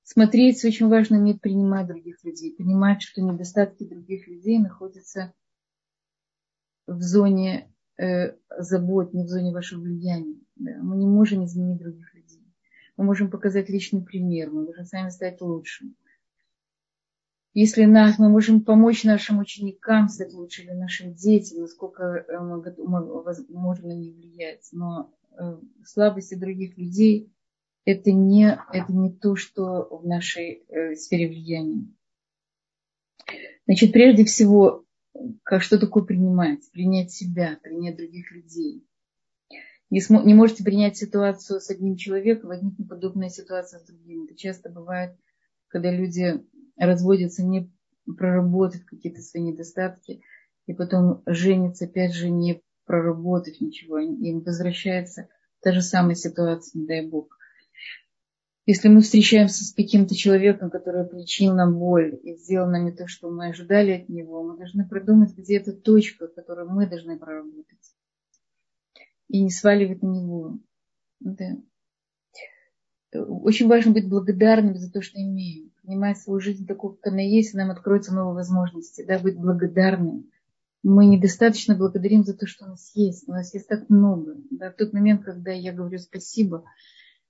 Смотреть 0.08 0.64
очень 0.64 0.88
важно 0.88 1.18
уметь 1.18 1.40
принимать 1.40 1.86
других 1.86 2.24
людей, 2.24 2.54
понимать, 2.56 3.02
что 3.02 3.20
недостатки 3.20 3.84
других 3.84 4.26
людей 4.26 4.58
находятся 4.58 5.34
в 6.86 7.00
зоне 7.02 7.70
э, 7.98 8.34
забот, 8.58 9.12
не 9.12 9.24
в 9.24 9.28
зоне 9.28 9.52
вашего 9.52 9.82
влияния. 9.82 10.40
Да. 10.56 10.72
Мы 10.82 10.96
не 10.96 11.06
можем 11.06 11.44
изменить 11.44 11.78
других 11.78 12.14
людей. 12.14 12.42
Мы 12.96 13.04
можем 13.04 13.30
показать 13.30 13.68
личный 13.68 14.02
пример, 14.02 14.50
мы 14.50 14.64
можем 14.64 14.86
сами 14.86 15.10
стать 15.10 15.40
лучшим 15.40 15.94
если 17.54 17.86
нас, 17.86 18.20
мы 18.20 18.28
можем 18.28 18.62
помочь 18.62 19.02
нашим 19.02 19.40
ученикам 19.40 20.08
стать 20.08 20.32
лучше, 20.32 20.62
или 20.62 20.70
нашим 20.70 21.14
детям, 21.14 21.62
насколько 21.62 22.04
э, 22.04 22.38
мы, 22.38 22.62
можем 23.48 23.88
на 23.88 23.94
них 23.94 24.14
влиять. 24.14 24.68
Но 24.70 25.12
э, 25.32 25.58
слабости 25.84 26.36
других 26.36 26.78
людей 26.78 27.32
это 27.88 28.12
не, 28.12 28.60
это 28.70 28.92
не 28.92 29.10
то, 29.10 29.34
что 29.34 29.88
в 29.90 30.06
нашей 30.06 30.62
э, 30.68 30.94
сфере 30.94 31.26
влияния. 31.28 31.86
Значит, 33.64 33.92
прежде 33.92 34.26
всего, 34.26 34.84
как, 35.42 35.62
что 35.62 35.78
такое 35.78 36.04
принимать? 36.04 36.70
Принять 36.70 37.12
себя, 37.12 37.58
принять 37.62 37.96
других 37.96 38.30
людей. 38.30 38.86
Не, 39.88 40.02
см, 40.02 40.26
не 40.26 40.34
можете 40.34 40.64
принять 40.64 40.98
ситуацию 40.98 41.60
с 41.60 41.70
одним 41.70 41.96
человеком, 41.96 42.50
возникнет 42.50 42.90
подобная 42.90 43.30
ситуация 43.30 43.80
с 43.80 43.86
другим. 43.86 44.24
Это 44.24 44.36
часто 44.36 44.68
бывает, 44.68 45.16
когда 45.68 45.90
люди 45.90 46.44
разводятся, 46.76 47.42
не 47.42 47.72
проработав 48.04 48.84
какие-то 48.84 49.22
свои 49.22 49.44
недостатки, 49.44 50.20
и 50.66 50.74
потом 50.74 51.22
женятся, 51.24 51.86
опять 51.86 52.12
же, 52.12 52.28
не 52.28 52.62
проработав 52.84 53.58
ничего, 53.62 53.98
им 53.98 54.40
возвращается 54.40 55.30
та 55.60 55.72
же 55.72 55.80
самая 55.80 56.16
ситуация, 56.16 56.80
не 56.80 56.86
дай 56.86 57.06
бог. 57.06 57.37
Если 58.68 58.88
мы 58.88 59.00
встречаемся 59.00 59.64
с 59.64 59.72
каким-то 59.72 60.14
человеком, 60.14 60.68
который 60.68 61.06
причинил 61.06 61.54
нам 61.54 61.78
боль 61.78 62.20
и 62.22 62.36
сделал 62.36 62.68
нам 62.68 62.84
не 62.84 62.92
то, 62.92 63.08
что 63.08 63.30
мы 63.30 63.48
ожидали 63.48 63.92
от 63.92 64.10
него, 64.10 64.42
мы 64.42 64.58
должны 64.58 64.86
продумать, 64.86 65.34
где 65.34 65.56
эта 65.56 65.72
точка, 65.72 66.28
которую 66.28 66.68
мы 66.68 66.86
должны 66.86 67.18
проработать. 67.18 67.78
И 69.28 69.42
не 69.42 69.50
сваливать 69.50 70.02
на 70.02 70.08
него. 70.08 70.58
Да. 71.20 71.56
Очень 73.14 73.68
важно 73.68 73.92
быть 73.92 74.06
благодарным 74.06 74.76
за 74.76 74.92
то, 74.92 75.00
что 75.00 75.18
имеем 75.18 75.70
принимать 75.80 76.18
свою 76.18 76.38
жизнь 76.38 76.66
такой, 76.66 76.94
как 76.94 77.14
она 77.14 77.22
есть, 77.22 77.54
и 77.54 77.56
нам 77.56 77.70
откроются 77.70 78.14
новые 78.14 78.34
возможности, 78.34 79.02
да, 79.02 79.18
быть 79.18 79.38
благодарным. 79.38 80.30
Мы 80.82 81.06
недостаточно 81.06 81.74
благодарим 81.74 82.22
за 82.22 82.36
то, 82.36 82.46
что 82.46 82.66
у 82.66 82.68
нас 82.68 82.92
есть. 82.94 83.26
У 83.30 83.32
нас 83.32 83.54
есть 83.54 83.66
так 83.66 83.88
много. 83.88 84.36
Да, 84.50 84.70
в 84.70 84.74
тот 84.74 84.92
момент, 84.92 85.24
когда 85.24 85.52
я 85.52 85.72
говорю 85.72 85.98
спасибо, 85.98 86.64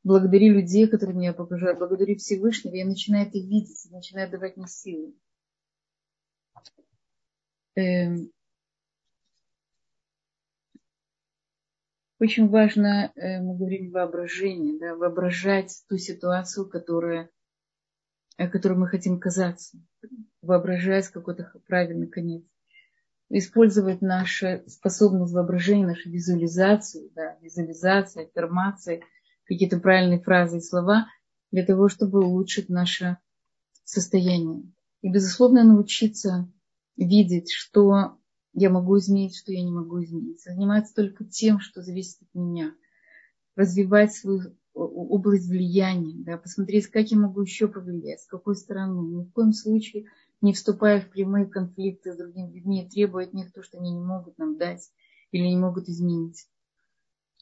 благодарю 0.05 0.55
людей, 0.55 0.89
которые 0.89 1.17
меня 1.17 1.31
окружают, 1.31 1.79
благодарю 1.79 2.17
Всевышнего, 2.17 2.75
я 2.75 2.87
начинаю 2.87 3.27
это 3.27 3.39
видеть, 3.39 3.87
начинаю 3.91 4.31
давать 4.31 4.57
мне 4.57 4.67
силы. 4.67 5.15
Эм, 7.75 8.33
очень 12.19 12.49
важно, 12.49 13.13
э, 13.15 13.41
мы 13.41 13.57
говорим 13.57 13.93
воображение, 13.93 14.79
да, 14.79 14.97
воображать 14.97 15.85
ту 15.89 15.97
ситуацию, 15.97 16.69
которая, 16.69 17.31
которой 18.37 18.77
мы 18.77 18.89
хотим 18.89 19.21
казаться, 19.21 19.79
воображать 20.43 21.09
какой-то 21.09 21.53
правильный 21.67 22.09
конец. 22.09 22.45
Использовать 23.31 24.01
нашу 24.01 24.65
способность 24.67 25.35
воображения, 25.35 25.87
нашу 25.87 26.11
визуализацию, 26.11 27.11
да, 27.15 27.37
визуализация, 27.43 28.25
аффирмации, 28.25 29.05
какие-то 29.49 29.81
правильные 29.81 30.21
фразы 30.21 30.59
и 30.59 30.61
слова 30.61 31.09
для 31.51 31.65
того, 31.65 31.89
чтобы 31.89 32.25
улучшить 32.25 32.69
наше 32.69 33.17
состояние. 33.85 34.71
И, 35.01 35.11
безусловно, 35.11 35.65
научиться 35.65 36.53
видеть, 36.97 37.51
что 37.51 38.19
я 38.53 38.71
могу 38.71 38.99
изменить, 38.99 39.37
что 39.37 39.53
я 39.53 39.63
не 39.63 39.73
могу 39.73 40.03
изменить. 40.05 40.43
Заниматься 40.43 40.95
только 40.95 41.25
тем, 41.25 41.61
что 41.61 41.83
зависит 41.83 42.21
от 42.23 42.35
меня. 42.35 42.75
Развивать 43.57 44.13
свою 44.13 44.57
область 44.75 45.49
влияния, 45.49 46.15
да, 46.25 46.37
посмотреть, 46.37 46.87
как 46.89 47.11
я 47.11 47.19
могу 47.19 47.43
еще 47.43 47.67
повлиять, 47.67 48.21
с 48.21 48.27
какой 48.27 48.55
стороны. 48.55 49.01
Ни 49.01 49.25
в 49.25 49.33
коем 49.33 49.53
случае 49.53 50.07
не 50.41 50.53
вступая 50.53 51.01
в 51.01 51.11
прямые 51.11 51.47
конфликты 51.47 52.13
с 52.13 52.17
другими 52.17 52.55
людьми, 52.55 52.89
требуя 52.89 53.25
от 53.25 53.35
них 53.35 53.53
то, 53.53 53.63
что 53.63 53.79
они 53.79 53.93
не 53.93 54.01
могут 54.01 54.39
нам 54.39 54.57
дать 54.57 54.89
или 55.33 55.47
не 55.47 55.57
могут 55.57 55.89
изменить. 55.89 56.47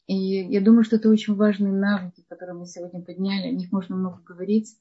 И 0.07 0.15
я 0.15 0.61
думаю, 0.61 0.83
что 0.83 0.95
это 0.95 1.09
очень 1.09 1.35
важные 1.35 1.73
навыки, 1.73 2.25
которые 2.27 2.55
мы 2.55 2.65
сегодня 2.65 3.01
подняли. 3.01 3.47
О 3.47 3.51
них 3.51 3.71
можно 3.71 3.95
много 3.95 4.21
говорить. 4.23 4.77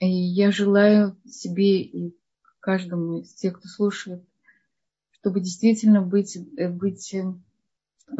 И 0.00 0.08
я 0.08 0.50
желаю 0.50 1.16
себе 1.24 1.82
и 1.82 2.16
каждому 2.60 3.20
из 3.20 3.32
тех, 3.34 3.58
кто 3.58 3.68
слушает, 3.68 4.24
чтобы 5.12 5.40
действительно 5.40 6.02
быть, 6.02 6.36
быть 6.70 7.16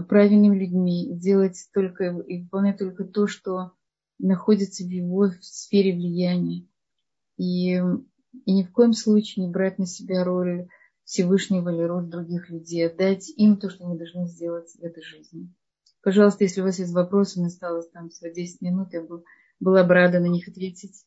правильными 0.08 0.58
людьми, 0.58 1.12
делать 1.12 1.68
только 1.74 2.04
и 2.04 2.42
выполнять 2.42 2.78
только 2.78 3.04
то, 3.04 3.26
что 3.26 3.72
находится 4.18 4.84
в 4.84 4.88
его 4.88 5.30
сфере 5.40 5.92
влияния. 5.92 6.66
И 7.36 7.82
и 8.44 8.52
ни 8.52 8.62
в 8.62 8.72
коем 8.72 8.92
случае 8.92 9.46
не 9.46 9.52
брать 9.52 9.78
на 9.78 9.86
себя 9.86 10.24
роль 10.24 10.68
Всевышнего 11.04 11.70
или 11.70 11.82
роль 11.82 12.06
других 12.06 12.50
людей, 12.50 12.86
отдать 12.86 13.28
им 13.30 13.56
то, 13.56 13.70
что 13.70 13.86
они 13.86 13.96
должны 13.96 14.26
сделать 14.26 14.70
в 14.74 14.82
этой 14.82 15.02
жизни. 15.02 15.52
Пожалуйста, 16.06 16.44
если 16.44 16.60
у 16.60 16.64
вас 16.64 16.78
есть 16.78 16.92
вопросы, 16.92 17.40
мне 17.40 17.48
осталось 17.48 17.88
там 17.88 18.10
всего 18.10 18.32
10 18.32 18.60
минут, 18.60 18.92
я 18.92 19.02
бы 19.02 19.24
была 19.58 19.82
бы 19.82 19.92
рада 19.92 20.20
на 20.20 20.26
них 20.26 20.46
ответить. 20.46 21.04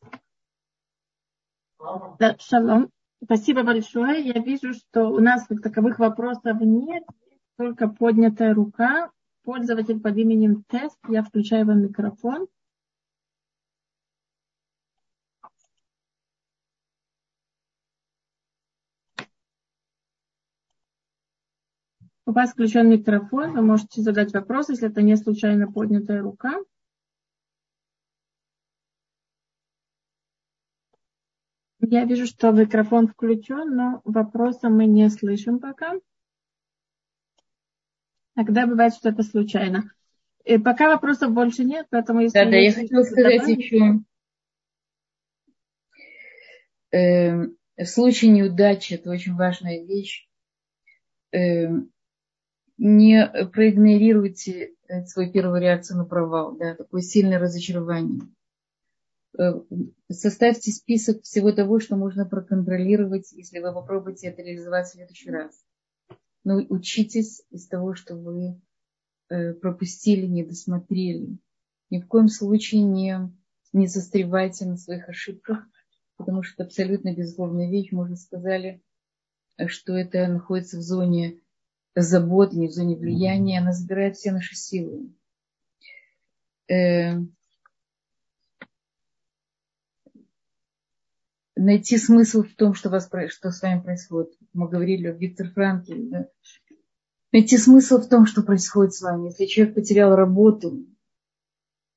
Да, 2.18 2.36
шалом. 2.38 2.90
Спасибо 3.24 3.62
большое. 3.62 4.22
Я 4.22 4.34
вижу, 4.42 4.74
что 4.74 5.08
у 5.08 5.18
нас 5.20 5.46
таковых 5.46 6.00
вопросов 6.00 6.60
нет, 6.60 7.02
только 7.56 7.88
поднятая 7.88 8.52
рука. 8.52 9.10
Пользователь 9.42 10.00
под 10.00 10.18
именем 10.18 10.64
Тест. 10.68 10.98
Я 11.08 11.22
включаю 11.22 11.64
вам 11.64 11.80
микрофон. 11.80 12.48
У 22.30 22.32
вас 22.32 22.52
включен 22.52 22.88
микрофон, 22.88 23.54
вы 23.54 23.62
можете 23.62 24.02
задать 24.02 24.32
вопрос, 24.32 24.68
если 24.68 24.88
это 24.88 25.02
не 25.02 25.16
случайно 25.16 25.66
поднятая 25.66 26.22
рука. 26.22 26.60
Я 31.80 32.04
вижу, 32.04 32.26
что 32.26 32.52
микрофон 32.52 33.08
включен, 33.08 33.74
но 33.74 34.00
вопроса 34.04 34.68
мы 34.68 34.86
не 34.86 35.10
слышим 35.10 35.58
пока. 35.58 35.94
Тогда 38.36 38.68
бывает, 38.68 38.94
что 38.94 39.08
это 39.08 39.24
случайно. 39.24 39.92
И 40.44 40.56
пока 40.56 40.86
вопросов 40.86 41.32
больше 41.32 41.64
нет, 41.64 41.88
поэтому 41.90 42.20
если... 42.20 42.38
Да, 42.38 42.48
да, 42.48 42.56
я 42.58 42.72
хотела 42.72 43.02
сказать 43.02 43.40
добавить... 43.40 43.58
еще. 43.58 44.04
Э, 46.92 47.46
в 47.76 47.86
случае 47.86 48.30
неудачи, 48.30 48.94
это 48.94 49.10
очень 49.10 49.34
важная 49.34 49.84
вещь, 49.84 50.28
э, 51.32 51.70
не 52.80 53.30
проигнорируйте 53.52 54.72
э, 54.88 55.04
свою 55.04 55.30
первую 55.30 55.60
реакцию 55.60 55.98
на 55.98 56.06
провал, 56.06 56.56
да, 56.56 56.74
такое 56.74 57.02
сильное 57.02 57.38
разочарование. 57.38 58.22
Э, 59.38 59.52
составьте 60.10 60.72
список 60.72 61.22
всего 61.22 61.52
того, 61.52 61.78
что 61.78 61.96
можно 61.96 62.24
проконтролировать, 62.24 63.32
если 63.32 63.58
вы 63.58 63.74
попробуете 63.74 64.28
это 64.28 64.40
реализовать 64.40 64.86
в 64.86 64.92
следующий 64.92 65.30
раз. 65.30 65.62
Но 66.42 66.56
учитесь 66.70 67.42
из 67.50 67.68
того, 67.68 67.94
что 67.94 68.16
вы 68.16 68.58
э, 69.28 69.52
пропустили, 69.52 70.24
не 70.24 70.42
досмотрели. 70.42 71.36
Ни 71.90 72.00
в 72.00 72.08
коем 72.08 72.28
случае 72.28 72.82
не, 72.82 73.30
не 73.74 73.88
застревайте 73.88 74.64
на 74.64 74.78
своих 74.78 75.06
ошибках, 75.06 75.66
потому 76.16 76.42
что 76.42 76.54
это 76.54 76.64
абсолютно 76.64 77.14
безусловная 77.14 77.70
вещь. 77.70 77.92
Мы 77.92 78.04
уже 78.04 78.16
сказали, 78.16 78.82
что 79.66 79.92
это 79.98 80.26
находится 80.28 80.78
в 80.78 80.82
зоне 80.82 81.42
забот, 81.94 82.52
не 82.52 82.68
в 82.68 82.72
зоне 82.72 82.96
влияния, 82.96 83.60
она 83.60 83.72
забирает 83.72 84.16
все 84.16 84.32
наши 84.32 84.54
силы. 84.54 85.12
Э, 86.68 87.14
найти 91.56 91.98
смысл 91.98 92.42
в 92.42 92.54
том, 92.54 92.74
что, 92.74 92.90
вас, 92.90 93.10
что 93.28 93.50
с 93.50 93.62
вами 93.62 93.80
происходит. 93.80 94.32
Мы 94.52 94.68
говорили 94.68 95.08
о 95.08 95.12
Виктор 95.12 95.50
Франке. 95.50 95.94
Да? 95.96 96.28
Найти 97.32 97.58
смысл 97.58 97.98
в 97.98 98.08
том, 98.08 98.26
что 98.26 98.42
происходит 98.42 98.94
с 98.94 99.02
вами. 99.02 99.26
Если 99.26 99.46
человек 99.46 99.74
потерял 99.74 100.14
работу, 100.14 100.86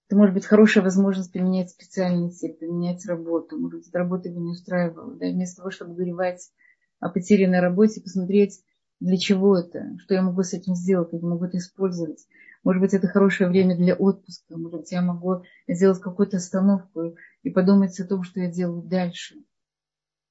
это 0.07 0.17
может 0.17 0.35
быть 0.35 0.45
хорошая 0.45 0.83
возможность 0.83 1.31
поменять 1.31 1.71
специальность 1.71 2.43
или 2.43 2.51
поменять 2.51 3.05
работу. 3.05 3.57
Может 3.57 3.79
быть, 3.79 3.95
работа 3.95 4.29
его 4.29 4.39
не 4.41 4.51
устраивала. 4.51 5.15
Да? 5.15 5.27
Вместо 5.27 5.57
того, 5.57 5.71
чтобы 5.71 5.95
горевать 5.95 6.51
о 6.99 7.09
потерянной 7.09 7.59
работе, 7.59 8.01
посмотреть, 8.01 8.61
для 9.03 9.17
чего 9.17 9.57
это, 9.57 9.97
что 9.99 10.13
я 10.13 10.21
могу 10.21 10.43
с 10.43 10.53
этим 10.53 10.75
сделать, 10.75 11.11
как 11.11 11.21
я 11.21 11.27
могу 11.27 11.43
это 11.43 11.57
использовать. 11.57 12.25
Может 12.63 12.81
быть, 12.81 12.93
это 12.93 13.07
хорошее 13.07 13.49
время 13.49 13.75
для 13.75 13.95
отпуска, 13.95 14.57
может 14.57 14.79
быть, 14.79 14.91
я 14.93 15.01
могу 15.01 15.43
сделать 15.67 15.99
какую-то 15.99 16.37
остановку 16.37 17.17
и 17.43 17.49
подумать 17.49 17.99
о 17.99 18.07
том, 18.07 18.23
что 18.23 18.39
я 18.39 18.49
делаю 18.49 18.81
дальше. 18.81 19.35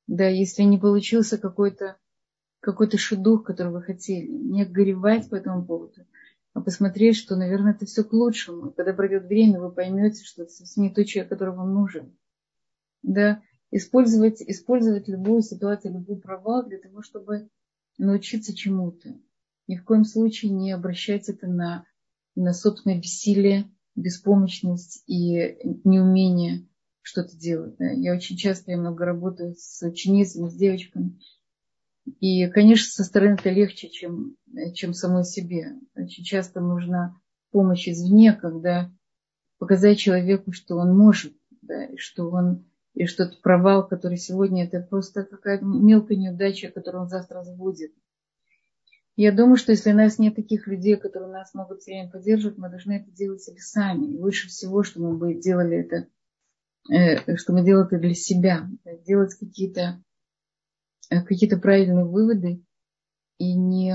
Да, 0.06 0.26
если 0.26 0.62
не 0.62 0.78
получился 0.78 1.36
какой-то 1.36 1.98
какой-то 2.60 2.96
шедух, 2.96 3.44
который 3.44 3.72
вы 3.72 3.82
хотели, 3.82 4.26
не 4.26 4.64
горевать 4.64 5.28
по 5.28 5.34
этому 5.34 5.66
поводу, 5.66 6.06
а 6.54 6.60
посмотреть, 6.62 7.16
что, 7.16 7.36
наверное, 7.36 7.72
это 7.72 7.84
все 7.84 8.04
к 8.04 8.12
лучшему. 8.12 8.70
Когда 8.70 8.94
пройдет 8.94 9.24
время, 9.24 9.60
вы 9.60 9.70
поймете, 9.70 10.24
что 10.24 10.44
это 10.44 10.52
совсем 10.52 10.84
не 10.84 10.90
тот 10.94 11.06
человек, 11.06 11.28
который 11.28 11.54
вам 11.54 11.74
нужен. 11.74 12.16
Да, 13.02 13.42
использовать, 13.70 14.40
использовать 14.40 15.08
любую 15.08 15.42
ситуацию, 15.42 15.94
любой 15.94 16.20
провал 16.20 16.64
для 16.64 16.78
того, 16.78 17.02
чтобы 17.02 17.48
научиться 17.98 18.54
чему-то. 18.54 19.18
Ни 19.68 19.76
в 19.76 19.84
коем 19.84 20.04
случае 20.04 20.52
не 20.52 20.72
обращать 20.72 21.28
это 21.28 21.46
на, 21.46 21.86
на 22.34 22.52
собственное 22.52 22.98
бессилие, 22.98 23.70
беспомощность 23.94 25.02
и 25.06 25.56
неумение 25.84 26.66
что-то 27.02 27.36
делать. 27.36 27.76
Да. 27.78 27.90
Я 27.90 28.14
очень 28.14 28.36
часто, 28.36 28.70
я 28.70 28.78
много 28.78 29.04
работаю 29.04 29.54
с 29.56 29.86
ученицами, 29.86 30.48
с 30.48 30.54
девочками. 30.54 31.18
И, 32.20 32.48
конечно, 32.48 32.90
со 32.90 33.04
стороны 33.04 33.34
это 33.34 33.50
легче, 33.50 33.88
чем, 33.88 34.36
чем 34.74 34.92
самой 34.92 35.24
себе. 35.24 35.74
Очень 35.94 36.24
часто 36.24 36.60
нужна 36.60 37.16
помощь 37.50 37.88
извне, 37.88 38.32
когда 38.32 38.92
показать 39.58 39.98
человеку, 39.98 40.52
что 40.52 40.76
он 40.76 40.96
может, 40.96 41.36
да, 41.60 41.84
и 41.84 41.96
что 41.96 42.28
он 42.30 42.64
и 42.94 43.06
что 43.06 43.26
тот 43.26 43.40
провал, 43.40 43.86
который 43.86 44.18
сегодня, 44.18 44.64
это 44.64 44.80
просто 44.80 45.24
какая-то 45.24 45.64
мелкая 45.64 46.16
неудача, 46.16 46.70
которую 46.70 47.02
он 47.02 47.08
завтра 47.08 47.42
забудет. 47.42 47.92
Я 49.16 49.30
думаю, 49.32 49.56
что 49.56 49.72
если 49.72 49.92
у 49.92 49.96
нас 49.96 50.18
нет 50.18 50.36
таких 50.36 50.66
людей, 50.66 50.96
которые 50.96 51.30
нас 51.30 51.52
могут 51.52 51.80
все 51.80 51.92
время 51.92 52.10
поддерживать, 52.10 52.56
мы 52.56 52.70
должны 52.70 52.92
это 52.92 53.10
делать 53.10 53.42
себе 53.42 53.60
сами. 53.60 54.06
И 54.06 54.18
лучше 54.18 54.48
всего, 54.48 54.82
что 54.82 55.00
мы 55.00 55.16
бы 55.16 55.34
делали 55.34 55.78
это, 55.78 56.08
э, 56.90 57.36
что 57.36 57.52
мы 57.52 57.62
делали 57.62 57.86
это 57.86 57.98
для 57.98 58.14
себя. 58.14 58.68
Делать 59.06 59.34
какие-то 59.34 60.02
э, 61.10 61.22
какие 61.22 61.54
правильные 61.54 62.06
выводы 62.06 62.64
и 63.36 63.54
не, 63.54 63.94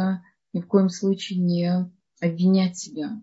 ни 0.54 0.62
в 0.62 0.68
коем 0.68 0.90
случае 0.90 1.40
не 1.40 1.92
обвинять 2.22 2.78
себя. 2.78 3.20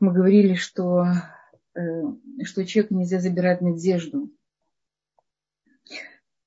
Мы 0.00 0.14
говорили, 0.14 0.54
что 0.54 1.04
что 1.74 2.60
у 2.60 2.64
нельзя 2.94 3.20
забирать 3.20 3.60
надежду. 3.60 4.30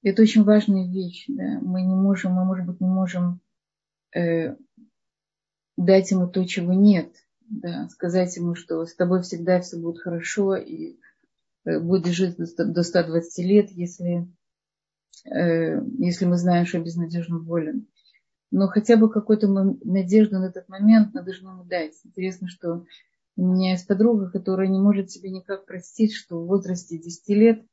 Это 0.05 0.21
очень 0.21 0.43
важная 0.43 0.87
вещь. 0.87 1.25
Да? 1.27 1.59
Мы 1.61 1.81
не 1.81 1.95
можем, 1.95 2.33
мы, 2.33 2.45
может 2.45 2.67
быть, 2.67 2.79
не 2.79 2.87
можем 2.87 3.41
э, 4.15 4.55
дать 5.77 6.11
ему 6.11 6.27
то, 6.27 6.45
чего 6.45 6.73
нет. 6.73 7.11
да, 7.49 7.89
сказать 7.89 8.35
ему, 8.37 8.53
что 8.55 8.85
с 8.85 8.95
тобой 8.95 9.23
всегда 9.23 9.61
все 9.61 9.77
будет 9.77 9.99
хорошо, 9.99 10.55
и 10.55 10.99
э, 11.65 11.79
будешь 11.79 12.15
жить 12.15 12.37
до 12.37 12.83
120 12.83 13.45
лет, 13.45 13.71
если, 13.71 14.27
э, 15.25 15.81
если 15.97 16.25
мы 16.25 16.37
знаем, 16.37 16.67
что 16.67 16.79
безнадежно 16.79 17.39
болен. 17.39 17.87
Но 18.51 18.67
хотя 18.67 18.97
бы 18.97 19.09
какую-то 19.09 19.47
надежду 19.83 20.39
на 20.39 20.45
этот 20.45 20.69
момент 20.69 21.13
мы 21.13 21.23
должны 21.23 21.47
ему 21.49 21.63
дать. 21.63 21.93
Интересно, 22.03 22.47
что 22.47 22.85
у 23.37 23.45
меня 23.45 23.71
есть 23.71 23.87
подруга, 23.87 24.29
которая 24.29 24.67
не 24.67 24.79
может 24.79 25.11
себе 25.11 25.29
никак 25.29 25.65
простить, 25.65 26.13
что 26.13 26.39
в 26.41 26.47
возрасте 26.47 26.97
10 26.97 27.29
лет 27.29 27.65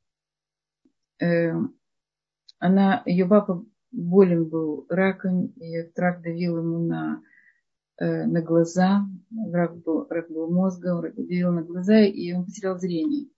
э, 1.21 1.53
она, 2.59 3.03
ее 3.07 3.27
папа 3.27 3.65
болен 3.93 4.49
был 4.49 4.87
раком, 4.89 5.47
и 5.47 5.91
рак 5.95 6.23
давил 6.23 6.59
ему 6.59 6.79
на, 6.87 7.23
э, 7.99 8.27
на 8.27 8.43
глаза, 8.43 9.07
рак 9.53 9.77
был, 9.79 10.07
рак 10.09 10.31
был 10.31 10.51
мозга, 10.51 11.01
рак 11.01 11.15
давил 11.15 11.53
на 11.53 11.63
глаза, 11.63 12.01
и 12.01 12.33
он 12.33 12.45
потерял 12.45 12.79
зрение. 12.79 13.29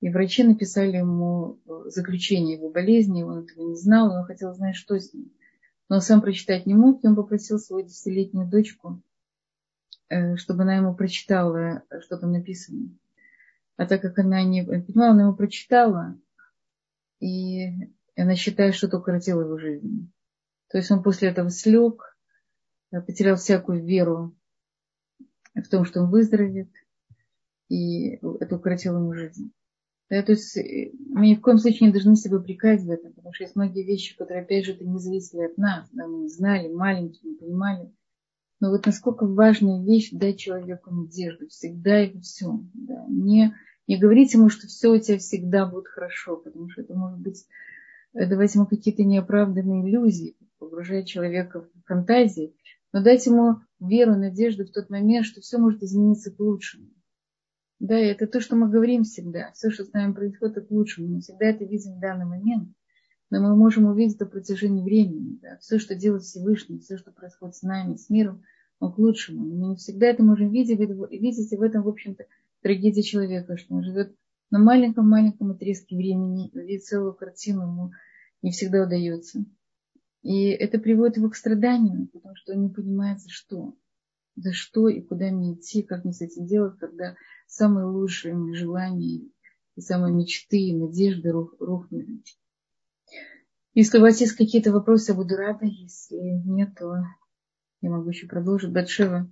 И 0.00 0.10
врачи 0.10 0.44
написали 0.44 0.98
ему 0.98 1.58
э, 1.66 1.90
заключение 1.90 2.56
его 2.56 2.70
болезни, 2.70 3.24
он 3.24 3.44
этого 3.44 3.70
не 3.70 3.76
знал, 3.76 4.12
он 4.12 4.24
хотел 4.24 4.54
знать, 4.54 4.76
что 4.76 4.98
с 4.98 5.12
ним. 5.12 5.32
Но 5.88 5.96
он 5.96 6.02
сам 6.02 6.20
прочитать 6.20 6.66
не 6.66 6.74
мог, 6.74 7.02
и 7.02 7.08
он 7.08 7.16
попросил 7.16 7.58
свою 7.58 7.84
десятилетнюю 7.84 8.48
дочку 8.48 9.02
чтобы 10.36 10.62
она 10.62 10.76
ему 10.76 10.94
прочитала, 10.94 11.82
что 12.00 12.18
там 12.18 12.32
написано. 12.32 12.90
А 13.76 13.86
так 13.86 14.02
как 14.02 14.18
она 14.18 14.42
не 14.42 14.64
понимала, 14.64 15.12
она 15.12 15.22
ему 15.22 15.34
прочитала, 15.34 16.18
и 17.20 17.68
она 18.16 18.34
считает, 18.34 18.74
что 18.74 18.88
это 18.88 18.98
укоротило 18.98 19.42
его 19.42 19.58
жизнь. 19.58 20.12
То 20.68 20.78
есть 20.78 20.90
он 20.90 21.02
после 21.02 21.28
этого 21.28 21.50
слег, 21.50 22.16
э, 22.90 23.00
потерял 23.00 23.36
всякую 23.36 23.84
веру 23.84 24.36
в 25.54 25.68
том, 25.68 25.84
что 25.84 26.00
он 26.00 26.10
выздоровеет, 26.10 26.70
и 27.68 28.16
это 28.16 28.56
укоротило 28.56 28.98
ему 28.98 29.14
жизнь. 29.14 29.52
Да, 30.10 30.22
то 30.22 30.32
есть 30.32 30.56
э, 30.56 30.92
мы 31.10 31.28
ни 31.28 31.34
в 31.34 31.40
коем 31.40 31.58
случае 31.58 31.86
не 31.86 31.92
должны 31.92 32.16
себя 32.16 32.38
упрекать 32.38 32.82
в 32.82 32.90
этом, 32.90 33.12
потому 33.12 33.32
что 33.32 33.44
есть 33.44 33.56
многие 33.56 33.84
вещи, 33.84 34.16
которые, 34.16 34.42
опять 34.42 34.64
же, 34.64 34.72
это 34.72 34.84
не 34.84 34.98
зависели 34.98 35.44
от 35.44 35.58
нас. 35.58 35.88
Да, 35.92 36.06
мы 36.06 36.22
не 36.22 36.28
знали, 36.28 36.72
маленькие, 36.72 37.32
не 37.32 37.38
понимали. 37.38 37.92
Но 38.60 38.70
вот 38.70 38.86
насколько 38.86 39.26
важная 39.26 39.82
вещь 39.84 40.10
дать 40.12 40.38
человеку 40.38 40.90
надежду 40.92 41.48
всегда 41.48 42.04
и 42.04 42.12
во 42.12 42.20
всем. 42.20 42.70
Да. 42.74 43.04
Не, 43.08 43.54
не 43.86 43.98
говорить 43.98 44.34
ему, 44.34 44.48
что 44.48 44.66
все 44.66 44.88
у 44.88 44.98
тебя 44.98 45.18
всегда 45.18 45.66
будет 45.66 45.86
хорошо, 45.86 46.36
потому 46.36 46.68
что 46.68 46.82
это 46.82 46.94
может 46.94 47.20
быть 47.20 47.46
э, 48.14 48.26
давать 48.26 48.54
ему 48.54 48.66
какие-то 48.66 49.04
неоправданные 49.04 49.88
иллюзии, 49.88 50.36
погружать 50.58 51.06
человека 51.06 51.62
в 51.62 51.86
фантазии, 51.86 52.56
но 52.92 53.02
дать 53.02 53.26
ему 53.26 53.60
веру, 53.80 54.16
надежду 54.16 54.64
в 54.64 54.72
тот 54.72 54.90
момент, 54.90 55.26
что 55.26 55.40
все 55.40 55.58
может 55.58 55.82
измениться 55.82 56.32
к 56.32 56.40
лучшему. 56.40 56.88
Да, 57.78 57.96
это 57.96 58.26
то, 58.26 58.40
что 58.40 58.56
мы 58.56 58.68
говорим 58.68 59.04
всегда. 59.04 59.52
Все, 59.52 59.70
что 59.70 59.84
с 59.84 59.92
нами 59.92 60.12
происходит, 60.12 60.56
это 60.56 60.66
к 60.66 60.70
лучшему. 60.72 61.08
Мы 61.08 61.20
всегда 61.20 61.46
это 61.46 61.64
видим 61.64 61.94
в 61.94 62.00
данный 62.00 62.26
момент. 62.26 62.70
Но 63.30 63.40
мы 63.40 63.56
можем 63.56 63.86
увидеть 63.86 64.20
в 64.20 64.26
протяжении 64.26 64.82
времени. 64.82 65.38
Да? 65.42 65.58
Все, 65.60 65.78
что 65.78 65.94
делает 65.94 66.22
Всевышний, 66.22 66.78
все, 66.78 66.96
что 66.96 67.12
происходит 67.12 67.56
с 67.56 67.62
нами, 67.62 67.96
с 67.96 68.08
миром, 68.08 68.42
он 68.80 68.92
к 68.92 68.98
лучшему. 68.98 69.44
Мы 69.44 69.68
не 69.68 69.76
всегда 69.76 70.06
это 70.06 70.22
можем 70.22 70.50
видеть, 70.50 70.78
видеть 70.78 71.52
и 71.52 71.56
в 71.56 71.62
этом, 71.62 71.82
в 71.82 71.88
общем-то, 71.88 72.26
трагедия 72.62 73.02
человека, 73.02 73.56
что 73.56 73.74
он 73.74 73.82
живет 73.82 74.14
на 74.50 74.58
маленьком-маленьком 74.58 75.50
отрезке 75.50 75.96
времени, 75.96 76.50
видеть 76.54 76.86
целую 76.86 77.14
картину 77.14 77.62
ему 77.62 77.90
не 78.40 78.50
всегда 78.50 78.84
удается. 78.84 79.44
И 80.22 80.48
это 80.48 80.78
приводит 80.78 81.16
его 81.16 81.28
к 81.30 81.36
страданию, 81.36 82.08
потому 82.08 82.34
что 82.36 82.52
он 82.52 82.62
не 82.62 82.68
понимает, 82.68 83.20
за 83.20 83.28
что. 83.28 83.74
За 84.36 84.52
что 84.52 84.88
и 84.88 85.00
куда 85.00 85.30
мне 85.30 85.54
идти, 85.54 85.82
как 85.82 86.04
мне 86.04 86.12
с 86.12 86.20
этим 86.20 86.46
делать, 86.46 86.78
когда 86.78 87.16
самые 87.46 87.86
лучшие 87.86 88.54
желания 88.54 89.28
и 89.76 89.80
самые 89.80 90.14
мечты 90.14 90.58
и 90.58 90.76
надежды 90.76 91.32
рухнули. 91.32 92.22
Если 93.74 93.98
у 93.98 94.00
вас 94.00 94.20
есть 94.20 94.36
какие-то 94.36 94.72
вопросы, 94.72 95.12
я 95.12 95.16
буду 95.16 95.36
рада. 95.36 95.66
Если 95.66 96.16
нет, 96.16 96.74
то 96.76 97.04
я 97.80 97.90
могу 97.90 98.08
еще 98.10 98.26
продолжить. 98.26 98.72
Батшева. 98.72 99.30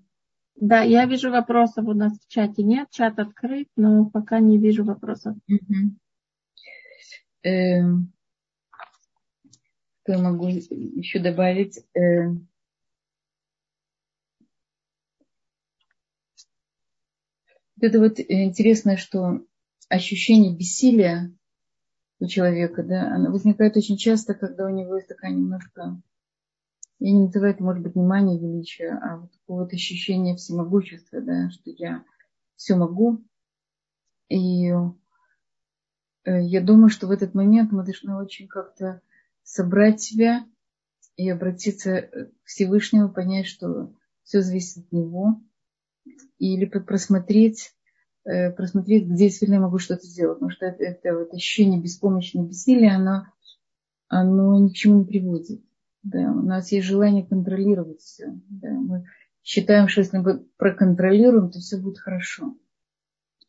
Да, 0.57 0.83
я 0.83 1.05
вижу 1.05 1.31
вопросов 1.31 1.87
у 1.87 1.93
нас 1.93 2.19
в 2.19 2.29
чате 2.29 2.63
нет. 2.63 2.89
Чат 2.91 3.19
открыт, 3.19 3.69
но 3.77 4.07
пока 4.07 4.41
не 4.41 4.59
вижу 4.59 4.85
вопросов. 4.85 5.37
Эм, 7.43 8.13
что 10.03 10.13
я 10.13 10.19
могу 10.19 10.47
еще 10.47 11.19
добавить? 11.19 11.85
Эм, 11.95 12.49
это 17.81 17.99
вот 17.99 18.19
интересно, 18.19 18.97
что 18.97 19.41
ощущение 19.89 20.57
бессилия 20.57 21.33
у 22.19 22.27
человека, 22.27 22.83
да, 22.83 23.15
оно 23.15 23.31
возникает 23.31 23.77
очень 23.77 23.97
часто, 23.97 24.35
когда 24.35 24.67
у 24.67 24.71
него 24.71 24.97
есть 24.97 25.09
такая 25.09 25.33
немножко, 25.33 26.01
я 26.99 27.13
не 27.13 27.25
называю 27.25 27.53
это, 27.53 27.63
может 27.63 27.83
быть, 27.83 27.95
внимание, 27.95 28.39
величие, 28.39 28.93
а 28.93 29.19
вот 29.19 29.33
такое 29.33 29.65
вот 29.65 29.73
ощущение 29.73 30.37
всемогущества, 30.37 31.21
да, 31.21 31.51
что 31.51 31.71
я 31.71 32.05
все 32.57 32.75
могу. 32.75 33.23
И 34.29 34.69
э, 34.71 34.83
я 36.25 36.63
думаю, 36.63 36.89
что 36.89 37.07
в 37.07 37.11
этот 37.11 37.35
момент 37.35 37.71
мы 37.71 37.85
должны 37.85 38.17
очень 38.17 38.49
как-то 38.49 39.03
собрать 39.43 40.01
себя 40.01 40.47
и 41.17 41.29
обратиться 41.29 42.03
к 42.03 42.31
Всевышнему, 42.45 43.11
понять, 43.11 43.47
что 43.47 43.93
все 44.23 44.41
зависит 44.41 44.87
от 44.87 44.93
Него, 44.93 45.41
или 46.39 46.65
просмотреть 46.65 47.77
Э, 47.86 47.86
просмотреть, 48.57 49.07
где 49.07 49.27
действительно 49.27 49.61
могу 49.61 49.79
что-то 49.79 50.05
сделать. 50.05 50.39
Потому 50.39 50.51
что 50.51 50.67
это, 50.67 50.83
это 50.83 51.17
вот 51.17 51.33
ощущение 51.33 51.81
беспомощного 51.81 52.47
бессилия, 52.47 52.97
оно, 52.97 53.27
оно 54.09 54.59
ни 54.59 54.69
к 54.71 54.75
чему 54.75 54.99
не 55.01 55.05
приводит. 55.05 55.63
Да, 56.03 56.31
у 56.33 56.43
нас 56.43 56.71
есть 56.73 56.87
желание 56.87 57.27
контролировать 57.27 58.01
все. 58.01 58.27
Да, 58.49 58.71
мы 58.71 59.07
считаем, 59.43 59.89
что 59.89 60.01
если 60.03 60.19
мы 60.19 60.47
проконтролируем, 60.57 61.51
то 61.51 61.59
все 61.59 61.79
будет 61.79 61.99
хорошо. 61.99 62.57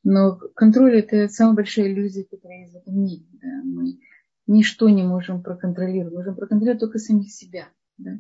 Но 0.04 0.38
контроль– 0.56 1.00
это 1.00 1.28
самая 1.28 1.56
большая 1.56 1.92
иллюзия, 1.92 2.24
которая 2.24 2.62
есть 2.62 2.74
в 2.74 2.78
этом 2.78 3.00
мире. 3.00 3.26
Да. 3.34 3.48
Мы 3.64 4.00
ничто 4.48 4.90
не 4.90 5.04
можем 5.04 5.44
проконтролировать. 5.44 6.14
Мы 6.14 6.20
можем 6.20 6.36
проконтролировать 6.36 6.80
только 6.80 6.98
самих 6.98 7.32
себя. 7.32 7.68
Да. 7.98 8.12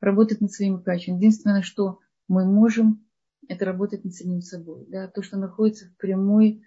Работать 0.00 0.40
над 0.40 0.52
своими 0.52 0.80
качествами. 0.80 1.18
Единственное, 1.18 1.62
что 1.62 1.98
мы 2.28 2.46
можем 2.46 3.03
это 3.48 3.64
работать 3.64 4.04
над 4.04 4.14
самим 4.14 4.40
собой. 4.40 4.86
Да? 4.88 5.08
То, 5.08 5.22
что 5.22 5.36
находится 5.36 5.86
в 5.86 5.96
прямой 5.96 6.62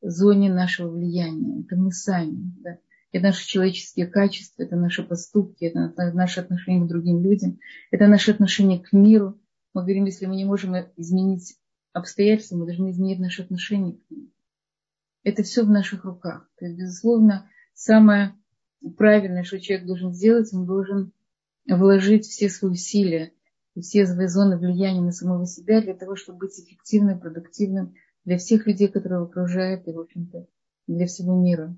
зоне 0.00 0.52
нашего 0.52 0.90
влияния. 0.90 1.62
Это 1.62 1.76
мы 1.76 1.92
сами. 1.92 2.52
Да? 2.60 2.78
Это 3.12 3.26
наши 3.26 3.46
человеческие 3.46 4.06
качества, 4.06 4.62
это 4.62 4.76
наши 4.76 5.02
поступки, 5.02 5.64
это 5.64 5.92
наши 6.12 6.40
отношения 6.40 6.84
к 6.84 6.88
другим 6.88 7.22
людям, 7.22 7.60
это 7.90 8.08
наше 8.08 8.32
отношение 8.32 8.80
к 8.80 8.92
миру. 8.92 9.40
Мы 9.72 9.82
говорим, 9.82 10.06
если 10.06 10.26
мы 10.26 10.36
не 10.36 10.44
можем 10.44 10.74
изменить 10.96 11.56
обстоятельства, 11.92 12.56
мы 12.56 12.66
должны 12.66 12.90
изменить 12.90 13.20
наши 13.20 13.42
отношения 13.42 13.92
к 13.92 14.10
ним. 14.10 14.32
Это 15.22 15.42
все 15.42 15.64
в 15.64 15.70
наших 15.70 16.04
руках. 16.04 16.50
То 16.58 16.66
есть, 16.66 16.76
безусловно, 16.76 17.48
самое 17.72 18.34
правильное, 18.96 19.44
что 19.44 19.60
человек 19.60 19.86
должен 19.86 20.12
сделать, 20.12 20.52
он 20.52 20.66
должен 20.66 21.12
вложить 21.66 22.26
все 22.26 22.48
свои 22.48 22.72
усилия 22.72 23.32
все 23.80 24.06
свои 24.06 24.26
зоны 24.26 24.56
влияния 24.56 25.00
на 25.00 25.12
самого 25.12 25.46
себя 25.46 25.80
для 25.80 25.94
того, 25.94 26.16
чтобы 26.16 26.40
быть 26.40 26.58
эффективным, 26.58 27.20
продуктивным 27.20 27.94
для 28.24 28.38
всех 28.38 28.66
людей, 28.66 28.88
которые 28.88 29.18
его 29.18 29.26
окружают, 29.26 29.86
и, 29.86 29.92
в 29.92 30.00
общем-то, 30.00 30.46
для 30.86 31.06
всего 31.06 31.40
мира. 31.40 31.76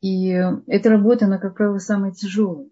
И 0.00 0.28
эта 0.28 0.90
работа, 0.90 1.26
она, 1.26 1.38
как 1.38 1.56
правило, 1.56 1.78
самая 1.78 2.12
тяжелая, 2.12 2.68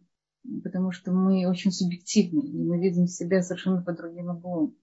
потому 0.62 0.92
что 0.92 1.12
мы 1.12 1.48
очень 1.48 1.72
субъективны, 1.72 2.40
и 2.40 2.62
мы 2.62 2.80
видим 2.80 3.06
себя 3.06 3.42
совершенно 3.42 3.82
по 3.82 3.92
другим 3.92 4.28
углом. 4.28 4.76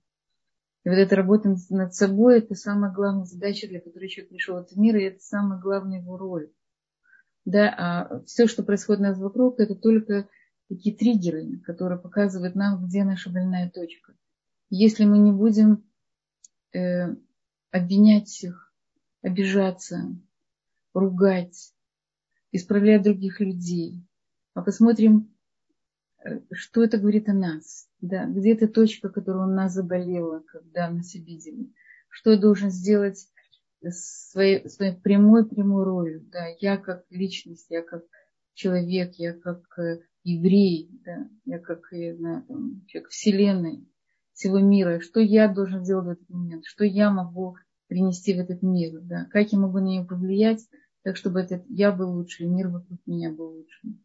И 0.84 0.90
вот 0.90 0.96
эта 0.96 1.16
работа 1.16 1.56
над 1.70 1.94
собой– 1.94 2.38
это 2.40 2.56
самая 2.56 2.92
главная 2.92 3.24
задача, 3.24 3.68
для 3.70 3.80
которой 3.80 4.10
человек 4.10 4.30
пришел 4.32 4.56
в 4.56 4.64
этот 4.64 4.76
мир, 4.76 4.98
и 4.98 5.04
это 5.04 5.20
самая 5.22 5.60
главная 5.60 6.02
его 6.02 6.18
роль. 6.18 6.52
Да, 7.46 7.74
а 7.78 8.24
все, 8.26 8.48
что 8.48 8.64
происходит 8.64 9.02
у 9.02 9.04
нас 9.04 9.18
вокруг, 9.18 9.60
это 9.60 9.76
только 9.76 10.28
такие 10.74 10.96
триггеры, 10.96 11.60
которые 11.60 12.00
показывают 12.00 12.56
нам, 12.56 12.86
где 12.86 13.04
наша 13.04 13.30
больная 13.30 13.70
точка. 13.70 14.16
Если 14.70 15.06
мы 15.06 15.20
не 15.20 15.32
будем 15.32 15.84
э, 16.74 17.16
обвинять 17.70 18.28
всех, 18.28 18.74
обижаться, 19.22 20.16
ругать, 20.94 21.74
исправлять 22.52 23.04
других 23.04 23.40
людей, 23.40 24.04
а 24.56 24.64
посмотрим, 24.64 25.32
э, 26.24 26.42
что 26.52 26.84
это 26.84 26.98
говорит 26.98 27.30
о 27.30 27.34
нас, 27.34 27.88
да, 28.02 28.26
где 28.26 28.54
эта 28.54 28.68
точка, 28.68 29.10
которая 29.10 29.46
у 29.46 29.52
нас 29.52 29.74
заболела, 29.74 30.40
когда 30.40 30.90
нас 30.90 31.14
обидели, 31.14 31.72
что 32.10 32.32
я 32.32 32.40
должен 32.40 32.72
сделать 32.72 33.28
своей, 33.92 34.68
своей 34.70 34.96
прямой 34.96 35.48
прямой 35.48 35.84
ролью, 35.84 36.22
да, 36.32 36.48
я 36.60 36.78
как 36.78 37.06
личность, 37.12 37.68
я 37.70 37.84
как 37.84 38.06
человек, 38.56 39.14
я 39.18 39.34
как 39.34 39.78
э, 39.78 40.00
еврей, 40.24 40.90
да, 41.06 41.30
я 41.46 41.60
как, 41.60 41.88
я 41.92 42.16
знаю, 42.16 42.44
там, 42.48 42.86
человек 42.88 43.10
Вселенной, 43.10 43.88
всего 44.34 44.60
мира, 44.60 45.00
что 45.00 45.20
я 45.20 45.48
должен 45.48 45.84
сделать 45.84 46.06
в 46.06 46.10
этот 46.10 46.30
момент, 46.30 46.66
что 46.66 46.86
я 46.86 47.12
могу 47.12 47.56
принести 47.88 48.34
в 48.34 48.40
этот 48.40 48.62
мир, 48.64 49.00
да, 49.02 49.26
как 49.32 49.52
я 49.52 49.60
могу 49.60 49.80
на 49.80 49.86
нее 49.86 50.06
повлиять, 50.06 50.68
так 51.04 51.18
чтобы 51.18 51.42
этот 51.42 51.64
я 51.70 51.92
был 51.92 52.12
лучше, 52.12 52.46
мир 52.46 52.70
вокруг 52.70 53.00
меня 53.06 53.32
был 53.32 53.58
лучше. 53.58 53.96